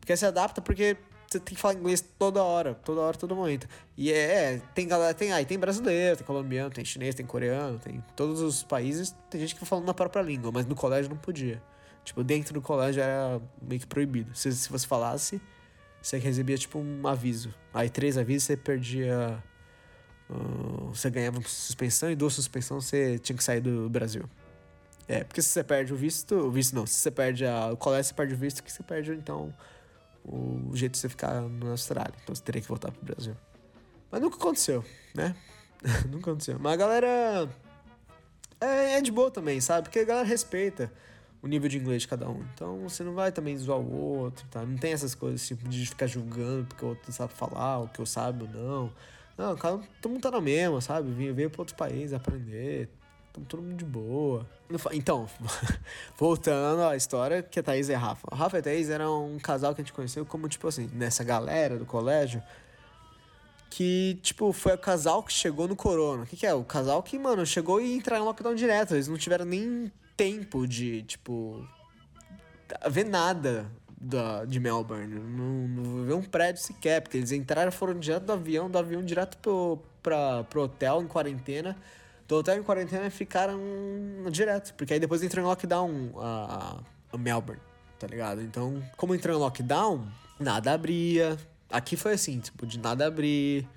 Porque 0.00 0.16
você 0.16 0.24
adapta 0.24 0.62
porque 0.62 0.96
você 1.28 1.38
tem 1.38 1.54
que 1.54 1.60
falar 1.60 1.74
inglês 1.74 2.02
toda 2.18 2.42
hora, 2.42 2.72
toda 2.72 3.02
hora, 3.02 3.14
todo 3.14 3.36
momento. 3.36 3.68
E 3.94 4.10
é, 4.10 4.54
é 4.54 4.62
tem 4.74 4.88
galera, 4.88 5.12
tem 5.12 5.34
aí, 5.34 5.44
tem 5.44 5.58
brasileiro, 5.58 6.16
tem 6.16 6.26
colombiano, 6.26 6.70
tem 6.70 6.82
chinês, 6.82 7.14
tem 7.14 7.26
coreano, 7.26 7.78
tem 7.78 8.02
todos 8.16 8.40
os 8.40 8.62
países, 8.62 9.14
tem 9.28 9.42
gente 9.42 9.54
que 9.54 9.66
fala 9.66 9.82
na 9.82 9.92
própria 9.92 10.22
língua, 10.22 10.50
mas 10.50 10.64
no 10.64 10.74
colégio 10.74 11.10
não 11.10 11.18
podia. 11.18 11.62
Tipo, 12.04 12.24
dentro 12.24 12.54
do 12.54 12.62
colégio 12.62 13.02
era 13.02 13.38
meio 13.60 13.82
que 13.82 13.86
proibido. 13.86 14.34
Se, 14.34 14.50
se 14.50 14.70
você 14.70 14.86
falasse, 14.86 15.42
você 16.00 16.16
recebia 16.16 16.56
tipo 16.56 16.78
um 16.78 17.06
aviso. 17.06 17.52
Aí 17.74 17.90
três 17.90 18.16
avisos 18.16 18.44
você 18.44 18.56
perdia. 18.56 19.44
Você 20.88 21.08
ganhava 21.10 21.40
suspensão 21.42 22.10
e 22.10 22.16
duas 22.16 22.34
suspensão 22.34 22.80
você 22.80 23.18
tinha 23.18 23.36
que 23.36 23.44
sair 23.44 23.60
do 23.60 23.88
Brasil. 23.88 24.24
É, 25.08 25.22
porque 25.22 25.40
se 25.40 25.48
você 25.48 25.62
perde 25.62 25.92
o 25.92 25.96
visto, 25.96 26.34
o 26.34 26.50
visto 26.50 26.74
não, 26.74 26.84
se 26.84 26.94
você 26.94 27.10
perde 27.10 27.46
a, 27.46 27.72
o 27.72 27.76
colégio, 27.76 28.08
você 28.08 28.14
perde 28.14 28.34
o 28.34 28.36
visto, 28.36 28.62
que 28.62 28.72
você 28.72 28.82
perde 28.82 29.12
então 29.12 29.54
o 30.24 30.74
jeito 30.74 30.92
de 30.92 30.98
você 30.98 31.08
ficar 31.08 31.42
na 31.42 31.70
Austrália. 31.70 32.14
Então 32.22 32.34
você 32.34 32.42
teria 32.42 32.60
que 32.60 32.66
voltar 32.66 32.90
pro 32.90 33.04
Brasil. 33.04 33.36
Mas 34.10 34.20
nunca 34.20 34.36
aconteceu, 34.36 34.84
né? 35.14 35.36
nunca 36.10 36.30
aconteceu. 36.30 36.58
Mas 36.58 36.72
a 36.72 36.76
galera 36.76 37.48
é, 38.60 38.94
é 38.94 39.00
de 39.00 39.12
boa 39.12 39.30
também, 39.30 39.60
sabe? 39.60 39.84
Porque 39.84 40.00
a 40.00 40.04
galera 40.04 40.26
respeita 40.26 40.92
o 41.40 41.46
nível 41.46 41.68
de 41.68 41.78
inglês 41.78 42.02
de 42.02 42.08
cada 42.08 42.28
um. 42.28 42.44
Então 42.54 42.80
você 42.80 43.04
não 43.04 43.14
vai 43.14 43.30
também 43.30 43.56
zoar 43.56 43.78
o 43.78 44.18
outro, 44.18 44.44
tá? 44.48 44.64
Não 44.64 44.76
tem 44.76 44.92
essas 44.92 45.14
coisas 45.14 45.46
tipo 45.46 45.68
de 45.68 45.86
ficar 45.86 46.06
julgando 46.08 46.66
porque 46.66 46.84
o 46.84 46.88
outro 46.88 47.12
sabe 47.12 47.32
falar, 47.32 47.78
o 47.78 47.88
que 47.88 48.00
eu 48.00 48.06
sabe 48.06 48.42
ou 48.42 48.50
não. 48.50 48.92
Não, 49.36 49.54
cara, 49.56 49.80
todo 50.00 50.12
mundo 50.12 50.22
tá 50.22 50.30
na 50.30 50.40
mesma, 50.40 50.80
sabe? 50.80 51.10
Veio, 51.10 51.34
veio 51.34 51.50
pra 51.50 51.60
outro 51.60 51.76
país 51.76 52.12
aprender. 52.12 52.88
Estamos 53.26 53.48
todo 53.48 53.62
mundo 53.62 53.76
de 53.76 53.84
boa. 53.84 54.46
Então, 54.92 55.28
voltando 56.16 56.82
à 56.82 56.96
história 56.96 57.42
que 57.42 57.60
a 57.60 57.62
Thaís 57.62 57.90
e 57.90 57.94
a 57.94 57.98
Rafa. 57.98 58.26
A 58.30 58.34
Rafa 58.34 58.56
e 58.56 58.60
a 58.60 58.62
Thaís 58.62 58.88
eram 58.88 59.34
um 59.34 59.38
casal 59.38 59.74
que 59.74 59.82
a 59.82 59.84
gente 59.84 59.92
conheceu 59.92 60.24
como, 60.24 60.48
tipo 60.48 60.66
assim, 60.66 60.90
nessa 60.94 61.22
galera 61.22 61.76
do 61.78 61.84
colégio. 61.84 62.42
Que, 63.68 64.18
tipo, 64.22 64.52
foi 64.54 64.72
o 64.72 64.78
casal 64.78 65.22
que 65.22 65.32
chegou 65.32 65.68
no 65.68 65.76
corona. 65.76 66.22
O 66.22 66.26
que, 66.26 66.34
que 66.34 66.46
é? 66.46 66.54
O 66.54 66.64
casal 66.64 67.02
que, 67.02 67.18
mano, 67.18 67.44
chegou 67.44 67.78
e 67.78 67.94
entrou 67.94 68.18
em 68.18 68.22
lockdown 68.22 68.54
direto. 68.54 68.94
Eles 68.94 69.06
não 69.06 69.18
tiveram 69.18 69.44
nem 69.44 69.92
tempo 70.16 70.66
de, 70.66 71.02
tipo, 71.02 71.68
ver 72.88 73.04
nada 73.04 73.70
da, 74.06 74.44
de 74.44 74.60
Melbourne. 74.60 75.14
Não, 75.14 75.68
não 76.04 76.18
um 76.18 76.22
prédio 76.22 76.62
sequer, 76.62 77.00
porque 77.02 77.16
eles 77.16 77.32
entraram, 77.32 77.72
foram 77.72 77.98
direto 77.98 78.24
do 78.24 78.32
avião, 78.32 78.70
do 78.70 78.78
avião 78.78 79.04
direto 79.04 79.36
pro, 79.38 79.78
pra, 80.02 80.44
pro 80.44 80.62
hotel 80.62 81.02
em 81.02 81.06
quarentena. 81.06 81.76
Do 82.26 82.36
hotel 82.36 82.58
em 82.58 82.62
quarentena 82.62 83.10
ficaram 83.10 83.60
direto, 84.30 84.74
porque 84.74 84.94
aí 84.94 85.00
depois 85.00 85.22
entrou 85.22 85.44
em 85.44 85.48
lockdown 85.48 86.12
a, 86.18 86.80
a 87.12 87.18
Melbourne, 87.18 87.62
tá 87.98 88.06
ligado? 88.06 88.42
Então, 88.42 88.82
como 88.96 89.14
entrou 89.14 89.36
em 89.36 89.38
lockdown, 89.38 90.06
nada 90.38 90.72
abria. 90.72 91.36
Aqui 91.70 91.96
foi 91.96 92.12
assim, 92.12 92.40
tipo, 92.40 92.66
de 92.66 92.78
nada 92.78 93.06
abrir. 93.06 93.68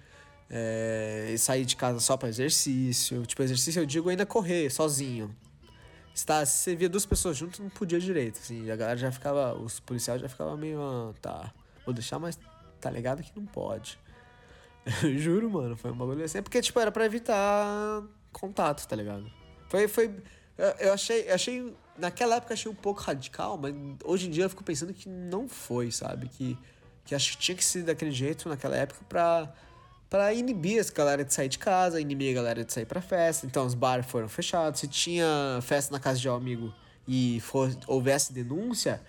É, 0.52 1.36
sair 1.38 1.64
de 1.64 1.76
casa 1.76 2.00
só 2.00 2.18
para 2.18 2.28
exercício. 2.28 3.24
Tipo, 3.24 3.44
exercício 3.44 3.82
eu 3.82 3.86
digo 3.86 4.10
ainda 4.10 4.26
correr 4.26 4.72
sozinho, 4.72 5.30
se, 6.14 6.26
tá, 6.26 6.46
se 6.46 6.58
você 6.58 6.76
via 6.76 6.90
duas 6.90 7.06
pessoas 7.06 7.38
juntas, 7.38 7.60
não 7.60 7.70
podia 7.70 8.00
direito, 8.00 8.40
assim. 8.40 8.70
A 8.70 8.76
galera 8.76 8.98
já 8.98 9.12
ficava, 9.12 9.54
os 9.56 9.80
policiais 9.80 10.22
já 10.22 10.30
ficavam 10.30 10.58
meio, 10.58 10.82
ah, 10.82 11.14
tá, 11.22 11.54
vou 11.86 11.94
deixar, 11.94 12.20
mas 12.20 12.38
tá 12.80 12.90
ligado 12.90 13.24
que 13.24 13.32
não 13.36 13.46
pode. 13.46 14.00
Juro, 15.18 15.50
mano, 15.50 15.76
foi 15.76 15.92
um 15.92 15.96
bagulho 15.96 16.24
assim. 16.24 16.40
É 16.40 16.42
porque, 16.42 16.62
tipo, 16.62 16.80
era 16.80 16.92
pra 16.92 17.06
evitar 17.06 18.04
contato, 18.32 18.88
tá 18.88 18.96
ligado? 18.96 19.32
Foi, 19.68 19.88
foi, 19.88 20.12
eu 20.80 20.94
achei, 20.94 21.30
achei, 21.30 21.76
naquela 21.98 22.36
época 22.36 22.54
achei 22.54 22.72
um 22.72 22.76
pouco 22.76 23.02
radical, 23.02 23.58
mas 23.58 23.74
hoje 24.04 24.28
em 24.28 24.32
dia 24.32 24.46
eu 24.46 24.50
fico 24.50 24.64
pensando 24.64 24.94
que 24.94 25.08
não 25.08 25.48
foi, 25.48 25.92
sabe? 25.92 26.28
Que, 26.28 26.58
que 27.06 27.16
acho 27.16 27.32
que 27.32 27.38
tinha 27.38 27.56
que 27.56 27.64
ser 27.64 27.84
daquele 27.84 28.12
jeito 28.12 28.50
naquela 28.50 28.76
época 28.76 29.00
pra 29.08 29.54
para 30.10 30.34
inibir 30.34 30.80
essa 30.80 30.92
galera 30.92 31.24
de 31.24 31.34
sair 31.34 31.48
de 31.48 31.60
casa, 31.60 32.02
inibir 32.02 32.32
a 32.32 32.36
galera 32.36 32.66
de 32.66 32.74
sair 32.74 32.86
para 32.86 33.02
festa. 33.02 33.46
Então 33.46 33.66
os 33.66 33.76
bares 33.76 34.06
foram 34.08 34.28
fechados. 34.28 34.80
Se 34.80 34.88
tinha 34.88 35.60
festa 35.62 35.92
na 35.92 36.00
casa 36.00 36.20
de 36.20 36.28
um 36.28 36.34
amigo 36.34 36.74
e 37.08 37.40
for, 37.42 37.72
houvesse 37.88 38.34
denúncia, 38.34 39.02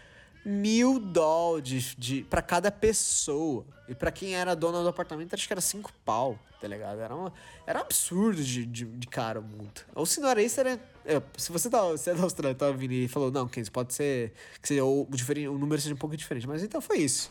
mil 0.44 0.98
dólares 0.98 1.94
de, 1.96 1.96
de, 1.96 2.22
pra 2.24 2.42
cada 2.42 2.70
pessoa. 2.70 3.64
E 3.88 3.94
pra 3.94 4.12
quem 4.12 4.34
era 4.34 4.54
dona 4.54 4.82
do 4.82 4.88
apartamento, 4.88 5.34
acho 5.34 5.46
que 5.46 5.52
era 5.52 5.60
cinco 5.60 5.90
pau, 6.04 6.38
tá 6.60 6.68
ligado? 6.68 7.00
Era, 7.00 7.14
uma, 7.14 7.32
era 7.66 7.78
um 7.80 7.82
absurdo 7.82 8.42
de, 8.42 8.64
de, 8.64 8.84
de 8.84 9.06
cara 9.08 9.40
multa. 9.40 9.82
Ou 9.94 10.06
se 10.06 10.20
não 10.20 10.28
era 10.28 10.42
isso, 10.42 10.60
era. 10.60 10.78
É, 11.04 11.20
se 11.36 11.50
você 11.50 11.68
tá, 11.68 11.82
você 11.82 12.10
é 12.10 12.14
da 12.14 12.22
Austrália, 12.22 12.54
tá 12.54 12.70
vindo 12.70 12.92
e 12.92 13.08
falou, 13.08 13.32
não, 13.32 13.48
Kenzie, 13.48 13.72
pode 13.72 13.94
ser 13.94 14.32
que 14.62 14.68
seja, 14.68 14.84
o, 14.84 15.08
diferente, 15.10 15.48
o 15.48 15.58
número 15.58 15.80
seja 15.80 15.94
um 15.94 15.98
pouco 15.98 16.16
diferente. 16.16 16.46
Mas 16.46 16.62
então 16.62 16.80
foi 16.80 16.98
isso. 16.98 17.30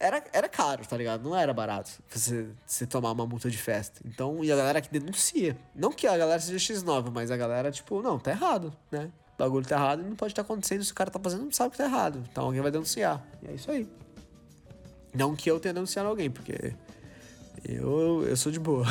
Era, 0.00 0.24
era 0.32 0.48
caro, 0.48 0.84
tá 0.86 0.96
ligado? 0.96 1.22
Não 1.22 1.36
era 1.36 1.52
barato 1.52 1.90
você, 2.08 2.48
você 2.66 2.86
tomar 2.86 3.12
uma 3.12 3.26
multa 3.26 3.50
de 3.50 3.58
festa. 3.58 4.00
Então, 4.04 4.44
e 4.44 4.50
a 4.50 4.56
galera 4.56 4.80
que 4.80 4.90
denuncia. 4.90 5.56
Não 5.74 5.92
que 5.92 6.06
a 6.06 6.16
galera 6.16 6.40
seja 6.40 6.74
X9, 6.74 7.10
mas 7.12 7.30
a 7.30 7.36
galera, 7.36 7.70
tipo, 7.70 8.02
não, 8.02 8.18
tá 8.18 8.30
errado, 8.30 8.72
né? 8.90 9.10
O 9.34 9.38
bagulho 9.38 9.66
tá 9.66 9.76
errado 9.76 10.02
e 10.02 10.04
não 10.04 10.16
pode 10.16 10.32
estar 10.32 10.42
tá 10.42 10.46
acontecendo. 10.46 10.84
Se 10.84 10.92
o 10.92 10.94
cara 10.94 11.10
tá 11.10 11.18
fazendo, 11.18 11.44
não 11.44 11.52
sabe 11.52 11.72
que 11.72 11.78
tá 11.78 11.84
errado. 11.84 12.22
Então 12.30 12.44
alguém 12.44 12.60
vai 12.60 12.70
denunciar. 12.70 13.24
E 13.42 13.48
é 13.48 13.54
isso 13.54 13.70
aí. 13.70 13.88
Não 15.12 15.34
que 15.34 15.50
eu 15.50 15.60
tenha 15.60 15.74
denunciado 15.74 16.08
alguém, 16.08 16.30
porque 16.30 16.74
eu, 17.64 18.24
eu 18.26 18.36
sou 18.36 18.50
de 18.50 18.58
boa. 18.58 18.86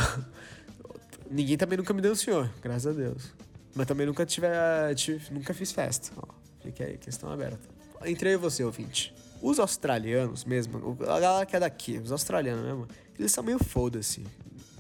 Ninguém 1.30 1.58
também 1.58 1.78
nunca 1.78 1.94
me 1.94 2.02
denunciou, 2.02 2.48
graças 2.62 2.88
a 2.88 2.92
Deus. 2.92 3.34
Mas 3.76 3.88
também 3.88 4.06
nunca 4.06 4.26
tive, 4.26 4.48
tive 4.96 5.34
nunca 5.34 5.54
fiz 5.54 5.72
festa. 5.72 6.12
Ó, 6.18 6.28
fica 6.62 6.84
aí, 6.84 6.98
questão 6.98 7.32
aberta. 7.32 7.60
Entrei 8.06 8.36
você, 8.38 8.64
ouvinte. 8.64 9.14
Os 9.44 9.60
australianos 9.60 10.46
mesmo, 10.46 10.98
a 11.02 11.20
galera 11.20 11.46
que 11.46 11.54
é 11.54 11.60
daqui, 11.60 11.98
os 11.98 12.14
australianos 12.14 12.64
mesmo, 12.64 12.88
eles 13.20 13.30
são 13.30 13.44
meio 13.44 13.62
foda-se. 13.62 14.26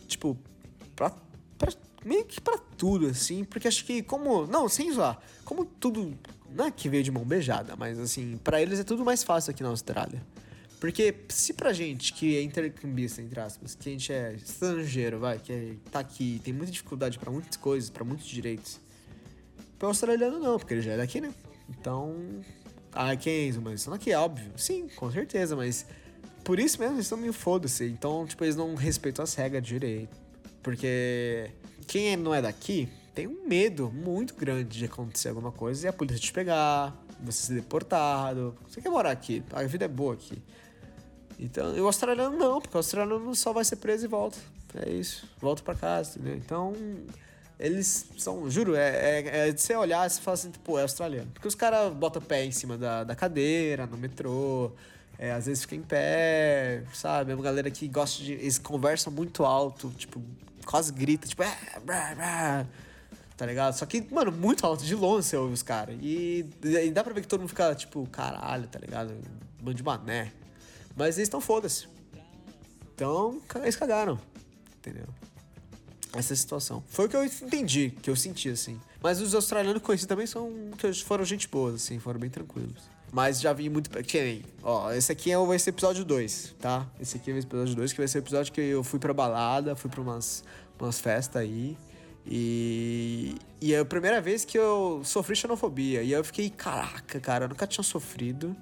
Tipo, 0.07 0.37
pra, 0.95 1.09
pra, 1.57 1.69
meio 2.05 2.23
que 2.23 2.39
pra 2.39 2.57
tudo, 2.77 3.07
assim, 3.07 3.43
porque 3.43 3.67
acho 3.67 3.83
que 3.83 4.01
como. 4.01 4.47
Não, 4.47 4.69
sem 4.69 4.89
zoar. 4.93 5.19
Como 5.43 5.65
tudo. 5.65 6.17
Não 6.49 6.67
é 6.67 6.71
que 6.71 6.87
veio 6.87 7.03
de 7.03 7.11
mão 7.11 7.25
beijada, 7.25 7.75
mas 7.75 7.99
assim, 7.99 8.39
para 8.41 8.61
eles 8.61 8.79
é 8.79 8.85
tudo 8.85 9.03
mais 9.03 9.21
fácil 9.21 9.51
aqui 9.51 9.61
na 9.61 9.67
Austrália. 9.67 10.25
Porque 10.79 11.13
se 11.27 11.51
pra 11.51 11.73
gente 11.73 12.13
que 12.13 12.37
é 12.37 12.41
intercambista, 12.41 13.21
entre 13.21 13.41
aspas, 13.41 13.75
que 13.75 13.89
a 13.89 13.91
gente 13.91 14.13
é 14.13 14.33
estrangeiro, 14.33 15.19
vai, 15.19 15.39
que 15.39 15.51
é, 15.51 15.75
tá 15.91 15.99
aqui, 15.99 16.39
tem 16.41 16.53
muita 16.53 16.71
dificuldade 16.71 17.19
para 17.19 17.29
muitas 17.29 17.57
coisas, 17.57 17.89
para 17.89 18.05
muitos 18.05 18.27
direitos. 18.27 18.79
Pro 19.77 19.89
australiano 19.89 20.39
não, 20.39 20.57
porque 20.57 20.73
ele 20.73 20.81
já 20.81 20.93
é 20.93 20.97
daqui, 20.97 21.19
né? 21.19 21.33
Então, 21.69 22.15
ah, 22.95 23.15
Kenzo, 23.15 23.61
mas 23.61 23.81
isso 23.81 23.93
aqui 23.93 24.11
é 24.11 24.17
óbvio. 24.17 24.51
Sim, 24.55 24.87
com 24.95 25.11
certeza, 25.11 25.55
mas 25.55 25.85
por 26.43 26.59
isso 26.59 26.79
mesmo 26.79 26.95
eles 26.95 27.05
estão 27.05 27.17
meio 27.17 27.33
foda-se. 27.33 27.85
Então, 27.85 28.25
tipo, 28.25 28.43
eles 28.43 28.55
não 28.55 28.75
respeitam 28.75 29.23
as 29.23 29.33
regras 29.33 29.63
direito. 29.63 30.15
Porque 30.61 31.51
quem 31.87 32.15
não 32.15 32.33
é 32.33 32.41
daqui 32.41 32.89
tem 33.13 33.27
um 33.27 33.47
medo 33.47 33.91
muito 33.91 34.33
grande 34.35 34.77
de 34.79 34.85
acontecer 34.85 35.29
alguma 35.29 35.51
coisa 35.51 35.85
e 35.85 35.89
a 35.89 35.93
polícia 35.93 36.19
te 36.19 36.31
pegar, 36.31 36.95
você 37.21 37.47
ser 37.47 37.55
deportado. 37.55 38.55
Você 38.67 38.81
quer 38.81 38.89
morar 38.89 39.11
aqui, 39.11 39.43
a 39.51 39.63
vida 39.63 39.85
é 39.85 39.87
boa 39.87 40.13
aqui. 40.13 40.41
Então, 41.39 41.75
e 41.75 41.81
o 41.81 41.85
australiano 41.85 42.37
não, 42.37 42.61
porque 42.61 42.75
o 42.75 42.79
australiano 42.79 43.35
só 43.35 43.51
vai 43.51 43.65
ser 43.65 43.77
preso 43.77 44.05
e 44.05 44.07
volta. 44.07 44.37
É 44.75 44.89
isso, 44.89 45.29
volta 45.39 45.61
para 45.61 45.75
casa, 45.75 46.17
entendeu? 46.17 46.37
Então, 46.37 46.73
eles 47.63 48.07
são, 48.17 48.49
juro, 48.49 48.75
é, 48.75 48.89
é, 48.89 49.47
é 49.47 49.51
de 49.53 49.61
você 49.61 49.73
olhar 49.73 50.05
e 50.05 50.09
você 50.09 50.19
fala 50.19 50.35
assim, 50.35 50.51
pô, 50.65 50.77
é 50.77 50.81
australiano. 50.81 51.31
Porque 51.33 51.47
os 51.47 51.55
caras 51.55 51.93
botam 51.93 52.21
pé 52.21 52.43
em 52.43 52.51
cima 52.51 52.77
da, 52.77 53.05
da 53.05 53.15
cadeira, 53.15 53.87
no 53.87 53.97
metrô, 53.97 54.73
é, 55.17 55.31
às 55.31 55.45
vezes 55.45 55.63
fica 55.63 55.77
em 55.77 55.81
pé, 55.81 56.83
sabe? 56.93 57.31
É 57.31 57.35
uma 57.35 57.41
galera 57.41 57.71
que 57.71 57.87
gosta 57.87 58.21
de. 58.21 58.33
Eles 58.33 58.59
conversam 58.59 59.13
muito 59.13 59.45
alto, 59.45 59.89
tipo, 59.91 60.21
quase 60.65 60.91
grita, 60.91 61.25
tipo, 61.25 61.41
é, 61.41 61.57
brá, 61.85 62.13
brá, 62.13 62.65
tá 63.37 63.45
ligado? 63.45 63.75
Só 63.75 63.85
que, 63.85 64.05
mano, 64.11 64.29
muito 64.29 64.65
alto, 64.65 64.83
de 64.83 64.93
longe 64.93 65.25
você 65.25 65.37
ouve 65.37 65.53
os 65.53 65.63
caras. 65.63 65.95
E, 66.01 66.45
e, 66.65 66.91
dá 66.91 67.01
pra 67.01 67.13
ver 67.13 67.21
que 67.21 67.27
todo 67.29 67.39
mundo 67.39 67.49
fica, 67.49 67.73
tipo, 67.73 68.05
caralho, 68.07 68.67
tá 68.67 68.77
ligado? 68.77 69.13
Bando 69.61 69.77
de 69.77 69.83
mané. 69.83 70.33
Mas 70.97 71.15
eles 71.15 71.27
estão 71.29 71.39
foda-se. 71.39 71.87
Então, 72.93 73.41
eles 73.55 73.77
cagaram, 73.77 74.19
entendeu? 74.75 75.07
Essa 76.13 76.35
situação. 76.35 76.83
Foi 76.87 77.05
o 77.05 77.09
que 77.09 77.15
eu 77.15 77.23
entendi, 77.23 77.91
que 78.01 78.09
eu 78.09 78.15
senti, 78.15 78.49
assim. 78.49 78.79
Mas 79.01 79.19
os 79.19 79.33
australianos 79.33 79.81
que 79.81 79.85
conheci 79.85 80.07
também 80.07 80.27
são, 80.27 80.51
foram 81.05 81.25
gente 81.25 81.47
boa, 81.47 81.73
assim, 81.73 81.99
foram 81.99 82.19
bem 82.19 82.29
tranquilos. 82.29 82.81
Mas 83.11 83.39
já 83.39 83.53
vi 83.53 83.69
muito. 83.69 83.89
Que 84.03 84.43
ó, 84.63 84.91
esse 84.91 85.11
aqui 85.11 85.31
é, 85.31 85.37
vai 85.37 85.59
ser 85.59 85.69
episódio 85.69 86.03
2, 86.03 86.55
tá? 86.59 86.87
Esse 86.99 87.17
aqui 87.17 87.31
vai 87.31 87.41
ser 87.41 87.47
episódio 87.47 87.75
2, 87.75 87.93
que 87.93 87.97
vai 87.99 88.07
ser 88.07 88.17
o 88.17 88.21
episódio 88.21 88.51
que 88.51 88.61
eu 88.61 88.83
fui 88.83 88.99
pra 88.99 89.13
balada, 89.13 89.75
fui 89.75 89.89
pra 89.89 90.01
umas, 90.01 90.43
umas 90.79 90.99
festas 90.99 91.41
aí. 91.41 91.77
E, 92.25 93.35
e 93.61 93.73
é 93.73 93.79
a 93.79 93.85
primeira 93.85 94.19
vez 94.19 94.45
que 94.45 94.57
eu 94.57 95.01
sofri 95.03 95.35
xenofobia. 95.35 96.01
E 96.01 96.05
aí 96.05 96.11
eu 96.13 96.23
fiquei, 96.23 96.49
caraca, 96.49 97.19
cara, 97.19 97.45
eu 97.45 97.49
nunca 97.49 97.67
tinha 97.67 97.83
sofrido. 97.83 98.55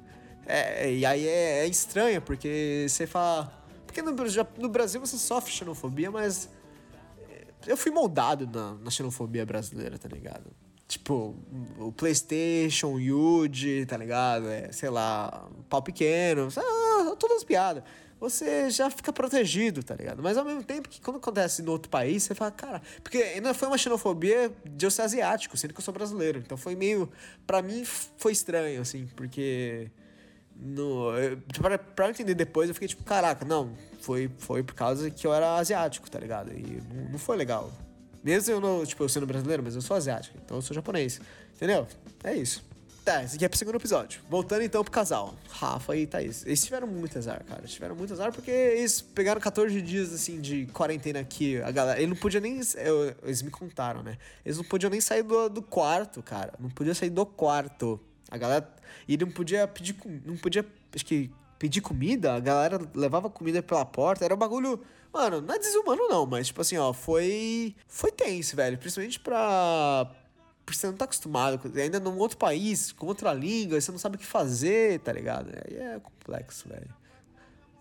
É, 0.46 0.92
e 0.92 1.06
aí 1.06 1.26
é, 1.26 1.60
é 1.60 1.68
estranho, 1.68 2.22
porque 2.22 2.88
você 2.90 3.08
fala. 3.08 3.54
Porque 3.86 4.02
no, 4.02 4.12
no 4.58 4.70
Brasil 4.70 5.00
você 5.00 5.18
sofre 5.18 5.52
xenofobia, 5.52 6.12
mas 6.12 6.50
eu 7.68 7.78
fui 7.78 7.92
moldado 7.92 8.48
na, 8.48 8.76
na 8.76 8.92
xenofobia 8.92 9.46
brasileira, 9.46 9.98
tá 9.98 10.10
ligado? 10.10 10.52
Tipo, 10.88 11.36
o 11.80 11.92
PlayStation, 11.92 12.88
o 12.88 13.00
Yuji, 13.00 13.86
tá 13.86 13.96
ligado? 13.96 14.50
É, 14.50 14.72
sei 14.72 14.90
lá, 14.90 15.48
pau 15.70 15.82
pequeno, 15.82 16.50
ah, 16.58 17.16
todas 17.18 17.38
as 17.38 17.44
piadas. 17.44 17.84
Você 18.20 18.70
já 18.70 18.88
fica 18.92 19.12
protegido, 19.12 19.82
tá 19.82 19.96
ligado? 19.96 20.22
Mas 20.22 20.38
ao 20.38 20.46
mesmo 20.46 20.64
tempo 20.64 20.88
que 20.88 21.02
quando 21.02 21.18
acontece 21.18 21.64
no 21.64 21.72
outro 21.72 21.90
país, 21.90 22.22
você 22.22 22.36
fala, 22.36 22.52
cara. 22.52 22.82
Porque 23.02 23.18
ainda 23.18 23.52
foi 23.54 23.68
uma 23.68 23.80
xenofobia 23.80 24.52
de 24.64 24.86
eu 24.86 24.92
ser 24.92 25.02
asiático, 25.02 25.58
sendo 25.58 25.74
que 25.74 25.80
eu 25.80 25.84
sou 25.84 25.92
brasileiro. 25.92 26.38
Então 26.38 26.56
foi 26.56 26.76
meio. 26.76 27.10
para 27.48 27.64
mim 27.64 27.84
foi 27.84 28.32
estranho, 28.32 28.82
assim, 28.82 29.08
porque. 29.16 29.90
No, 30.64 31.08
pra, 31.60 31.80
pra 31.80 32.06
eu 32.06 32.12
entender 32.12 32.36
depois, 32.36 32.70
eu 32.70 32.76
fiquei 32.76 32.88
tipo, 32.88 33.04
caraca, 33.04 33.44
não, 33.44 33.74
foi, 34.00 34.30
foi 34.38 34.62
por 34.62 34.76
causa 34.76 35.10
que 35.10 35.26
eu 35.26 35.34
era 35.34 35.56
asiático, 35.56 36.10
tá 36.10 36.20
ligado? 36.20 36.52
E 36.52 36.84
não, 36.94 37.12
não 37.14 37.20
foi 37.20 37.36
legal. 37.36 37.72
Mesmo 38.24 38.54
eu 38.54 38.62
não, 38.62 38.86
tipo, 38.86 39.04
eu 39.04 39.10
sendo 39.10 39.26
brasileiro, 39.26 39.64
mas 39.64 39.74
eu 39.74 39.82
sou 39.82 39.98
asiático, 39.98 40.38
então 40.46 40.58
eu 40.58 40.62
sou 40.62 40.76
japonês. 40.76 41.20
Entendeu? 41.56 41.88
É 42.24 42.36
isso. 42.36 42.64
Tá, 43.04 43.24
esse 43.24 43.36
aqui 43.36 43.44
é 43.44 43.50
pro 43.50 43.58
segundo 43.58 43.76
episódio. 43.78 44.22
Voltando 44.30 44.62
então 44.62 44.84
pro 44.84 44.92
casal, 44.92 45.34
Rafa 45.50 45.96
e 45.96 46.06
Thaís. 46.06 46.46
Eles 46.46 46.64
tiveram 46.64 46.86
muito 46.86 47.18
azar, 47.18 47.44
cara. 47.46 47.62
Eles 47.62 47.72
tiveram 47.72 47.96
muito 47.96 48.14
azar 48.14 48.32
porque 48.32 48.52
eles 48.52 49.02
pegaram 49.02 49.42
14 49.42 49.82
dias, 49.82 50.14
assim, 50.14 50.40
de 50.40 50.68
quarentena 50.68 51.20
aqui. 51.20 51.60
A 51.64 51.72
galera, 51.72 52.00
ele 52.00 52.12
não 52.12 52.16
podia 52.16 52.40
nem. 52.40 52.62
Eu, 52.78 53.16
eles 53.24 53.42
me 53.42 53.50
contaram, 53.50 54.04
né? 54.04 54.20
Eles 54.46 54.58
não 54.58 54.64
podiam 54.64 54.92
nem 54.92 55.02
sair 55.02 55.24
do, 55.24 55.50
do 55.50 55.64
quarto, 55.64 56.22
cara. 56.22 56.54
Não 56.60 56.70
podia 56.70 56.94
sair 56.94 57.10
do 57.10 57.26
quarto. 57.26 58.00
A 58.32 58.38
galera. 58.38 58.74
E 59.08 59.18
não 59.18 59.30
podia 59.30 59.68
pedir. 59.68 59.96
Não 60.26 60.38
podia. 60.38 60.66
Acho 60.96 61.06
que 61.06 61.30
pedir 61.60 61.82
comida, 61.82 62.34
a 62.34 62.40
galera 62.40 62.80
levava 62.96 63.30
comida 63.30 63.62
pela 63.62 63.86
porta, 63.86 64.26
era 64.26 64.34
um 64.34 64.38
bagulho. 64.38 64.82
Mano, 65.14 65.42
não 65.42 65.54
é 65.54 65.60
desumano 65.60 66.08
não, 66.08 66.26
mas 66.26 66.48
tipo 66.48 66.62
assim, 66.62 66.78
ó, 66.78 66.92
foi. 66.92 67.76
Foi 67.88 68.12
tenso, 68.12 68.56
velho. 68.56 68.78
Principalmente 68.80 69.20
pra. 69.20 70.10
Porque 70.66 70.80
você 70.80 70.88
não 70.88 70.96
tá 70.96 71.06
acostumado, 71.06 71.60
ainda 71.76 72.00
num 72.00 72.18
outro 72.18 72.38
país, 72.38 72.92
com 72.94 73.06
outra 73.06 73.34
língua, 73.34 73.80
você 73.80 73.92
não 73.92 74.00
sabe 74.00 74.16
o 74.16 74.20
que 74.20 74.26
fazer, 74.26 75.00
tá 75.02 75.12
ligado? 75.12 75.50
Aí 75.50 75.76
é 75.76 76.00
complexo, 76.00 76.70
velho. 76.70 76.88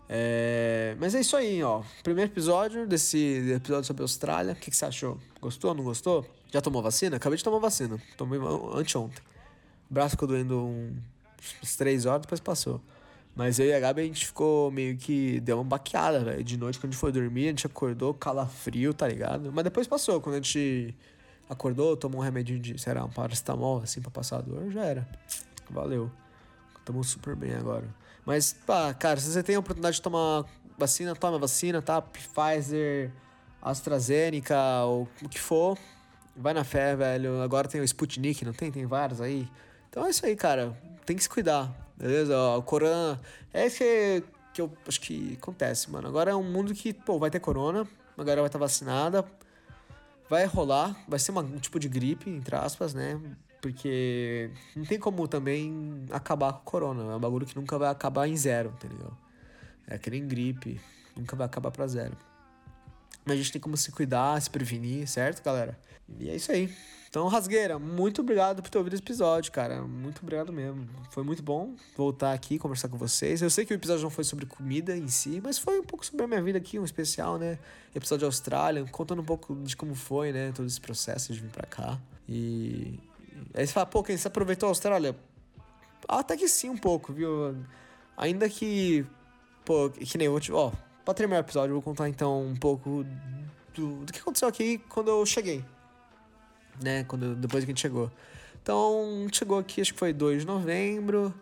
É... 0.08 0.96
Mas 0.98 1.14
é 1.14 1.20
isso 1.20 1.36
aí, 1.36 1.62
ó. 1.62 1.82
Primeiro 2.02 2.30
episódio 2.32 2.86
desse 2.86 3.52
episódio 3.54 3.84
sobre 3.84 4.02
a 4.02 4.04
Austrália. 4.04 4.52
O 4.54 4.56
que, 4.56 4.70
que 4.70 4.76
você 4.76 4.86
achou? 4.86 5.18
Gostou, 5.40 5.72
não 5.72 5.84
gostou? 5.84 6.26
Já 6.52 6.60
tomou 6.60 6.82
vacina? 6.82 7.16
Acabei 7.16 7.38
de 7.38 7.44
tomar 7.44 7.60
vacina. 7.60 7.96
Tomei 8.16 8.40
anteontem. 8.74 9.22
O 9.90 9.94
braço 9.94 10.10
ficou 10.10 10.28
doendo 10.28 10.58
uns 11.62 11.76
três 11.76 12.06
horas, 12.06 12.22
depois 12.22 12.40
passou. 12.40 12.80
Mas 13.34 13.58
eu 13.58 13.66
e 13.66 13.72
a 13.72 13.80
Gabi 13.80 14.02
a 14.02 14.04
gente 14.04 14.26
ficou 14.26 14.70
meio 14.70 14.96
que. 14.96 15.40
Deu 15.40 15.56
uma 15.56 15.64
baqueada, 15.64 16.22
velho. 16.24 16.44
De 16.44 16.56
noite, 16.56 16.78
quando 16.78 16.90
a 16.90 16.92
gente 16.92 17.00
foi 17.00 17.12
dormir, 17.12 17.46
a 17.46 17.48
gente 17.48 17.66
acordou 17.66 18.12
calafrio, 18.12 18.92
tá 18.92 19.08
ligado? 19.08 19.50
Mas 19.52 19.64
depois 19.64 19.86
passou. 19.86 20.20
Quando 20.20 20.34
a 20.34 20.38
gente 20.38 20.94
acordou, 21.48 21.96
tomou 21.96 22.20
um 22.20 22.24
remédio 22.24 22.58
de, 22.58 22.78
sei 22.78 22.94
lá, 22.94 23.04
um 23.04 23.10
paracetamol, 23.10 23.80
assim, 23.82 24.00
pra 24.00 24.10
passar 24.10 24.38
a 24.38 24.40
dor, 24.42 24.70
já 24.70 24.84
era. 24.84 25.08
Valeu. 25.70 26.10
Tamo 26.84 27.02
super 27.04 27.34
bem 27.34 27.54
agora. 27.54 27.88
Mas, 28.26 28.52
pá, 28.52 28.92
cara, 28.94 29.18
se 29.18 29.30
você 29.30 29.42
tem 29.42 29.56
a 29.56 29.58
oportunidade 29.58 29.96
de 29.96 30.02
tomar 30.02 30.44
vacina, 30.76 31.14
toma 31.14 31.38
vacina, 31.38 31.80
tá? 31.80 32.02
Pfizer, 32.02 33.10
AstraZeneca, 33.62 34.84
ou 34.84 35.08
o 35.22 35.28
que 35.28 35.40
for. 35.40 35.78
Vai 36.36 36.54
na 36.54 36.64
fé, 36.64 36.96
velho. 36.96 37.40
Agora 37.42 37.68
tem 37.68 37.80
o 37.80 37.84
Sputnik, 37.84 38.44
não 38.44 38.52
tem? 38.52 38.70
Tem 38.70 38.86
vários 38.86 39.20
aí. 39.20 39.48
Então 39.90 40.06
é 40.06 40.10
isso 40.10 40.24
aí, 40.24 40.36
cara. 40.36 40.72
Tem 41.04 41.16
que 41.16 41.22
se 41.22 41.28
cuidar. 41.28 41.68
Beleza? 41.96 42.38
o 42.56 42.62
corona. 42.62 43.20
É 43.52 43.66
isso 43.66 43.78
que, 43.78 44.24
que 44.54 44.62
eu 44.62 44.72
acho 44.88 45.00
que 45.00 45.36
acontece, 45.42 45.90
mano. 45.90 46.08
Agora 46.08 46.30
é 46.30 46.34
um 46.34 46.44
mundo 46.44 46.72
que, 46.72 46.94
pô, 46.94 47.18
vai 47.18 47.28
ter 47.28 47.40
corona, 47.40 47.86
a 48.16 48.22
galera 48.22 48.40
vai 48.40 48.48
estar 48.48 48.58
tá 48.58 48.64
vacinada, 48.64 49.24
vai 50.28 50.46
rolar, 50.46 50.96
vai 51.08 51.18
ser 51.18 51.32
uma, 51.32 51.42
um 51.42 51.58
tipo 51.58 51.78
de 51.78 51.88
gripe, 51.88 52.30
entre 52.30 52.54
aspas, 52.54 52.94
né? 52.94 53.20
Porque 53.60 54.50
não 54.74 54.84
tem 54.84 54.98
como 54.98 55.26
também 55.28 56.06
acabar 56.10 56.52
com 56.52 56.60
o 56.60 56.64
corona. 56.64 57.12
É 57.12 57.16
um 57.16 57.20
bagulho 57.20 57.44
que 57.44 57.56
nunca 57.56 57.76
vai 57.76 57.90
acabar 57.90 58.28
em 58.28 58.36
zero, 58.36 58.72
entendeu? 58.76 59.12
É 59.86 59.98
que 59.98 60.08
nem 60.08 60.26
gripe, 60.26 60.80
nunca 61.16 61.34
vai 61.34 61.46
acabar 61.46 61.70
pra 61.72 61.86
zero. 61.86 62.16
Mas 63.24 63.34
a 63.34 63.36
gente 63.36 63.52
tem 63.52 63.60
como 63.60 63.76
se 63.76 63.90
cuidar, 63.90 64.40
se 64.40 64.48
prevenir, 64.48 65.06
certo, 65.06 65.42
galera? 65.42 65.78
E 66.18 66.30
é 66.30 66.36
isso 66.36 66.50
aí. 66.50 66.72
Então, 67.10 67.26
Rasgueira, 67.26 67.76
muito 67.76 68.20
obrigado 68.20 68.62
por 68.62 68.70
ter 68.70 68.78
ouvido 68.78 68.94
esse 68.94 69.02
episódio, 69.02 69.50
cara. 69.50 69.82
Muito 69.82 70.22
obrigado 70.22 70.52
mesmo. 70.52 70.88
Foi 71.10 71.24
muito 71.24 71.42
bom 71.42 71.74
voltar 71.96 72.32
aqui 72.32 72.56
conversar 72.56 72.88
com 72.88 72.96
vocês. 72.96 73.42
Eu 73.42 73.50
sei 73.50 73.66
que 73.66 73.72
o 73.72 73.74
episódio 73.74 74.04
não 74.04 74.10
foi 74.10 74.22
sobre 74.22 74.46
comida 74.46 74.96
em 74.96 75.08
si, 75.08 75.40
mas 75.42 75.58
foi 75.58 75.80
um 75.80 75.82
pouco 75.82 76.06
sobre 76.06 76.22
a 76.22 76.28
minha 76.28 76.40
vida 76.40 76.58
aqui, 76.58 76.78
um 76.78 76.84
especial, 76.84 77.36
né? 77.36 77.58
Episódio 77.92 78.20
de 78.20 78.24
Austrália, 78.26 78.84
contando 78.92 79.22
um 79.22 79.24
pouco 79.24 79.56
de 79.56 79.76
como 79.76 79.92
foi, 79.96 80.30
né? 80.30 80.52
Todo 80.54 80.66
esse 80.66 80.80
processo 80.80 81.32
de 81.32 81.40
vir 81.40 81.50
pra 81.50 81.66
cá. 81.66 81.98
E. 82.28 83.00
Aí 83.54 83.66
você 83.66 83.72
fala, 83.72 83.86
pô, 83.86 84.04
quem 84.04 84.16
se 84.16 84.28
aproveitou 84.28 84.68
a 84.68 84.70
Austrália? 84.70 85.16
Até 86.06 86.36
que 86.36 86.46
sim, 86.46 86.70
um 86.70 86.78
pouco, 86.78 87.12
viu? 87.12 87.56
Ainda 88.16 88.48
que. 88.48 89.04
Pô, 89.64 89.90
que 89.90 90.16
nem 90.16 90.28
vou 90.28 90.38
te. 90.38 90.52
Ó, 90.52 90.70
pra 91.04 91.12
terminar 91.12 91.40
o 91.40 91.44
episódio, 91.44 91.70
eu 91.70 91.74
vou 91.74 91.82
contar 91.82 92.08
então 92.08 92.40
um 92.40 92.54
pouco 92.54 93.04
do, 93.74 94.04
do 94.04 94.12
que 94.12 94.20
aconteceu 94.20 94.46
aqui 94.46 94.78
quando 94.88 95.10
eu 95.10 95.26
cheguei 95.26 95.64
né? 96.82 97.04
Quando, 97.04 97.34
depois 97.34 97.64
que 97.64 97.70
a 97.70 97.72
gente 97.72 97.80
chegou. 97.80 98.10
Então, 98.62 99.26
chegou 99.32 99.58
aqui, 99.58 99.80
acho 99.80 99.92
que 99.92 99.98
foi 99.98 100.12
2 100.12 100.40
de 100.42 100.46
novembro. 100.46 101.34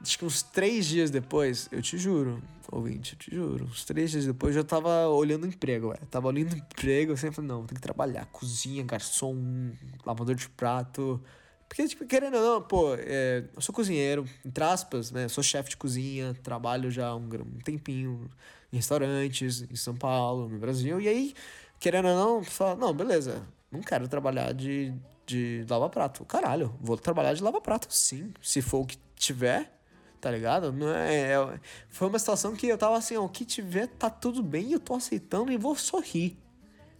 Acho 0.00 0.18
que 0.18 0.24
uns 0.24 0.42
três 0.42 0.86
dias 0.86 1.10
depois, 1.10 1.68
eu 1.72 1.80
te 1.80 1.96
juro, 1.96 2.42
ouvinte, 2.70 3.14
eu 3.14 3.18
te 3.18 3.34
juro, 3.34 3.64
uns 3.64 3.84
três 3.84 4.10
dias 4.10 4.26
depois 4.26 4.54
eu 4.54 4.60
já 4.60 4.66
tava 4.66 5.08
olhando 5.08 5.46
emprego, 5.46 5.88
ué. 5.88 5.96
Tava 6.10 6.28
olhando 6.28 6.54
emprego, 6.54 7.12
eu 7.12 7.16
sempre 7.16 7.36
falei, 7.36 7.48
não, 7.48 7.64
tem 7.64 7.74
que 7.74 7.80
trabalhar. 7.80 8.26
Cozinha, 8.26 8.84
garçom, 8.84 9.72
lavador 10.04 10.34
de 10.34 10.48
prato. 10.50 11.20
Porque, 11.68 11.88
tipo, 11.88 12.04
querendo 12.06 12.36
ou 12.36 12.42
não, 12.42 12.62
pô, 12.62 12.94
é, 12.96 13.44
eu 13.54 13.60
sou 13.62 13.74
cozinheiro, 13.74 14.24
entre 14.44 14.62
aspas, 14.62 15.10
né? 15.10 15.26
Sou 15.28 15.42
chefe 15.42 15.70
de 15.70 15.76
cozinha, 15.76 16.34
trabalho 16.42 16.90
já 16.90 17.14
um, 17.14 17.24
um 17.24 17.58
tempinho 17.64 18.30
em 18.72 18.76
restaurantes 18.76 19.62
em 19.62 19.76
São 19.76 19.96
Paulo, 19.96 20.48
no 20.48 20.58
Brasil. 20.58 21.00
E 21.00 21.08
aí, 21.08 21.34
querendo 21.80 22.08
ou 22.08 22.14
não, 22.14 22.44
fala, 22.44 22.76
não, 22.76 22.92
beleza, 22.92 23.42
não 23.74 23.82
quero 23.82 24.08
trabalhar 24.08 24.52
de, 24.54 24.94
de 25.26 25.64
lava-prato. 25.68 26.24
Caralho, 26.24 26.74
vou 26.80 26.96
trabalhar 26.96 27.34
de 27.34 27.42
lava-prato 27.42 27.88
sim, 27.90 28.32
se 28.40 28.62
for 28.62 28.80
o 28.80 28.86
que 28.86 28.96
tiver, 29.16 29.78
tá 30.20 30.30
ligado? 30.30 30.72
Não 30.72 30.88
é, 30.88 31.32
é, 31.32 31.60
foi 31.88 32.08
uma 32.08 32.18
situação 32.18 32.54
que 32.54 32.66
eu 32.66 32.78
tava 32.78 32.96
assim, 32.96 33.16
ó, 33.16 33.24
o 33.24 33.28
que 33.28 33.44
tiver 33.44 33.88
tá 33.88 34.08
tudo 34.08 34.42
bem, 34.42 34.72
eu 34.72 34.80
tô 34.80 34.94
aceitando 34.94 35.52
e 35.52 35.56
vou 35.56 35.74
sorrir. 35.76 36.38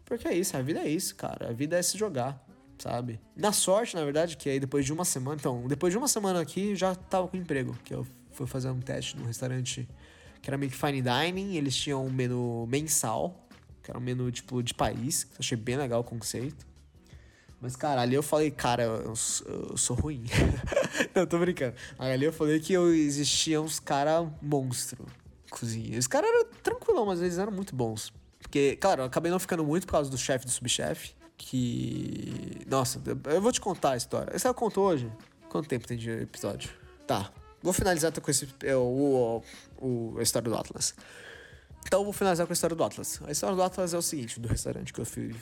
Porque 0.04 0.28
é 0.28 0.34
isso, 0.34 0.56
a 0.56 0.62
vida 0.62 0.80
é 0.80 0.88
isso, 0.88 1.14
cara. 1.16 1.48
A 1.48 1.52
vida 1.52 1.78
é 1.78 1.82
se 1.82 1.96
jogar, 1.96 2.44
sabe? 2.78 3.18
Na 3.34 3.52
sorte, 3.52 3.96
na 3.96 4.04
verdade, 4.04 4.36
que 4.36 4.50
aí 4.50 4.60
depois 4.60 4.84
de 4.84 4.92
uma 4.92 5.04
semana, 5.04 5.36
então, 5.40 5.66
depois 5.66 5.92
de 5.92 5.98
uma 5.98 6.08
semana 6.08 6.40
aqui, 6.40 6.76
já 6.76 6.94
tava 6.94 7.28
com 7.28 7.36
emprego, 7.36 7.76
que 7.84 7.94
eu 7.94 8.06
fui 8.32 8.46
fazer 8.46 8.68
um 8.68 8.80
teste 8.80 9.16
num 9.16 9.24
restaurante 9.24 9.88
que 10.42 10.50
era 10.50 10.58
meio 10.58 10.70
que 10.70 10.76
fine 10.76 11.00
dining, 11.00 11.56
eles 11.56 11.74
tinham 11.74 12.04
um 12.04 12.10
menu 12.10 12.66
mensal, 12.66 13.43
que 13.84 13.90
era 13.90 13.98
um 13.98 14.02
menu 14.02 14.32
tipo 14.32 14.62
de 14.62 14.72
país, 14.72 15.28
eu 15.32 15.36
achei 15.38 15.56
bem 15.56 15.76
legal 15.76 16.00
o 16.00 16.04
conceito. 16.04 16.66
Mas, 17.60 17.76
cara, 17.76 18.00
ali 18.00 18.14
eu 18.14 18.22
falei, 18.22 18.50
cara, 18.50 18.82
eu, 18.82 19.14
eu 19.46 19.76
sou 19.76 19.96
ruim. 19.96 20.24
não, 21.14 21.26
tô 21.26 21.38
brincando. 21.38 21.74
Ali 21.98 22.24
eu 22.24 22.32
falei 22.32 22.60
que 22.60 22.72
eu 22.72 22.92
existia 22.92 23.60
uns 23.60 23.78
cara 23.78 24.22
monstro 24.42 25.06
cozinha. 25.50 25.98
Os 25.98 26.06
caras 26.06 26.28
eram 26.28 26.44
tranquilão, 26.62 27.06
mas 27.06 27.20
eles 27.20 27.38
eram 27.38 27.52
muito 27.52 27.74
bons. 27.74 28.12
Porque, 28.40 28.76
claro, 28.76 29.02
eu 29.02 29.06
acabei 29.06 29.30
não 29.30 29.38
ficando 29.38 29.64
muito 29.64 29.86
por 29.86 29.92
causa 29.92 30.10
do 30.10 30.18
chefe 30.18 30.44
e 30.44 30.48
do 30.48 30.52
subchefe. 30.52 31.14
Que. 31.36 32.66
Nossa, 32.66 33.00
eu 33.26 33.40
vou 33.40 33.52
te 33.52 33.60
contar 33.60 33.92
a 33.92 33.96
história. 33.96 34.30
Essa 34.34 34.48
eu 34.48 34.54
conto 34.54 34.80
hoje? 34.80 35.10
Quanto 35.48 35.68
tempo 35.68 35.86
tem 35.86 35.96
de 35.96 36.10
episódio? 36.10 36.70
Tá. 37.06 37.30
Vou 37.62 37.72
finalizar 37.72 38.12
com 38.12 38.30
esse. 38.30 38.48
É, 38.62 38.76
o, 38.76 39.42
o, 39.78 40.14
a 40.18 40.22
história 40.22 40.50
do 40.50 40.56
Atlas. 40.56 40.94
Então 41.86 42.00
eu 42.00 42.04
vou 42.04 42.12
finalizar 42.12 42.46
com 42.46 42.52
a 42.52 42.54
história 42.54 42.74
do 42.74 42.82
Atlas. 42.82 43.20
A 43.26 43.30
história 43.30 43.54
do 43.54 43.62
Atlas 43.62 43.94
é 43.94 43.98
o 43.98 44.02
seguinte, 44.02 44.40
do 44.40 44.48
restaurante 44.48 44.92
que 44.92 45.00
eu 45.00 45.04
fui 45.04 45.34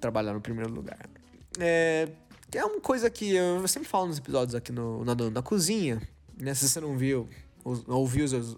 trabalhar 0.00 0.32
no 0.34 0.40
primeiro 0.40 0.70
lugar. 0.70 1.08
É, 1.58 2.08
é 2.52 2.64
uma 2.64 2.80
coisa 2.80 3.08
que 3.08 3.34
eu 3.34 3.66
sempre 3.68 3.88
falo 3.88 4.06
nos 4.06 4.18
episódios 4.18 4.54
aqui 4.54 4.72
no, 4.72 5.04
na, 5.04 5.14
na 5.14 5.42
cozinha, 5.42 6.02
né? 6.36 6.54
Se 6.54 6.68
você 6.68 6.80
não 6.80 6.96
viu, 6.96 7.28
não 7.86 7.96
ouviu 7.96 8.24
os, 8.24 8.56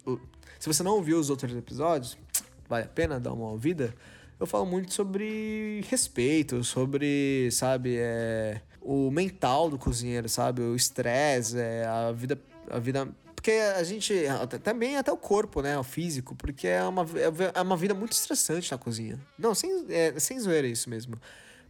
se 0.58 0.66
você 0.66 0.82
não 0.82 0.92
ouviu 0.92 1.18
os 1.18 1.30
outros 1.30 1.54
episódios, 1.54 2.16
vale 2.68 2.84
a 2.84 2.88
pena 2.88 3.20
dar 3.20 3.32
uma 3.32 3.48
ouvida. 3.48 3.94
Eu 4.38 4.46
falo 4.46 4.66
muito 4.66 4.92
sobre 4.92 5.82
respeito, 5.88 6.62
sobre, 6.62 7.48
sabe, 7.52 7.96
é, 7.96 8.60
o 8.80 9.10
mental 9.10 9.70
do 9.70 9.78
cozinheiro, 9.78 10.28
sabe? 10.28 10.62
O 10.62 10.74
estresse, 10.74 11.58
é, 11.58 11.86
a 11.86 12.12
vida, 12.12 12.38
a 12.70 12.78
vida 12.78 13.08
porque 13.46 13.52
a 13.52 13.84
gente. 13.84 14.12
Também 14.64 14.96
até 14.96 15.12
o 15.12 15.16
corpo, 15.16 15.62
né? 15.62 15.78
O 15.78 15.84
físico, 15.84 16.34
porque 16.34 16.66
é 16.66 16.82
uma, 16.82 17.06
é 17.54 17.60
uma 17.60 17.76
vida 17.76 17.94
muito 17.94 18.10
estressante 18.10 18.72
na 18.72 18.76
cozinha. 18.76 19.20
Não, 19.38 19.54
sem, 19.54 19.86
é, 19.88 20.18
sem 20.18 20.40
zoeira 20.40 20.66
isso 20.66 20.90
mesmo. 20.90 21.14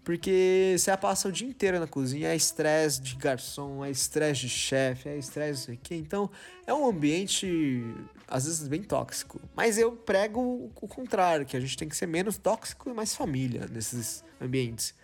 Porque 0.02 0.74
você 0.78 0.96
passa 0.96 1.28
o 1.28 1.32
dia 1.32 1.46
inteiro 1.46 1.78
na 1.78 1.86
cozinha, 1.86 2.28
é 2.28 2.36
estresse 2.36 3.02
de 3.02 3.16
garçom, 3.16 3.84
é 3.84 3.90
estresse 3.90 4.42
de 4.42 4.48
chefe, 4.48 5.10
é 5.10 5.18
estresse 5.18 5.72
aqui. 5.72 5.96
Então, 5.96 6.30
é 6.66 6.72
um 6.72 6.86
ambiente, 6.86 7.84
às 8.26 8.46
vezes, 8.46 8.66
bem 8.68 8.82
tóxico. 8.82 9.38
Mas 9.54 9.76
eu 9.76 9.92
prego 9.92 10.72
o 10.80 10.88
contrário, 10.88 11.44
que 11.44 11.58
a 11.58 11.60
gente 11.60 11.76
tem 11.76 11.88
que 11.88 11.96
ser 11.96 12.06
menos 12.06 12.38
tóxico 12.38 12.88
e 12.88 12.94
mais 12.94 13.14
família 13.14 13.66
nesses 13.70 14.24
ambientes. 14.40 14.94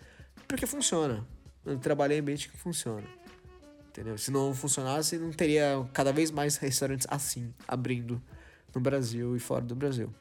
Porque 0.47 0.65
funciona. 0.65 1.23
Eu 1.63 1.77
trabalhei 1.77 2.17
em 2.17 2.21
ambiente 2.21 2.49
que 2.49 2.57
funciona 2.57 3.03
entendeu? 3.93 4.17
Se 4.17 4.31
não 4.31 4.53
funcionasse, 4.55 5.17
não 5.17 5.31
teria 5.31 5.87
cada 5.93 6.11
vez 6.11 6.31
mais 6.31 6.57
restaurantes 6.57 7.05
assim 7.09 7.53
abrindo 7.67 8.19
no 8.73 8.81
Brasil 8.81 9.35
e 9.35 9.39
fora 9.39 9.63
do 9.63 9.75
Brasil. 9.75 10.11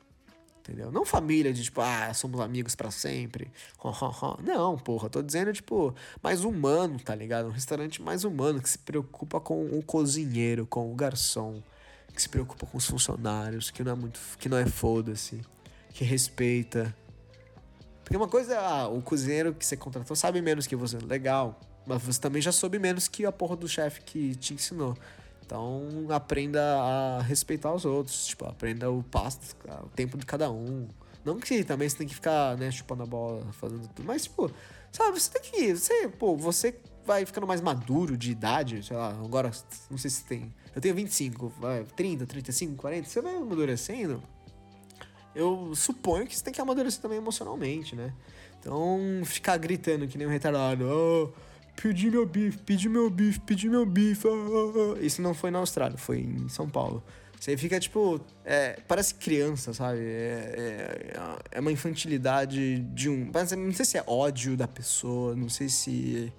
Entendeu? 0.61 0.93
Não 0.93 1.05
família 1.05 1.53
de 1.53 1.65
tipo, 1.65 1.81
ah, 1.81 2.13
somos 2.15 2.39
amigos 2.41 2.77
para 2.77 2.91
sempre. 2.91 3.51
Não, 4.45 4.79
porra, 4.79 5.09
tô 5.09 5.21
dizendo 5.21 5.53
tipo, 5.53 5.93
mais 6.23 6.45
humano, 6.45 7.01
tá 7.01 7.15
ligado? 7.15 7.49
Um 7.49 7.51
restaurante 7.51 8.01
mais 8.01 8.23
humano 8.23 8.61
que 8.61 8.69
se 8.69 8.79
preocupa 8.79 9.41
com 9.41 9.65
o 9.67 9.83
cozinheiro, 9.83 10.65
com 10.67 10.93
o 10.93 10.95
garçom, 10.95 11.61
que 12.15 12.23
se 12.23 12.29
preocupa 12.29 12.65
com 12.67 12.79
os 12.79 12.87
funcionários, 12.87 13.71
que 13.71 13.83
não 13.83 13.93
é 13.93 13.95
muito, 13.97 14.21
que 14.39 14.49
não 14.49 14.57
é 14.57 14.67
foda-se, 14.67 15.41
que 15.95 16.05
respeita. 16.05 16.95
Porque 18.05 18.17
uma 18.17 18.29
coisa 18.29 18.55
é, 18.55 18.59
ah, 18.59 18.87
o 18.87 19.03
cozinheiro 19.03 19.53
que 19.55 19.67
você 19.67 19.77
contratou 19.77 20.15
sabe 20.15 20.41
menos 20.41 20.67
que 20.67 20.77
você, 20.77 20.99
legal. 20.99 21.59
Mas 21.87 22.03
você 22.03 22.21
também 22.21 22.41
já 22.41 22.53
soube 22.53 22.79
menos 22.79 23.09
que 23.09 23.25
a 23.25 23.33
porra 23.33 23.57
do 23.57 23.69
chefe 23.69 24.03
que 24.03 24.35
te 24.37 24.55
ensinou. 24.55 24.97
Então 25.45 26.07
aprenda 26.11 26.61
a 26.61 27.23
respeitar 27.23 27.73
os 27.73 27.85
outros. 27.85 28.27
Tipo, 28.27 28.47
aprenda 28.47 28.91
o 28.91 29.03
passo, 29.03 29.39
o 29.83 29.89
tempo 29.89 30.17
de 30.17 30.25
cada 30.25 30.51
um. 30.51 30.89
Não 31.25 31.39
que 31.39 31.63
também 31.65 31.89
você 31.89 31.97
tem 31.97 32.07
que 32.07 32.15
ficar, 32.15 32.57
né, 32.57 32.71
chupando 32.71 33.03
a 33.03 33.07
bola, 33.07 33.47
fazendo 33.53 33.87
tudo. 33.89 34.05
Mas, 34.05 34.25
tipo, 34.25 34.51
sabe, 34.91 35.21
você 35.21 35.31
tem 35.31 35.43
que. 35.43 35.75
Você, 35.75 36.09
pô, 36.09 36.37
você 36.37 36.75
vai 37.05 37.25
ficando 37.27 37.47
mais 37.47 37.61
maduro 37.61 38.17
de 38.17 38.31
idade, 38.31 38.83
sei 38.83 38.97
lá, 38.97 39.11
agora, 39.11 39.51
não 39.91 39.99
sei 39.99 40.11
se 40.11 40.25
tem. 40.25 40.53
Eu 40.75 40.81
tenho 40.81 40.95
25, 40.95 41.53
vai, 41.61 41.85
30, 41.85 42.27
35, 42.27 42.75
40, 42.77 43.09
você 43.09 43.21
vai 43.21 43.37
amadurecendo. 43.37 44.23
Eu 45.35 45.75
suponho 45.75 46.27
que 46.27 46.37
você 46.37 46.45
tem 46.45 46.53
que 46.53 46.61
amadurecer 46.61 47.01
também 47.01 47.19
emocionalmente, 47.19 47.97
né? 47.97 48.13
Então, 48.59 48.99
ficar 49.25 49.57
gritando 49.57 50.07
que 50.07 50.17
nem 50.17 50.27
um 50.27 50.31
retardado, 50.31 50.85
oh, 50.87 51.33
pedi 51.77 52.11
meu 52.11 52.27
bife, 52.27 52.59
pedi 52.59 52.89
meu 52.89 53.11
bife, 53.11 53.41
pedi 53.41 53.69
meu 53.69 53.87
bife. 53.87 54.27
Ah, 54.27 54.31
ah, 54.31 54.97
ah. 54.97 55.05
Isso 55.05 55.23
não 55.23 55.35
foi 55.35 55.51
na 55.51 55.59
Austrália, 55.59 55.97
foi 55.97 56.21
em 56.21 56.49
São 56.49 56.69
Paulo. 56.69 57.03
Você 57.43 57.57
fica 57.57 57.81
tipo. 57.81 58.21
É, 58.45 58.79
parece 58.87 59.17
criança, 59.17 59.75
sabe? 59.75 59.99
É, 59.99 61.13
é, 61.13 61.57
é, 61.57 61.61
uma 61.61 61.73
infantilidade 61.73 62.79
de 62.79 63.09
um. 63.09 63.31
Não 63.59 63.73
sei 63.73 63.85
se 63.85 63.99
é 63.99 64.05
ódio 64.07 64.57
da 64.57 64.69
pessoa, 64.69 65.35
não 65.35 65.49
sei 65.49 65.69
se. 65.69 66.33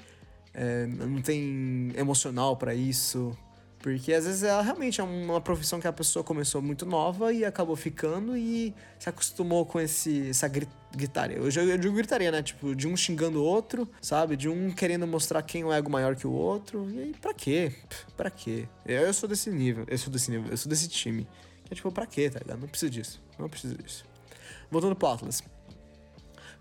É, 0.53 0.85
não 0.87 1.21
tem 1.21 1.91
emocional 1.97 2.55
para 2.55 2.73
isso. 2.73 3.37
Porque 3.83 4.13
às 4.13 4.25
vezes 4.25 4.43
ela 4.43 4.61
realmente 4.61 5.01
é 5.01 5.03
uma 5.03 5.41
profissão 5.41 5.77
que 5.77 5.85
a 5.85 5.91
pessoa 5.91 6.23
começou 6.23 6.61
muito 6.61 6.85
nova 6.85 7.33
e 7.33 7.43
acabou 7.43 7.75
ficando 7.75 8.37
e 8.37 8.73
se 8.97 9.09
acostumou 9.09 9.65
com 9.65 9.77
esse, 9.77 10.29
essa 10.29 10.47
gritaria. 10.47 11.35
Eu, 11.35 11.49
eu 11.49 11.77
digo 11.77 11.93
gritaria, 11.93 12.31
né? 12.31 12.41
Tipo, 12.41 12.73
de 12.73 12.87
um 12.87 12.95
xingando 12.95 13.41
o 13.41 13.43
outro, 13.43 13.85
sabe? 14.01 14.37
De 14.37 14.47
um 14.47 14.71
querendo 14.71 15.05
mostrar 15.05 15.41
quem 15.41 15.63
é 15.63 15.65
o 15.65 15.73
ego 15.73 15.91
maior 15.91 16.15
que 16.15 16.25
o 16.25 16.31
outro. 16.31 16.89
E 16.91 16.97
aí, 16.97 17.13
pra 17.19 17.33
quê? 17.33 17.73
Pra 18.15 18.31
quê? 18.31 18.69
Eu, 18.85 19.01
eu 19.01 19.13
sou 19.13 19.27
desse 19.27 19.51
nível, 19.51 19.83
eu 19.89 19.97
sou 19.97 20.09
desse 20.09 20.31
nível, 20.31 20.49
eu 20.49 20.55
sou 20.55 20.69
desse 20.69 20.87
time. 20.87 21.27
Que 21.65 21.73
é 21.73 21.75
tipo, 21.75 21.91
pra 21.91 22.05
quê, 22.05 22.29
tá 22.29 22.39
ligado? 22.39 22.61
Não 22.61 22.69
preciso 22.69 22.89
disso. 22.89 23.21
Não 23.37 23.49
preciso 23.49 23.75
disso. 23.75 24.05
Voltando 24.71 24.95
pro 24.95 25.09
Atlas. 25.09 25.43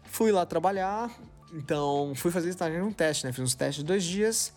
Fui 0.07 0.33
lá 0.33 0.45
trabalhar, 0.45 1.09
então 1.55 2.15
fui 2.17 2.33
fazer 2.33 2.53
um 2.83 2.93
teste, 2.93 3.25
né? 3.25 3.33
Fiz 3.33 3.45
uns 3.45 3.55
testes 3.55 3.77
de 3.77 3.85
dois 3.85 4.03
dias 4.03 4.53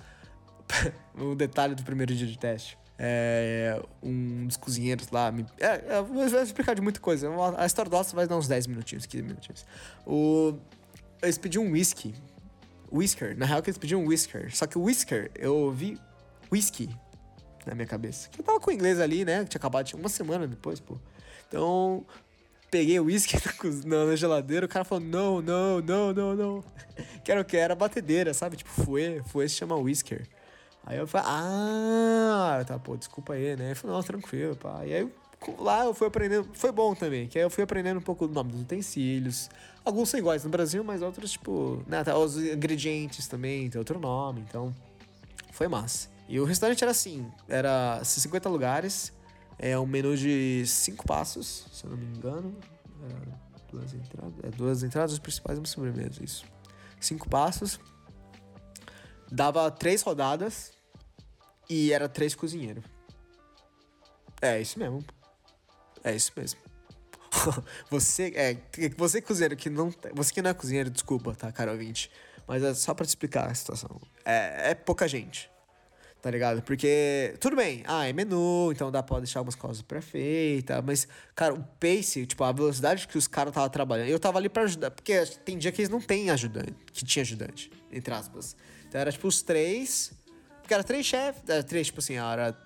o 1.18 1.36
detalhe 1.36 1.76
do 1.76 1.84
primeiro 1.84 2.14
dia 2.14 2.28
de 2.28 2.38
teste. 2.38 2.78
É, 2.98 3.82
um 4.02 4.48
dos 4.48 4.56
cozinheiros 4.56 5.10
lá 5.12 5.32
me. 5.32 5.46
É, 5.60 5.98
eu 5.98 6.06
vou 6.06 6.26
explicar 6.26 6.74
de 6.74 6.82
muita 6.82 7.00
coisa. 7.00 7.30
A 7.58 7.66
história 7.66 7.90
do 7.90 8.04
vai 8.16 8.28
dar 8.28 8.38
uns 8.38 8.48
10 8.48 8.68
minutinhos, 8.68 9.06
15 9.06 9.24
minutinhos. 9.24 9.66
O, 10.06 10.58
eles 11.22 11.38
pediam 11.38 11.66
um 11.66 11.72
whisky. 11.72 12.16
Whisker. 12.92 13.38
Na 13.38 13.46
real, 13.46 13.62
que 13.62 13.70
eles 13.70 13.78
pediam 13.78 14.02
um 14.02 14.08
whisker. 14.08 14.56
Só 14.56 14.66
que 14.66 14.78
o 14.78 14.84
whisker, 14.84 15.30
eu 15.36 15.56
ouvi 15.56 16.00
whisky 16.52 16.90
na 17.66 17.76
minha 17.76 17.88
cabeça. 17.88 18.30
Eu 18.38 18.44
tava 18.44 18.60
com 18.60 18.70
o 18.70 18.74
inglês 18.74 19.00
ali, 19.00 19.26
né? 19.26 19.44
Que 19.44 19.50
tinha 19.50 19.60
acabado 19.60 19.86
tinha 19.86 20.00
uma 20.00 20.10
semana 20.10 20.48
depois, 20.48 20.80
pô. 20.80 20.98
Então, 21.48 22.06
peguei 22.70 23.00
o 23.00 23.06
uísque 23.06 23.38
na, 23.86 24.16
geladeira, 24.16 24.66
o 24.66 24.70
cara 24.70 24.86
falou, 24.86 25.04
não, 25.04 25.42
não, 25.42 25.82
não, 25.82 26.14
não, 26.14 26.36
não. 26.36 26.64
Que 27.24 27.32
era 27.32 27.42
o 27.42 27.46
que? 27.46 27.58
Era 27.58 27.76
batedeira, 27.76 28.34
sabe? 28.34 28.56
Tipo, 28.58 28.70
foi, 28.70 29.22
foi 29.28 29.50
se 29.50 29.56
chama 29.56 29.76
whisker. 29.76 30.28
Aí 30.86 30.98
eu 30.98 31.08
falei, 31.08 31.28
ah, 31.28 32.64
tá, 32.66 32.78
pô, 32.78 32.96
desculpa 32.96 33.34
aí, 33.34 33.56
né? 33.56 33.66
Ele 33.66 33.76
falou, 33.76 33.98
não, 33.98 34.04
tranquilo, 34.04 34.56
pá. 34.56 34.86
E 34.86 34.94
aí 34.94 35.12
lá 35.58 35.86
eu 35.86 35.94
fui 35.94 36.08
aprendendo, 36.08 36.48
foi 36.54 36.72
bom 36.72 36.94
também, 36.94 37.28
que 37.28 37.38
aí 37.40 37.44
eu 37.44 37.50
fui 37.50 37.64
aprendendo 37.64 37.98
um 37.98 38.04
pouco 38.04 38.28
do 38.28 38.34
nome 38.34 38.52
dos 38.52 38.62
utensílios. 38.62 39.50
Alguns 39.84 40.10
são 40.10 40.20
iguais 40.20 40.44
no 40.44 40.50
Brasil, 40.50 40.84
mas 40.84 41.02
outros, 41.02 41.32
tipo, 41.32 41.84
né, 41.88 42.04
tá, 42.04 42.18
os 42.18 42.38
ingredientes 42.38 43.28
também, 43.28 43.70
tem 43.70 43.80
outro 43.80 44.00
nome, 44.00 44.42
então 44.48 44.74
foi 45.52 45.68
massa. 45.68 46.10
E 46.30 46.40
o 46.40 46.46
restaurante 46.46 46.84
era 46.84 46.92
assim, 46.92 47.28
era 47.50 48.04
50 48.04 48.48
lugares, 48.48 49.12
é 49.58 49.78
um 49.78 49.88
menu 49.88 50.16
de 50.16 50.66
cinco 50.68 51.06
passos, 51.06 51.68
se 51.72 51.84
eu 51.84 51.92
não 51.92 51.98
me 51.98 52.06
engano. 52.06 52.56
É, 53.04 53.72
duas 53.72 53.94
entradas, 53.94 54.34
é, 54.44 54.50
duas 54.50 54.84
entradas, 54.84 55.20
principais 55.20 55.58
uma 55.58 55.66
sobremesa, 55.66 56.24
isso. 56.24 56.46
Cinco 57.00 57.28
passos. 57.28 57.80
Dava 59.32 59.70
três 59.72 60.02
rodadas 60.02 60.75
e 61.70 61.92
era 61.92 62.08
três 62.08 62.36
cozinheiros. 62.36 62.84
É 64.42 64.62
isso 64.62 64.78
mesmo. 64.80 65.04
É 66.04 66.16
isso 66.16 66.32
mesmo. 66.36 66.60
você 67.90 68.32
é 68.36 68.58
você 68.96 69.22
cozinheiro 69.22 69.56
que 69.56 69.70
não 69.70 69.94
você 70.14 70.34
que 70.34 70.42
não 70.42 70.52
é 70.52 70.54
cozinheiro, 70.54 70.90
desculpa, 70.90 71.36
tá, 71.36 71.52
cara 71.52 71.72
ouvinte, 71.72 72.10
mas 72.48 72.64
é 72.64 72.74
só 72.74 72.94
para 72.94 73.06
te 73.06 73.10
explicar 73.10 73.50
a 73.50 73.54
situação. 73.54 74.00
É, 74.24 74.72
é 74.72 74.76
pouca 74.76 75.08
gente 75.08 75.50
tá 76.26 76.32
ligado? 76.32 76.64
Porque, 76.64 77.36
tudo 77.40 77.56
bem, 77.56 77.84
ah, 77.86 78.08
é 78.08 78.12
menu, 78.12 78.72
então 78.72 78.92
dá 78.92 79.04
pra 79.04 79.20
deixar 79.20 79.42
algumas 79.42 79.54
coisas 79.54 79.84
pré-feitas, 79.84 80.84
mas, 80.84 81.08
cara, 81.36 81.54
o 81.54 81.62
pace, 81.80 82.26
tipo, 82.26 82.44
a 82.44 82.52
velocidade 82.52 83.08
que 83.08 83.16
os 83.16 83.28
caras 83.28 83.52
estavam 83.52 83.70
trabalhando, 83.70 84.08
eu 84.08 84.20
tava 84.20 84.40
ali 84.40 84.50
pra 84.50 84.64
ajudar, 84.64 84.90
porque 84.90 85.24
tem 85.46 85.56
dia 85.56 85.72
que 85.72 85.84
eles 85.84 85.90
não 85.90 86.02
têm 86.02 86.32
ajudante, 86.32 86.74
que 86.92 87.06
tinha 87.06 87.22
ajudante, 87.22 87.72
entre 87.92 88.12
aspas. 88.12 88.58
Então 88.88 89.00
era, 89.00 89.12
tipo, 89.12 89.28
os 89.28 89.44
três, 89.44 90.14
porque 90.66 90.74
era 90.74 90.84
três 90.84 91.06
chefes, 91.06 91.44
era 91.48 91.64
três, 91.64 91.88
tipo 91.88 92.00
assim, 92.00 92.16
era 92.16 92.58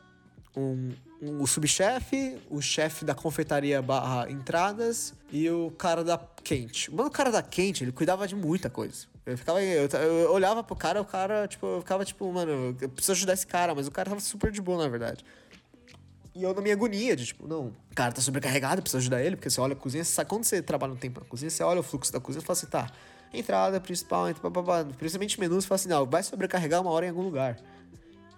um, 0.56 0.92
um, 1.22 1.42
o 1.42 1.46
subchefe, 1.46 2.38
o 2.50 2.62
chefe 2.62 3.04
da 3.04 3.14
confeitaria 3.14 3.82
barra 3.82 4.32
entradas 4.32 5.14
e 5.30 5.50
o 5.50 5.70
cara 5.72 6.02
da 6.02 6.18
quente. 6.18 6.90
Mano, 6.90 7.10
o 7.10 7.12
cara 7.12 7.30
da 7.30 7.44
quente, 7.44 7.84
ele 7.84 7.92
cuidava 7.92 8.26
de 8.26 8.36
muita 8.36 8.70
coisa. 8.70 9.06
Eu 9.26 9.38
ficava. 9.38 9.62
Eu, 9.62 9.88
eu 9.88 10.32
olhava 10.32 10.64
pro 10.64 10.78
cara, 10.78 11.02
o 11.02 11.06
cara, 11.06 11.46
tipo, 11.46 11.66
eu 11.66 11.82
ficava 11.82 12.06
tipo, 12.06 12.32
mano, 12.32 12.74
eu 12.80 12.88
preciso 12.88 13.12
ajudar 13.12 13.34
esse 13.34 13.46
cara, 13.46 13.76
mas 13.76 13.86
o 13.86 13.92
cara 13.92 14.10
tava 14.10 14.22
super 14.22 14.50
de 14.50 14.62
boa, 14.62 14.82
na 14.82 14.90
verdade. 14.90 15.26
E 16.34 16.42
eu 16.42 16.54
na 16.54 16.62
minha 16.62 16.74
agonia 16.74 17.18
de, 17.18 17.26
tipo, 17.26 17.46
não, 17.50 17.68
o 17.92 17.96
cara 17.96 18.14
tá 18.14 18.22
sobrecarregado, 18.22 18.82
precisa 18.82 19.00
ajudar 19.00 19.22
ele, 19.22 19.36
porque 19.36 19.50
você 19.50 19.60
olha 19.60 19.74
a 19.74 19.76
cozinha, 19.76 20.06
você 20.06 20.14
sabe, 20.14 20.30
quando 20.30 20.46
você 20.46 20.62
trabalha 20.62 20.94
um 20.94 20.96
tempo 20.96 21.20
na 21.20 21.26
cozinha, 21.26 21.50
você 21.50 21.64
olha 21.64 21.82
o 21.82 21.84
fluxo 21.84 22.14
da 22.14 22.20
cozinha 22.22 22.42
e 22.42 22.46
fala 22.46 22.58
assim, 22.58 22.68
tá, 22.68 22.90
entrada 23.34 23.82
principal, 23.82 24.30
entra, 24.30 24.50
principalmente 24.98 25.38
menus, 25.38 25.66
você 25.66 25.68
fala 25.68 25.76
assim, 25.76 25.90
não, 25.90 26.06
vai 26.06 26.24
sobrecarregar 26.24 26.82
uma 26.82 26.92
hora 26.92 27.06
em 27.06 27.10
algum 27.10 27.24
lugar. 27.24 27.58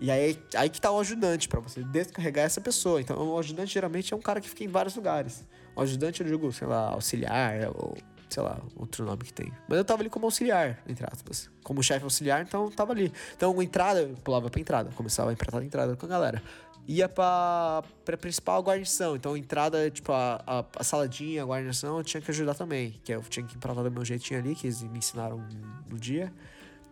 E 0.02 0.10
aí, 0.10 0.44
aí 0.56 0.68
que 0.68 0.82
tá 0.82 0.92
o 0.92 1.00
ajudante, 1.00 1.48
para 1.48 1.60
você 1.60 1.84
descarregar 1.84 2.44
essa 2.44 2.60
pessoa. 2.60 3.00
Então, 3.00 3.16
o 3.34 3.38
ajudante 3.38 3.72
geralmente 3.72 4.12
é 4.12 4.18
um 4.18 4.20
cara 4.20 4.42
que 4.42 4.50
fica 4.50 4.64
em 4.64 4.68
vários 4.68 4.96
lugares. 4.96 5.46
O 5.76 5.82
ajudante, 5.82 6.22
eu 6.22 6.28
digo, 6.28 6.52
sei 6.52 6.68
lá, 6.68 6.90
auxiliar, 6.90 7.70
ou 7.76 7.96
sei 8.28 8.42
lá, 8.42 8.60
outro 8.76 9.06
nome 9.06 9.24
que 9.24 9.32
tem. 9.32 9.54
Mas 9.70 9.78
eu 9.78 9.86
tava 9.86 10.02
ali 10.02 10.10
como 10.10 10.26
auxiliar, 10.26 10.82
entre 10.88 11.06
aspas. 11.06 11.52
Como 11.64 11.84
chefe 11.84 12.04
auxiliar, 12.04 12.42
então 12.42 12.66
eu 12.66 12.72
tava 12.72 12.94
ali. 12.94 13.14
Então, 13.38 13.62
entrada, 13.62 14.02
eu 14.02 14.16
pulava 14.24 14.50
pra 14.50 14.60
entrada, 14.60 14.90
começava 14.96 15.30
a 15.30 15.60
a 15.60 15.64
entrada 15.64 15.96
com 15.96 16.06
a 16.08 16.10
galera. 16.10 16.42
Ia 16.88 17.08
pra, 17.08 17.84
pra 18.04 18.18
principal 18.18 18.64
guarnição, 18.64 19.16
então 19.16 19.38
entrada, 19.38 19.92
tipo, 19.92 20.12
a, 20.12 20.42
a, 20.48 20.66
a, 20.78 20.84
saladinha, 20.84 21.44
a 21.44 21.46
guarnição, 21.46 22.00
eu 22.00 22.04
tinha 22.04 22.20
que 22.20 22.32
ajudar 22.32 22.56
também. 22.56 23.00
Que 23.04 23.12
eu 23.12 23.22
tinha 23.22 23.46
que 23.46 23.56
empratar 23.56 23.84
do 23.84 23.92
meu 23.92 24.04
jeitinho 24.04 24.40
ali, 24.40 24.56
que 24.56 24.66
eles 24.66 24.82
me 24.82 24.98
ensinaram 24.98 25.46
no 25.88 26.00
dia. 26.00 26.34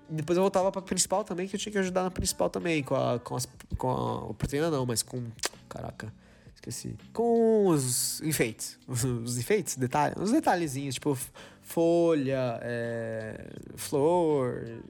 Depois 0.10 0.38
eu 0.38 0.44
voltava 0.44 0.72
pra 0.72 0.82
principal 0.82 1.24
também, 1.24 1.48
que 1.48 1.56
eu 1.56 1.60
tinha 1.60 1.72
que 1.72 1.78
ajudar 1.78 2.04
na 2.04 2.12
principal 2.12 2.50
também, 2.50 2.84
com 2.84 2.96
a. 2.96 3.20
com, 3.20 3.36
as, 3.36 3.48
com 3.78 4.30
a. 4.30 4.34
proteína 4.34 4.70
não, 4.70 4.86
mas 4.86 5.04
com. 5.04 5.24
Caraca 5.68 6.12
Esqueci. 6.60 6.96
Com 7.14 7.68
os 7.68 8.22
enfeites. 8.22 8.78
Os, 8.86 9.04
os 9.04 9.38
enfeites, 9.38 9.78
detalhes. 9.78 10.18
Os 10.20 10.32
detalhezinhos, 10.32 10.96
tipo 10.96 11.18
folha, 11.62 12.60
é, 12.62 13.48
flor. 13.76 14.82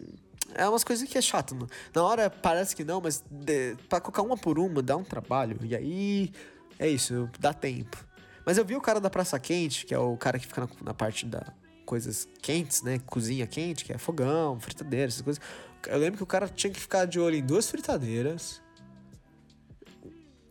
É 0.55 0.67
umas 0.67 0.83
coisas 0.83 1.07
que 1.07 1.17
é 1.17 1.21
chato. 1.21 1.53
Né? 1.53 1.67
Na 1.93 2.03
hora 2.03 2.29
parece 2.29 2.75
que 2.75 2.83
não, 2.83 2.99
mas 2.99 3.23
de, 3.29 3.75
pra 3.87 4.01
colocar 4.01 4.23
uma 4.23 4.35
por 4.35 4.57
uma 4.57 4.81
dá 4.81 4.97
um 4.97 5.03
trabalho. 5.03 5.59
E 5.63 5.75
aí 5.75 6.31
é 6.79 6.87
isso, 6.87 7.29
dá 7.39 7.53
tempo. 7.53 8.03
Mas 8.45 8.57
eu 8.57 8.65
vi 8.65 8.75
o 8.75 8.81
cara 8.81 8.99
da 8.99 9.09
Praça 9.09 9.39
Quente, 9.39 9.85
que 9.85 9.93
é 9.93 9.99
o 9.99 10.17
cara 10.17 10.39
que 10.39 10.47
fica 10.47 10.61
na, 10.61 10.69
na 10.81 10.93
parte 10.93 11.25
da 11.25 11.53
coisas 11.89 12.27
quentes, 12.39 12.83
né? 12.83 13.01
Cozinha 13.03 13.47
quente, 13.47 13.83
que 13.83 13.91
é 13.91 13.97
fogão, 13.97 14.59
fritadeira, 14.59 15.07
essas 15.07 15.23
coisas. 15.23 15.41
Eu 15.87 15.97
lembro 15.97 16.17
que 16.17 16.23
o 16.23 16.27
cara 16.27 16.47
tinha 16.47 16.71
que 16.71 16.79
ficar 16.79 17.05
de 17.05 17.19
olho 17.19 17.35
em 17.35 17.43
duas 17.43 17.67
fritadeiras. 17.67 18.61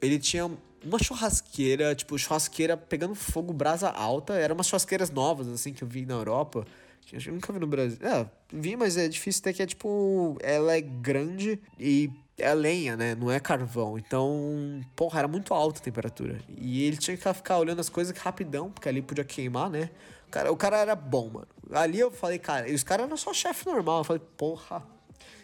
Ele 0.03 0.18
tinha 0.18 0.51
uma 0.84 0.99
churrasqueira, 1.01 1.95
tipo, 1.95 2.18
churrasqueira 2.18 2.76
pegando 2.76 3.14
fogo, 3.14 3.53
brasa 3.53 3.89
alta. 3.89 4.34
Eram 4.34 4.57
umas 4.57 4.66
churrasqueiras 4.66 5.12
novas, 5.12 5.47
assim, 5.47 5.72
que 5.72 5.84
eu 5.84 5.86
vi 5.86 6.05
na 6.05 6.14
Europa. 6.14 6.66
Que 7.03 7.16
eu 7.16 7.32
nunca 7.32 7.53
vi 7.53 7.61
no 7.61 7.68
Brasil. 7.68 7.99
É, 8.03 8.26
vi, 8.53 8.76
mas 8.76 8.97
é 8.97 9.07
difícil 9.07 9.41
ter 9.41 9.53
que 9.53 9.62
é 9.62 9.66
tipo. 9.66 10.36
Ela 10.43 10.76
é 10.76 10.80
grande 10.80 11.61
e 11.78 12.11
é 12.36 12.53
lenha, 12.53 12.97
né? 12.97 13.14
Não 13.14 13.30
é 13.30 13.39
carvão. 13.39 13.97
Então, 13.97 14.80
porra, 14.97 15.20
era 15.20 15.28
muito 15.28 15.55
alta 15.55 15.78
a 15.78 15.82
temperatura. 15.84 16.41
E 16.57 16.82
ele 16.82 16.97
tinha 16.97 17.16
que 17.16 17.32
ficar 17.32 17.59
olhando 17.59 17.78
as 17.78 17.89
coisas 17.89 18.16
rapidão, 18.18 18.72
porque 18.72 18.89
ali 18.89 19.01
podia 19.01 19.24
queimar, 19.24 19.70
né? 19.70 19.89
Cara, 20.31 20.53
o 20.53 20.57
cara 20.57 20.79
era 20.79 20.95
bom, 20.95 21.31
mano. 21.31 21.49
Ali 21.72 21.99
eu 21.99 22.11
falei, 22.11 22.39
cara, 22.39 22.68
e 22.68 22.74
os 22.74 22.83
caras 22.83 23.07
eram 23.07 23.16
só 23.16 23.33
chefe 23.33 23.66
normal. 23.66 23.99
Eu 23.99 24.05
falei, 24.05 24.22
porra. 24.37 24.83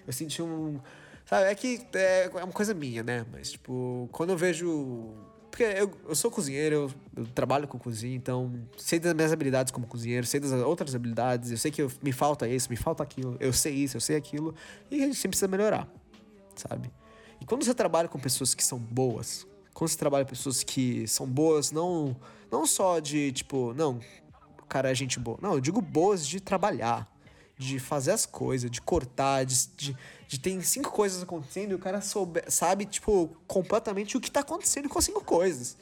Eu 0.07 0.12
senti 0.12 0.43
um 0.43 0.78
Sabe, 1.26 1.51
é 1.51 1.55
que 1.55 1.80
é, 1.95 2.26
é 2.26 2.45
uma 2.45 2.53
coisa 2.53 2.74
minha, 2.74 3.03
né? 3.03 3.24
Mas, 3.32 3.53
tipo, 3.53 4.09
quando 4.12 4.30
eu 4.30 4.37
vejo. 4.37 5.14
Porque 5.51 5.62
eu, 5.62 5.91
eu 6.09 6.14
sou 6.16 6.30
cozinheiro, 6.30 6.74
eu, 6.74 6.91
eu, 7.16 7.26
trabalho 7.28 7.68
com 7.68 7.78
cozinha, 7.78 8.16
então 8.16 8.53
sei 8.76 8.99
das 8.99 9.14
minhas 9.14 9.32
habilidades 9.32 9.70
como 9.72 9.87
cozinheiro, 9.87 10.26
sei 10.26 10.41
das 10.41 10.51
outras 10.51 10.97
habilidades, 10.97 11.53
eu 11.53 11.57
sei 11.57 11.70
que 11.70 11.80
eu, 11.80 11.91
me 12.03 12.11
falta 12.11 12.49
isso, 12.49 12.68
me 12.68 12.76
falta 12.76 13.05
aquilo, 13.05 13.37
eu 13.39 13.53
sei 13.53 13.72
isso, 13.72 13.97
eu 13.97 14.01
sei 14.01 14.16
aquilo, 14.16 14.53
e 14.91 14.97
a 14.97 15.07
gente 15.07 15.14
sempre 15.14 15.28
precisa 15.28 15.47
melhorar, 15.47 15.89
sabe? 16.57 16.91
E 17.41 17.45
quando 17.45 17.62
você 17.62 17.72
trabalha 17.72 18.09
com 18.09 18.18
pessoas 18.18 18.53
que 18.53 18.64
são 18.64 18.80
boas, 18.80 19.47
quando 19.72 19.91
você 19.91 19.97
trabalha 19.97 20.24
com 20.24 20.30
pessoas 20.30 20.64
que 20.64 21.07
são 21.07 21.24
boas, 21.24 21.70
não, 21.70 22.16
não 22.51 22.66
só 22.66 22.99
de 22.99 23.30
tipo, 23.30 23.72
não, 23.74 24.01
cara 24.75 24.91
é 24.91 24.95
gente 24.95 25.20
boa, 25.20 25.39
não, 25.41 25.55
eu 25.55 25.61
digo 25.61 25.81
boas 25.81 26.27
de 26.27 26.41
trabalhar, 26.41 27.09
de 27.57 27.79
fazer 27.79 28.11
as 28.11 28.27
coisas, 28.27 28.68
de 28.68 28.81
cortar, 28.81 29.45
de, 29.45 29.68
de, 29.77 29.97
de 30.27 30.41
ter 30.41 30.61
cinco 30.64 30.91
coisas 30.91 31.22
acontecendo 31.22 31.70
e 31.70 31.75
o 31.77 31.79
cara 31.79 32.01
soube, 32.01 32.43
sabe, 32.49 32.85
tipo, 32.85 33.31
completamente 33.47 34.16
o 34.16 34.20
que 34.20 34.29
tá 34.29 34.41
acontecendo 34.41 34.89
com 34.89 34.99
as 34.99 35.05
cinco 35.05 35.22
coisas. 35.22 35.77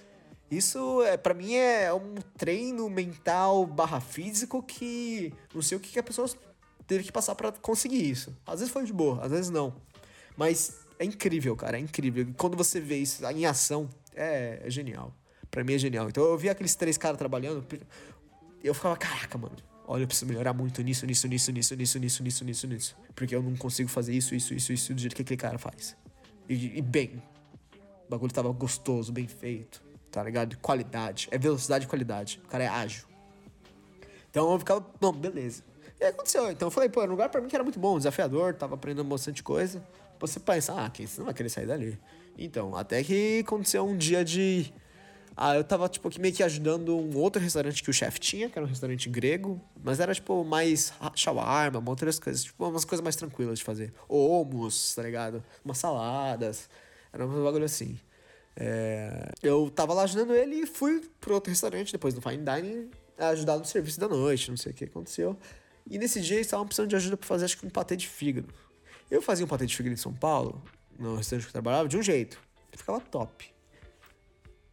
Isso, 0.50 1.02
é, 1.04 1.16
para 1.16 1.32
mim, 1.32 1.54
é 1.54 1.90
um 1.94 2.16
treino 2.36 2.90
mental 2.90 3.64
barra 3.64 3.98
físico 3.98 4.62
que 4.62 5.32
não 5.54 5.62
sei 5.62 5.78
o 5.78 5.80
que, 5.80 5.90
que 5.90 5.98
a 5.98 6.02
pessoa 6.02 6.28
teve 6.86 7.02
que 7.02 7.10
passar 7.10 7.34
para 7.34 7.50
conseguir 7.50 8.10
isso. 8.10 8.36
Às 8.46 8.60
vezes 8.60 8.70
foi 8.70 8.84
de 8.84 8.92
boa, 8.92 9.24
às 9.24 9.30
vezes 9.30 9.48
não. 9.48 9.72
Mas 10.36 10.80
é 10.98 11.06
incrível, 11.06 11.56
cara, 11.56 11.78
é 11.78 11.80
incrível. 11.80 12.26
Quando 12.36 12.58
você 12.58 12.78
vê 12.78 12.98
isso 12.98 13.24
em 13.24 13.46
ação, 13.46 13.88
é, 14.14 14.60
é 14.62 14.68
genial. 14.68 15.14
Para 15.50 15.64
mim 15.64 15.72
é 15.72 15.78
genial. 15.78 16.10
Então 16.10 16.24
eu 16.24 16.36
vi 16.36 16.50
aqueles 16.50 16.74
três 16.74 16.98
caras 16.98 17.16
trabalhando, 17.16 17.64
eu 18.68 18.74
ficava, 18.74 18.96
caraca, 18.96 19.36
mano, 19.36 19.56
Olha, 19.86 20.04
eu 20.04 20.06
preciso 20.06 20.26
melhorar 20.26 20.52
muito 20.52 20.80
nisso, 20.82 21.04
nisso, 21.04 21.26
nisso, 21.26 21.52
nisso, 21.52 21.74
nisso, 21.74 21.98
nisso, 21.98 22.22
nisso, 22.22 22.44
nisso, 22.44 22.66
nisso. 22.66 22.96
Porque 23.14 23.34
eu 23.34 23.42
não 23.42 23.56
consigo 23.56 23.88
fazer 23.88 24.14
isso, 24.14 24.34
isso, 24.34 24.54
isso, 24.54 24.72
isso 24.72 24.94
do 24.94 25.00
jeito 25.00 25.14
que 25.14 25.22
aquele 25.22 25.36
cara 25.36 25.58
faz. 25.58 25.96
E, 26.48 26.78
e 26.78 26.80
bem. 26.80 27.22
O 28.06 28.10
bagulho 28.10 28.32
tava 28.32 28.50
gostoso, 28.52 29.12
bem 29.12 29.26
feito. 29.26 29.82
Tá 30.10 30.22
ligado? 30.22 30.56
Qualidade. 30.58 31.28
É 31.30 31.38
velocidade 31.38 31.84
e 31.84 31.88
qualidade. 31.88 32.40
O 32.44 32.48
cara 32.48 32.64
é 32.64 32.68
ágil. 32.68 33.04
Então 34.30 34.50
eu 34.52 34.58
ficava, 34.58 34.86
não, 35.00 35.12
beleza. 35.12 35.64
E 36.00 36.04
aí 36.04 36.10
aconteceu. 36.10 36.50
Então 36.50 36.68
eu 36.68 36.70
falei, 36.70 36.88
pô, 36.88 37.02
era 37.02 37.10
um 37.10 37.14
lugar 37.14 37.28
pra 37.28 37.40
mim 37.40 37.48
que 37.48 37.54
era 37.54 37.64
muito 37.64 37.78
bom, 37.78 37.98
desafiador, 37.98 38.54
tava 38.54 38.76
aprendendo 38.76 39.08
bastante 39.08 39.42
coisa. 39.42 39.82
Você 40.20 40.38
pensa, 40.38 40.74
ah, 40.74 40.88
quem 40.88 41.06
você 41.06 41.18
não 41.18 41.26
vai 41.26 41.34
querer 41.34 41.48
sair 41.48 41.66
dali. 41.66 41.98
Então, 42.38 42.76
até 42.76 43.02
que 43.02 43.40
aconteceu 43.44 43.84
um 43.84 43.96
dia 43.96 44.24
de 44.24 44.72
ah, 45.36 45.56
eu 45.56 45.64
tava, 45.64 45.88
tipo, 45.88 46.10
meio 46.20 46.34
que 46.34 46.42
ajudando 46.42 46.96
um 46.96 47.16
outro 47.16 47.40
restaurante 47.40 47.82
que 47.82 47.90
o 47.90 47.92
chefe 47.92 48.20
tinha, 48.20 48.50
que 48.50 48.58
era 48.58 48.66
um 48.66 48.68
restaurante 48.68 49.08
grego, 49.08 49.60
mas 49.82 49.98
era, 49.98 50.14
tipo, 50.14 50.44
mais 50.44 50.92
shawarma, 51.14 51.82
outras 51.86 52.18
coisas, 52.18 52.44
tipo, 52.44 52.68
umas 52.68 52.84
coisas 52.84 53.02
mais 53.02 53.16
tranquilas 53.16 53.58
de 53.58 53.64
fazer. 53.64 53.92
Hummus, 54.08 54.94
tá 54.94 55.02
ligado? 55.02 55.42
Umas 55.64 55.78
saladas, 55.78 56.68
era 57.12 57.26
um 57.26 57.44
bagulho 57.44 57.64
assim. 57.64 57.98
É... 58.54 59.30
Eu 59.42 59.70
tava 59.70 59.94
lá 59.94 60.02
ajudando 60.02 60.34
ele 60.34 60.56
e 60.56 60.66
fui 60.66 61.00
pro 61.20 61.34
outro 61.34 61.50
restaurante, 61.50 61.92
depois 61.92 62.12
do 62.12 62.20
Fine 62.20 62.44
Dining, 62.44 62.90
ajudar 63.18 63.56
no 63.56 63.64
serviço 63.64 63.98
da 63.98 64.08
noite, 64.08 64.50
não 64.50 64.56
sei 64.56 64.72
o 64.72 64.74
que 64.74 64.84
aconteceu. 64.84 65.36
E 65.88 65.98
nesse 65.98 66.20
dia 66.20 66.36
eles 66.36 66.46
estavam 66.46 66.66
precisando 66.66 66.88
de 66.88 66.96
ajuda 66.96 67.16
pra 67.16 67.26
fazer, 67.26 67.46
acho 67.46 67.58
que 67.58 67.66
um 67.66 67.70
patê 67.70 67.96
de 67.96 68.06
fígado. 68.06 68.52
Eu 69.10 69.22
fazia 69.22 69.44
um 69.44 69.48
patê 69.48 69.66
de 69.66 69.74
fígado 69.74 69.94
em 69.94 69.96
São 69.96 70.12
Paulo, 70.12 70.62
no 70.98 71.16
restaurante 71.16 71.44
que 71.44 71.48
eu 71.48 71.52
trabalhava, 71.52 71.88
de 71.88 71.96
um 71.96 72.02
jeito. 72.02 72.38
Ficava 72.72 73.00
top. 73.00 73.51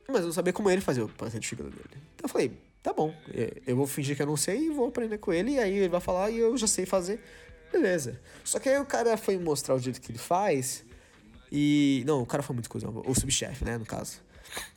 Mas 0.09 0.21
eu 0.21 0.27
não 0.27 0.33
sabia 0.33 0.51
como 0.51 0.69
ele 0.69 0.81
fazia 0.81 1.05
o 1.05 1.09
passeio 1.09 1.39
de 1.39 1.47
fígado 1.47 1.69
dele. 1.69 1.89
Então 2.15 2.25
eu 2.25 2.29
falei, 2.29 2.51
tá 2.81 2.93
bom, 2.93 3.13
é, 3.33 3.61
eu 3.67 3.75
vou 3.75 3.85
fingir 3.85 4.15
que 4.15 4.21
eu 4.21 4.27
não 4.27 4.37
sei 4.37 4.67
e 4.67 4.69
vou 4.69 4.87
aprender 4.87 5.17
com 5.17 5.31
ele, 5.31 5.51
e 5.51 5.59
aí 5.59 5.77
ele 5.77 5.89
vai 5.89 6.01
falar 6.01 6.29
e 6.29 6.37
eu 6.37 6.57
já 6.57 6.67
sei 6.67 6.85
fazer. 6.85 7.21
Beleza. 7.71 8.19
Só 8.43 8.59
que 8.59 8.67
aí 8.67 8.79
o 8.79 8.85
cara 8.85 9.15
foi 9.15 9.37
mostrar 9.37 9.75
o 9.75 9.79
jeito 9.79 10.01
que 10.01 10.11
ele 10.11 10.17
faz. 10.17 10.83
E. 11.51 12.03
Não, 12.05 12.21
o 12.21 12.25
cara 12.25 12.43
foi 12.43 12.53
muito 12.53 12.69
coisa, 12.69 12.89
o 12.89 13.13
subchefe, 13.13 13.63
né, 13.63 13.77
no 13.77 13.85
caso. 13.85 14.21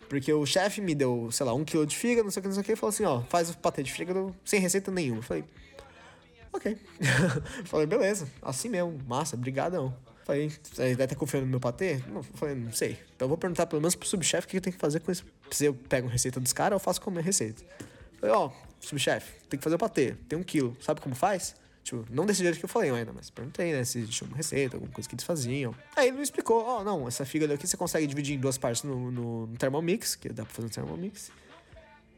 Porque 0.09 0.31
o 0.33 0.45
chefe 0.45 0.83
me 0.83 0.95
deu, 0.95 1.31
sei 1.33 1.47
lá, 1.47 1.55
um 1.55 1.65
quilo 1.65 1.87
de 1.87 1.97
fígado, 1.97 2.25
não 2.25 2.31
sei 2.31 2.41
o 2.41 2.43
que, 2.43 2.49
não 2.49 2.55
sei 2.55 2.63
o 2.63 2.65
que, 2.65 2.73
e 2.73 2.77
falou 2.77 2.91
assim, 2.91 3.05
ó, 3.05 3.23
faz 3.23 3.49
o 3.49 3.57
patê 3.57 3.83
de 3.83 3.91
fígado 3.91 4.35
sem 4.45 4.61
receita 4.61 4.91
nenhuma. 4.91 5.21
Eu 5.21 5.23
falei, 5.23 5.45
ok. 6.53 6.77
falei, 7.65 7.87
beleza, 7.87 8.29
assim 8.43 8.69
mesmo, 8.69 8.99
massa, 9.07 9.39
brigadão. 9.39 9.97
Falei, 10.25 10.51
você 10.63 10.95
vai 10.95 11.05
estar 11.05 11.17
confiando 11.17 11.47
no 11.47 11.51
meu 11.51 11.61
patê? 11.61 12.01
Não, 12.09 12.23
falei, 12.23 12.55
não 12.55 12.73
sei. 12.73 12.93
Então 13.17 13.27
eu 13.27 13.29
vou 13.29 13.37
perguntar 13.37 13.67
pelo 13.67 13.81
menos 13.81 13.95
pro 13.95 14.07
subchefe 14.07 14.47
o 14.47 14.51
que 14.51 14.57
eu 14.57 14.61
tenho 14.61 14.75
que 14.75 14.81
fazer 14.81 15.01
com 15.01 15.11
isso. 15.11 15.25
Se 15.51 15.65
eu 15.65 15.75
pego 15.75 16.07
uma 16.07 16.13
receita 16.13 16.39
dos 16.39 16.53
caras, 16.53 16.77
eu 16.77 16.81
faço 16.81 17.01
com 17.01 17.11
a 17.11 17.13
minha 17.13 17.25
receita. 17.25 17.63
Falei, 18.21 18.35
ó, 18.35 18.51
subchefe, 18.81 19.33
tem 19.49 19.59
que 19.59 19.65
fazer 19.65 19.77
o 19.77 19.79
patê, 19.79 20.15
tem 20.29 20.39
um 20.39 20.43
quilo, 20.43 20.77
sabe 20.81 21.01
como 21.01 21.15
faz? 21.15 21.57
Tipo, 21.83 22.07
não 22.11 22.25
desse 22.25 22.43
jeito 22.43 22.59
que 22.59 22.65
eu 22.65 22.69
falei 22.69 22.91
ainda, 22.91 23.13
mas 23.13 23.29
perguntei, 23.29 23.73
né, 23.73 23.85
se 23.85 24.07
tinha 24.07 24.29
uma 24.29 24.37
receita, 24.37 24.77
alguma 24.77 24.93
coisa 24.93 25.09
que 25.09 25.15
eles 25.17 25.25
faziam. 25.25 25.75
Aí 25.97 26.09
ele 26.09 26.19
me 26.19 26.23
explicou, 26.23 26.65
ó, 26.65 26.81
oh, 26.81 26.85
não, 26.85 27.09
essa 27.09 27.25
fígado 27.25 27.53
aqui 27.53 27.67
você 27.67 27.77
consegue 27.77 28.07
dividir 28.07 28.37
em 28.37 28.39
duas 28.39 28.57
partes 28.57 28.85
no, 28.85 29.11
no, 29.11 29.47
no 29.49 29.57
Thermomix, 29.57 30.15
que 30.15 30.29
dá 30.29 30.45
pra 30.45 30.55
fazer 30.55 30.69
no 30.69 30.73
Thermomix. 30.73 31.33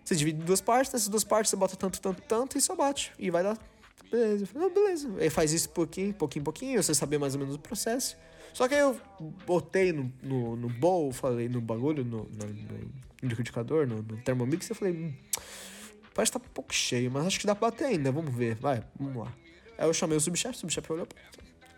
Você 0.05 0.15
divide 0.15 0.43
em 0.43 0.45
duas 0.45 0.61
partes, 0.61 0.93
nessas 0.93 1.09
duas 1.09 1.25
partes 1.25 1.49
você 1.49 1.57
bota 1.57 1.77
tanto, 1.77 1.99
tanto, 1.99 2.21
tanto 2.23 2.59
e 2.59 2.61
só 2.61 2.77
bate. 2.77 3.11
E 3.19 3.31
vai 3.31 3.43
dar. 3.43 3.59
Beleza. 4.15 4.45
Eu 4.45 4.47
falei, 4.47 4.69
não, 4.69 4.75
beleza. 4.75 5.09
Aí 5.19 5.29
faz 5.29 5.53
isso 5.53 5.69
pouquinho, 5.71 6.15
pouquinho, 6.15 6.45
pouquinho, 6.45 6.81
você 6.81 6.95
saber 6.95 7.19
mais 7.19 7.35
ou 7.35 7.41
menos 7.41 7.57
o 7.57 7.59
processo. 7.59 8.17
Só 8.53 8.69
que 8.69 8.75
aí 8.75 8.81
eu 8.81 9.01
botei 9.45 9.93
no, 9.93 10.13
no, 10.23 10.55
no 10.55 10.69
bowl, 10.69 11.13
falei 11.13 11.49
no 11.49 11.61
bagulho, 11.61 12.05
no, 12.05 12.19
no, 12.19 12.47
no 12.47 13.29
liquidificador, 13.29 13.89
no, 13.89 13.97
no 13.97 14.17
Thermomix, 14.19 14.71
eu 14.71 14.77
falei, 14.77 14.95
hum, 14.95 15.13
parece 16.15 16.31
que 16.31 16.39
tá 16.39 16.45
um 16.45 16.53
pouco 16.55 16.73
cheio, 16.73 17.11
mas 17.11 17.27
acho 17.27 17.41
que 17.41 17.47
dá 17.49 17.57
pra 17.57 17.73
bater 17.73 17.87
ainda, 17.87 18.13
vamos 18.13 18.33
ver, 18.33 18.55
vai, 18.55 18.85
vamos 18.97 19.25
lá. 19.25 19.35
Aí 19.77 19.89
eu 19.89 19.93
chamei 19.93 20.17
o 20.17 20.21
subchefe, 20.21 20.55
o 20.55 20.61
subchefe 20.61 20.93
olhou, 20.93 21.09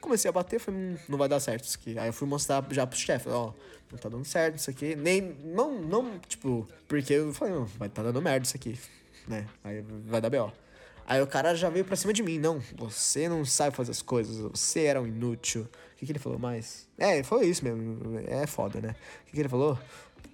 comecei 0.02 0.28
a 0.28 0.32
bater, 0.32 0.60
falei, 0.60 0.78
hum, 0.78 0.96
não 1.08 1.16
vai 1.16 1.30
dar 1.30 1.40
certo 1.40 1.64
isso 1.64 1.78
aqui. 1.80 1.98
Aí 1.98 2.08
eu 2.08 2.12
fui 2.12 2.28
mostrar 2.28 2.62
já 2.70 2.86
pro 2.86 2.98
chefe, 2.98 3.30
ó, 3.30 3.54
não 3.90 3.98
tá 3.98 4.10
dando 4.10 4.26
certo 4.26 4.58
isso 4.58 4.68
aqui. 4.68 4.94
Nem, 4.94 5.22
não, 5.22 5.80
não, 5.80 6.18
tipo, 6.28 6.68
porque 6.86 7.14
eu 7.14 7.32
falei, 7.32 7.54
não, 7.54 7.64
vai 7.64 7.88
tá 7.88 8.02
dando 8.02 8.20
merda 8.20 8.44
isso 8.44 8.56
aqui, 8.56 8.78
né? 9.26 9.46
Aí 9.64 9.82
vai 10.04 10.20
dar 10.20 10.28
B.O. 10.28 10.65
Aí 11.06 11.22
o 11.22 11.26
cara 11.26 11.54
já 11.54 11.70
veio 11.70 11.84
pra 11.84 11.94
cima 11.94 12.12
de 12.12 12.22
mim, 12.22 12.36
não, 12.38 12.60
você 12.76 13.28
não 13.28 13.44
sabe 13.44 13.76
fazer 13.76 13.92
as 13.92 14.02
coisas, 14.02 14.38
você 14.38 14.84
era 14.84 15.00
um 15.00 15.06
inútil. 15.06 15.62
O 15.62 15.96
que, 15.96 16.04
que 16.04 16.12
ele 16.12 16.18
falou 16.18 16.38
mais? 16.38 16.88
É, 16.98 17.22
foi 17.22 17.46
isso 17.46 17.64
mesmo, 17.64 18.18
é 18.26 18.46
foda, 18.46 18.80
né? 18.80 18.96
O 19.22 19.26
que, 19.26 19.32
que 19.32 19.40
ele 19.40 19.48
falou? 19.48 19.78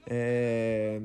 É... 0.07 0.99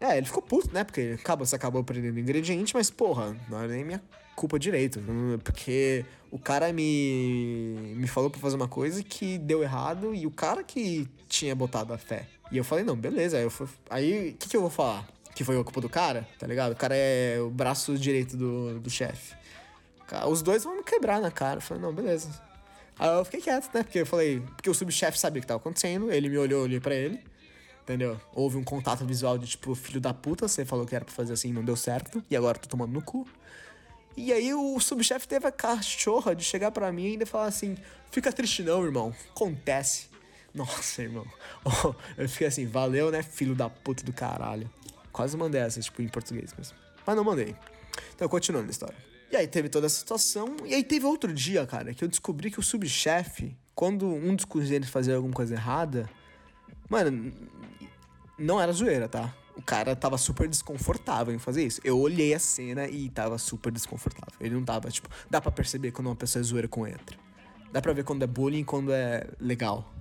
É, 0.00 0.16
ele 0.16 0.26
ficou 0.26 0.42
puto, 0.42 0.72
né? 0.72 0.84
Porque 0.84 1.16
acaba, 1.18 1.44
você 1.44 1.56
acabou 1.56 1.82
prendendo 1.84 2.18
ingrediente, 2.18 2.74
mas 2.74 2.90
porra, 2.90 3.36
não 3.48 3.58
era 3.58 3.68
nem 3.68 3.84
minha 3.84 4.02
culpa 4.34 4.58
direito. 4.58 5.00
Porque 5.42 6.04
o 6.30 6.38
cara 6.38 6.72
me, 6.72 7.94
me 7.96 8.06
falou 8.06 8.28
pra 8.28 8.40
fazer 8.40 8.56
uma 8.56 8.68
coisa 8.68 9.02
que 9.02 9.38
deu 9.38 9.62
errado 9.62 10.14
e 10.14 10.26
o 10.26 10.30
cara 10.30 10.62
que 10.62 11.08
tinha 11.28 11.54
botado 11.54 11.94
a 11.94 11.98
fé. 11.98 12.28
E 12.52 12.58
eu 12.58 12.64
falei, 12.64 12.84
não, 12.84 12.94
beleza. 12.94 13.38
Aí 13.90 14.30
o 14.30 14.34
que, 14.34 14.48
que 14.48 14.56
eu 14.56 14.60
vou 14.60 14.70
falar? 14.70 15.06
Que 15.36 15.44
foi 15.44 15.56
a 15.60 15.62
culpa 15.62 15.80
do 15.80 15.88
cara, 15.88 16.26
tá 16.38 16.46
ligado? 16.48 16.72
O 16.72 16.76
cara 16.76 16.96
é 16.96 17.38
o 17.40 17.48
braço 17.50 17.96
direito 17.96 18.36
do, 18.36 18.80
do 18.80 18.90
chefe. 18.90 19.36
Os 20.28 20.42
dois 20.42 20.64
vão 20.64 20.76
me 20.76 20.82
quebrar 20.82 21.20
na 21.20 21.30
cara. 21.30 21.58
Eu 21.58 21.62
falei, 21.62 21.82
não, 21.82 21.92
beleza. 21.92 22.28
Aí 22.98 23.08
eu 23.08 23.24
fiquei 23.24 23.40
quieto, 23.40 23.72
né? 23.74 23.82
Porque 23.82 24.00
eu 24.00 24.06
falei, 24.06 24.40
porque 24.40 24.70
o 24.70 24.74
subchefe 24.74 25.18
sabia 25.18 25.38
o 25.38 25.42
que 25.42 25.46
tava 25.46 25.60
acontecendo, 25.60 26.10
ele 26.10 26.28
me 26.28 26.38
olhou, 26.38 26.60
eu 26.60 26.64
olhei 26.64 26.80
pra 26.80 26.94
ele. 26.94 27.22
Entendeu? 27.82 28.20
Houve 28.34 28.56
um 28.56 28.64
contato 28.64 29.04
visual 29.04 29.38
de 29.38 29.46
tipo, 29.46 29.74
filho 29.74 30.00
da 30.00 30.12
puta, 30.12 30.48
você 30.48 30.64
falou 30.64 30.84
que 30.86 30.96
era 30.96 31.04
pra 31.04 31.14
fazer 31.14 31.34
assim 31.34 31.52
não 31.52 31.64
deu 31.64 31.76
certo, 31.76 32.24
e 32.28 32.36
agora 32.36 32.58
tô 32.58 32.68
tomando 32.68 32.92
no 32.92 33.02
cu. 33.02 33.28
E 34.16 34.32
aí 34.32 34.52
o 34.54 34.80
subchefe 34.80 35.28
teve 35.28 35.46
a 35.46 35.52
cachorra 35.52 36.34
de 36.34 36.42
chegar 36.42 36.70
para 36.70 36.90
mim 36.90 37.04
e 37.04 37.10
ainda 37.12 37.26
falar 37.26 37.46
assim: 37.46 37.76
fica 38.10 38.32
triste 38.32 38.62
não, 38.62 38.82
irmão, 38.82 39.14
acontece. 39.30 40.08
Nossa, 40.54 41.02
irmão. 41.02 41.26
Eu 42.16 42.26
fiquei 42.28 42.46
assim, 42.46 42.66
valeu, 42.66 43.10
né, 43.10 43.22
filho 43.22 43.54
da 43.54 43.68
puta 43.68 44.02
do 44.02 44.12
caralho. 44.12 44.70
Quase 45.16 45.36
mandei 45.36 45.62
essa, 45.62 45.80
tipo, 45.80 46.02
em 46.02 46.08
português 46.08 46.52
mesmo. 46.58 46.76
Mas 47.06 47.16
não 47.16 47.24
mandei. 47.24 47.56
Então, 48.14 48.28
continuando 48.28 48.66
a 48.66 48.70
história. 48.70 48.96
E 49.30 49.36
aí 49.36 49.46
teve 49.46 49.70
toda 49.70 49.86
essa 49.86 49.96
situação. 49.96 50.56
E 50.66 50.74
aí 50.74 50.84
teve 50.84 51.06
outro 51.06 51.32
dia, 51.32 51.66
cara, 51.66 51.94
que 51.94 52.04
eu 52.04 52.08
descobri 52.08 52.50
que 52.50 52.60
o 52.60 52.62
subchefe, 52.62 53.56
quando 53.74 54.06
um 54.06 54.36
dos 54.36 54.44
cozinheiros 54.44 54.90
fazia 54.90 55.16
alguma 55.16 55.32
coisa 55.32 55.54
errada, 55.54 56.08
Mano, 56.88 57.32
não 58.38 58.60
era 58.60 58.72
zoeira, 58.72 59.08
tá? 59.08 59.34
O 59.56 59.62
cara 59.62 59.96
tava 59.96 60.18
super 60.18 60.48
desconfortável 60.48 61.34
em 61.34 61.38
fazer 61.38 61.64
isso. 61.64 61.80
Eu 61.82 61.98
olhei 61.98 62.34
a 62.34 62.38
cena 62.38 62.86
e 62.86 63.08
tava 63.08 63.38
super 63.38 63.72
desconfortável. 63.72 64.34
Ele 64.40 64.54
não 64.54 64.64
tava, 64.64 64.90
tipo, 64.90 65.08
dá 65.30 65.40
para 65.40 65.50
perceber 65.50 65.90
quando 65.90 66.08
uma 66.08 66.16
pessoa 66.16 66.40
é 66.40 66.44
zoeira 66.44 66.68
com 66.68 66.82
outra. 66.82 67.18
Dá 67.72 67.80
pra 67.80 67.92
ver 67.92 68.04
quando 68.04 68.22
é 68.22 68.26
bullying 68.26 68.60
e 68.60 68.64
quando 68.64 68.92
é 68.92 69.26
legal. 69.40 69.92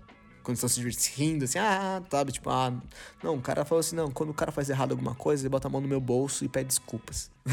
Quando 0.45 0.57
estão 0.57 0.69
se 0.69 0.75
divertindo, 0.75 1.45
assim, 1.45 1.57
ah, 1.57 2.03
sabe? 2.09 2.31
Tipo, 2.31 2.51
ah. 2.51 2.71
Não, 3.23 3.35
o 3.35 3.41
cara 3.41 3.65
falou 3.65 3.79
assim: 3.79 3.95
não, 3.95 4.11
quando 4.11 4.29
o 4.29 4.33
cara 4.33 4.51
faz 4.51 4.69
errado 4.69 4.91
alguma 4.91 5.15
coisa, 5.15 5.41
ele 5.41 5.49
bota 5.49 5.67
a 5.67 5.71
mão 5.71 5.81
no 5.81 5.87
meu 5.87 5.99
bolso 5.99 6.45
e 6.45 6.47
pede 6.47 6.67
desculpas. 6.67 7.31
eu 7.43 7.51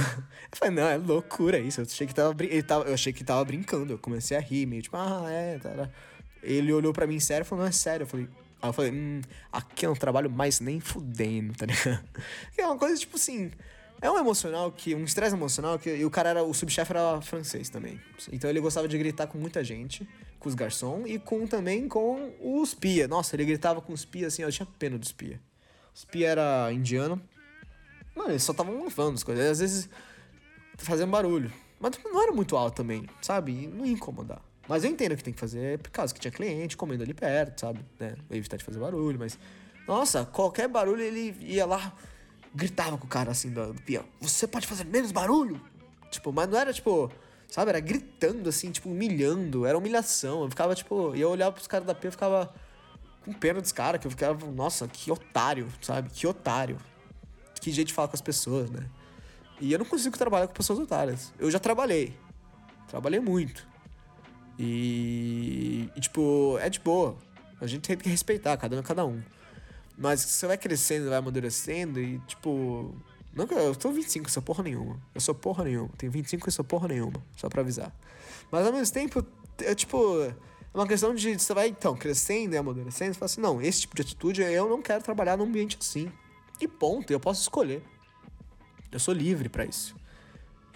falei, 0.52 0.74
não, 0.74 0.86
é 0.86 0.98
loucura 0.98 1.58
isso. 1.58 1.80
Eu 1.80 1.86
achei 1.86 2.06
que 2.06 2.14
tava, 2.14 2.34
ele 2.44 2.62
tava, 2.62 2.84
eu 2.84 2.92
achei 2.92 3.12
que 3.14 3.24
tava 3.24 3.42
brincando. 3.46 3.94
Eu 3.94 3.98
comecei 3.98 4.36
a 4.36 4.40
rir, 4.40 4.66
meio 4.66 4.82
tipo, 4.82 4.96
ah, 4.96 5.24
é, 5.30 5.58
tá. 5.58 5.88
Ele 6.42 6.70
olhou 6.72 6.92
para 6.92 7.06
mim 7.06 7.18
sério 7.18 7.44
e 7.44 7.46
falou, 7.46 7.64
não, 7.64 7.68
é 7.70 7.72
sério. 7.72 8.04
Eu 8.04 8.08
falei, 8.08 8.28
Aí 8.60 8.68
eu 8.68 8.72
falei, 8.72 8.92
hum, 8.92 9.20
aqui 9.50 9.86
eu 9.86 9.90
não 9.90 9.96
trabalho 9.96 10.30
mais 10.30 10.60
nem 10.60 10.78
fudendo, 10.78 11.52
tá 11.54 11.66
ligado? 11.66 12.04
é 12.56 12.64
uma 12.64 12.78
coisa 12.78 12.96
tipo 12.96 13.16
assim. 13.16 13.50
É 14.00 14.10
um 14.10 14.18
emocional 14.18 14.70
que. 14.70 14.94
Um 14.94 15.04
estresse 15.04 15.34
emocional 15.34 15.78
que. 15.78 15.88
E 15.96 16.04
o 16.04 16.10
cara 16.10 16.30
era. 16.30 16.42
O 16.44 16.54
subchefe 16.54 16.92
era 16.92 17.20
francês 17.22 17.68
também. 17.68 18.00
Então 18.30 18.50
ele 18.50 18.60
gostava 18.60 18.86
de 18.86 18.96
gritar 18.98 19.26
com 19.26 19.38
muita 19.38 19.64
gente, 19.64 20.08
com 20.42 20.48
os 20.48 20.54
garçons 20.56 21.04
e 21.06 21.18
com 21.18 21.46
também 21.46 21.88
com 21.88 22.32
os 22.40 22.74
pia. 22.74 23.06
Nossa, 23.06 23.36
ele 23.36 23.44
gritava 23.44 23.80
com 23.80 23.92
os 23.92 24.04
pia 24.04 24.26
assim, 24.26 24.42
eu 24.42 24.50
tinha 24.50 24.66
pena 24.78 24.98
dos 24.98 25.12
pia. 25.12 25.40
Os 25.94 26.04
pia 26.04 26.28
era 26.28 26.72
indiano. 26.72 27.22
Mano, 28.14 28.30
eles 28.30 28.42
só 28.42 28.50
estavam 28.50 28.82
lavando 28.82 29.14
as 29.14 29.22
coisas. 29.22 29.44
Às 29.46 29.60
vezes 29.60 29.88
fazendo 30.78 31.10
barulho. 31.10 31.52
Mas 31.78 31.92
não 32.04 32.22
era 32.22 32.32
muito 32.32 32.56
alto 32.56 32.74
também, 32.74 33.08
sabe? 33.20 33.52
E 33.52 33.66
não 33.68 33.86
ia 33.86 33.92
incomodar. 33.92 34.42
Mas 34.68 34.84
eu 34.84 34.90
entendo 34.90 35.16
que 35.16 35.22
tem 35.22 35.32
que 35.32 35.40
fazer 35.40 35.78
por 35.78 35.90
causa 35.90 36.12
que 36.12 36.20
tinha 36.20 36.30
cliente 36.30 36.76
comendo 36.76 37.02
ali 37.02 37.14
perto, 37.14 37.60
sabe? 37.60 37.84
Né? 37.98 38.14
Evitar 38.30 38.56
de 38.56 38.64
fazer 38.64 38.80
barulho, 38.80 39.18
mas. 39.18 39.38
Nossa, 39.86 40.24
qualquer 40.24 40.68
barulho 40.68 41.02
ele 41.02 41.36
ia 41.40 41.66
lá, 41.66 41.92
gritava 42.54 42.96
com 42.96 43.06
o 43.06 43.08
cara 43.08 43.30
assim 43.30 43.50
do, 43.50 43.72
do 43.72 43.82
peão: 43.82 44.04
Você 44.20 44.46
pode 44.46 44.66
fazer 44.66 44.84
menos 44.84 45.12
barulho? 45.12 45.60
Tipo, 46.10 46.32
mas 46.32 46.48
não 46.48 46.58
era 46.58 46.72
tipo. 46.72 47.10
Sabe? 47.52 47.68
Era 47.68 47.80
gritando 47.80 48.48
assim, 48.48 48.70
tipo, 48.70 48.88
humilhando. 48.88 49.66
Era 49.66 49.76
humilhação. 49.76 50.42
Eu 50.42 50.48
ficava, 50.48 50.74
tipo. 50.74 51.14
E 51.14 51.20
eu 51.20 51.28
olhava 51.28 51.52
pros 51.52 51.66
caras 51.66 51.86
da 51.86 51.94
P 51.94 52.08
e 52.08 52.10
ficava 52.10 52.50
com 53.22 53.30
pena 53.34 53.60
dos 53.60 53.72
caras, 53.72 54.00
que 54.00 54.06
eu 54.06 54.10
ficava, 54.10 54.50
nossa, 54.50 54.88
que 54.88 55.12
otário, 55.12 55.68
sabe? 55.82 56.08
Que 56.08 56.26
otário. 56.26 56.78
Que 57.60 57.70
jeito 57.70 57.88
de 57.88 57.92
falar 57.92 58.08
com 58.08 58.16
as 58.16 58.22
pessoas, 58.22 58.70
né? 58.70 58.88
E 59.60 59.70
eu 59.70 59.78
não 59.78 59.84
consigo 59.84 60.16
trabalhar 60.16 60.46
com 60.46 60.54
pessoas 60.54 60.78
otárias. 60.78 61.30
Eu 61.38 61.50
já 61.50 61.58
trabalhei. 61.58 62.16
Trabalhei 62.88 63.20
muito. 63.20 63.68
E, 64.58 65.90
e, 65.94 66.00
tipo, 66.00 66.56
é 66.58 66.70
de 66.70 66.80
boa. 66.80 67.18
A 67.60 67.66
gente 67.66 67.82
tem 67.82 67.98
que 67.98 68.08
respeitar, 68.08 68.56
cada 68.56 68.74
um 68.74 68.78
é 68.78 68.82
cada 68.82 69.04
um. 69.04 69.22
Mas 69.98 70.22
você 70.22 70.46
vai 70.46 70.56
crescendo, 70.56 71.10
vai 71.10 71.18
amadurecendo 71.18 72.00
e, 72.00 72.18
tipo. 72.20 72.96
Não 73.34 73.46
eu 73.46 73.74
tô 73.74 73.90
25, 73.90 74.26
eu 74.26 74.32
sou 74.32 74.42
porra 74.42 74.62
nenhuma. 74.62 75.00
Eu 75.14 75.20
sou 75.20 75.34
porra 75.34 75.64
nenhuma. 75.64 75.88
Tenho 75.96 76.12
25 76.12 76.48
e 76.48 76.52
sou 76.52 76.64
porra 76.64 76.88
nenhuma. 76.88 77.22
Só 77.36 77.48
pra 77.48 77.62
avisar. 77.62 77.94
Mas 78.50 78.66
ao 78.66 78.72
mesmo 78.72 78.92
tempo, 78.92 79.24
é 79.60 79.74
tipo. 79.74 80.22
É 80.22 80.34
uma 80.74 80.86
questão 80.86 81.14
de 81.14 81.38
você 81.38 81.52
vai, 81.54 81.68
então, 81.68 81.96
crescendo 81.96 82.54
e 82.54 82.58
amadurecendo. 82.58 83.14
Você 83.14 83.18
fala 83.18 83.26
assim: 83.26 83.40
não, 83.40 83.60
esse 83.62 83.82
tipo 83.82 83.96
de 83.96 84.02
atitude 84.02 84.42
eu 84.42 84.68
não 84.68 84.82
quero 84.82 85.02
trabalhar 85.02 85.36
num 85.36 85.44
ambiente 85.44 85.78
assim. 85.80 86.12
E 86.60 86.68
ponto, 86.68 87.10
eu 87.10 87.18
posso 87.18 87.40
escolher. 87.40 87.82
Eu 88.90 89.00
sou 89.00 89.14
livre 89.14 89.48
para 89.48 89.64
isso. 89.64 89.96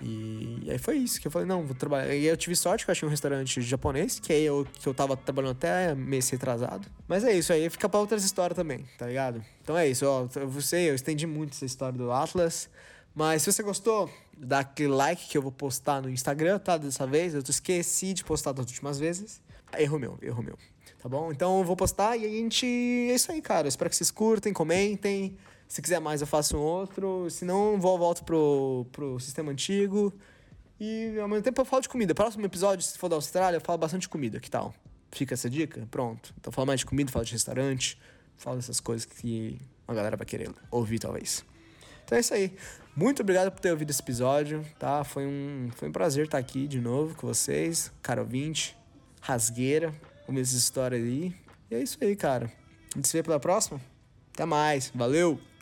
E, 0.02 0.58
e 0.64 0.70
aí 0.70 0.78
foi 0.78 0.96
isso 0.96 1.20
que 1.20 1.26
eu 1.26 1.30
falei, 1.30 1.46
não, 1.46 1.64
vou 1.64 1.74
trabalhar. 1.74 2.14
E 2.14 2.26
eu 2.26 2.36
tive 2.36 2.54
sorte 2.54 2.84
que 2.84 2.90
eu 2.90 2.92
achei 2.92 3.06
um 3.06 3.10
restaurante 3.10 3.60
japonês, 3.62 4.18
que 4.18 4.32
aí 4.32 4.44
eu, 4.44 4.66
que 4.80 4.86
eu 4.86 4.94
tava 4.94 5.16
trabalhando 5.16 5.52
até 5.52 5.94
mês 5.94 6.28
retrasado. 6.28 6.88
Mas 7.08 7.24
é 7.24 7.32
isso, 7.32 7.52
aí 7.52 7.68
fica 7.70 7.88
pra 7.88 8.00
outras 8.00 8.24
histórias 8.24 8.56
também, 8.56 8.84
tá 8.98 9.06
ligado? 9.06 9.42
Então 9.62 9.76
é 9.76 9.88
isso, 9.88 10.06
ó. 10.06 10.28
Eu 10.34 10.60
sei, 10.60 10.90
eu 10.90 10.94
estendi 10.94 11.26
muito 11.26 11.52
essa 11.52 11.64
história 11.64 11.98
do 11.98 12.12
Atlas. 12.12 12.68
Mas 13.14 13.42
se 13.42 13.50
você 13.50 13.62
gostou, 13.62 14.10
dá 14.36 14.58
aquele 14.58 14.92
like 14.92 15.26
que 15.28 15.38
eu 15.38 15.42
vou 15.42 15.50
postar 15.50 16.02
no 16.02 16.10
Instagram, 16.10 16.58
tá? 16.58 16.76
Dessa 16.76 17.06
vez. 17.06 17.34
Eu 17.34 17.42
esqueci 17.48 18.12
de 18.12 18.22
postar 18.22 18.52
das 18.52 18.66
últimas 18.66 18.98
vezes. 18.98 19.40
Erro 19.78 19.98
meu, 19.98 20.18
erro 20.20 20.42
meu. 20.42 20.58
Tá 21.02 21.08
bom? 21.08 21.32
Então 21.32 21.58
eu 21.58 21.64
vou 21.64 21.76
postar 21.76 22.16
e 22.16 22.26
a 22.26 22.28
gente. 22.28 22.66
É 22.66 23.14
isso 23.14 23.32
aí, 23.32 23.40
cara. 23.40 23.68
espero 23.68 23.88
que 23.88 23.96
vocês 23.96 24.10
curtem, 24.10 24.52
comentem. 24.52 25.36
Se 25.68 25.82
quiser 25.82 26.00
mais, 26.00 26.20
eu 26.20 26.26
faço 26.26 26.56
um 26.56 26.60
outro. 26.60 27.28
Se 27.30 27.44
não, 27.44 27.80
vou 27.80 27.98
volto 27.98 28.24
pro, 28.24 28.86
pro 28.92 29.18
sistema 29.18 29.50
antigo. 29.50 30.12
E 30.78 31.18
ao 31.18 31.28
mesmo 31.28 31.42
tempo 31.42 31.60
eu 31.60 31.64
falo 31.64 31.82
de 31.82 31.88
comida. 31.88 32.14
Próximo 32.14 32.44
episódio, 32.44 32.84
se 32.84 32.98
for 32.98 33.08
da 33.08 33.16
Austrália, 33.16 33.56
eu 33.56 33.60
falo 33.60 33.78
bastante 33.78 34.02
de 34.02 34.08
comida. 34.08 34.38
Que 34.38 34.50
tal? 34.50 34.74
Fica 35.10 35.34
essa 35.34 35.48
dica? 35.48 35.86
Pronto. 35.90 36.34
Então 36.38 36.52
falo 36.52 36.66
mais 36.66 36.80
de 36.80 36.86
comida, 36.86 37.10
falo 37.10 37.24
de 37.24 37.32
restaurante, 37.32 37.98
falo 38.36 38.56
dessas 38.56 38.80
coisas 38.80 39.04
que 39.04 39.58
a 39.88 39.94
galera 39.94 40.16
vai 40.16 40.26
querer 40.26 40.50
ouvir, 40.70 40.98
talvez. 40.98 41.44
Então 42.04 42.16
é 42.16 42.20
isso 42.20 42.34
aí. 42.34 42.54
Muito 42.94 43.22
obrigado 43.22 43.50
por 43.50 43.60
ter 43.60 43.70
ouvido 43.70 43.90
esse 43.90 44.00
episódio, 44.00 44.64
tá? 44.78 45.04
Foi 45.04 45.26
um, 45.26 45.68
foi 45.74 45.88
um 45.88 45.92
prazer 45.92 46.26
estar 46.26 46.38
aqui 46.38 46.66
de 46.66 46.80
novo 46.80 47.14
com 47.14 47.26
vocês, 47.26 47.92
cara 48.00 48.22
ouvinte, 48.22 48.76
rasgueira, 49.20 49.94
com 50.24 50.32
essa 50.38 50.56
história 50.56 50.96
aí. 50.96 51.34
E 51.70 51.74
é 51.74 51.82
isso 51.82 51.98
aí, 52.00 52.14
cara. 52.14 52.50
A 52.94 52.98
gente 52.98 53.08
se 53.08 53.16
vê 53.16 53.22
pela 53.22 53.40
próxima. 53.40 53.80
Até 54.32 54.44
mais. 54.44 54.90
Valeu! 54.94 55.40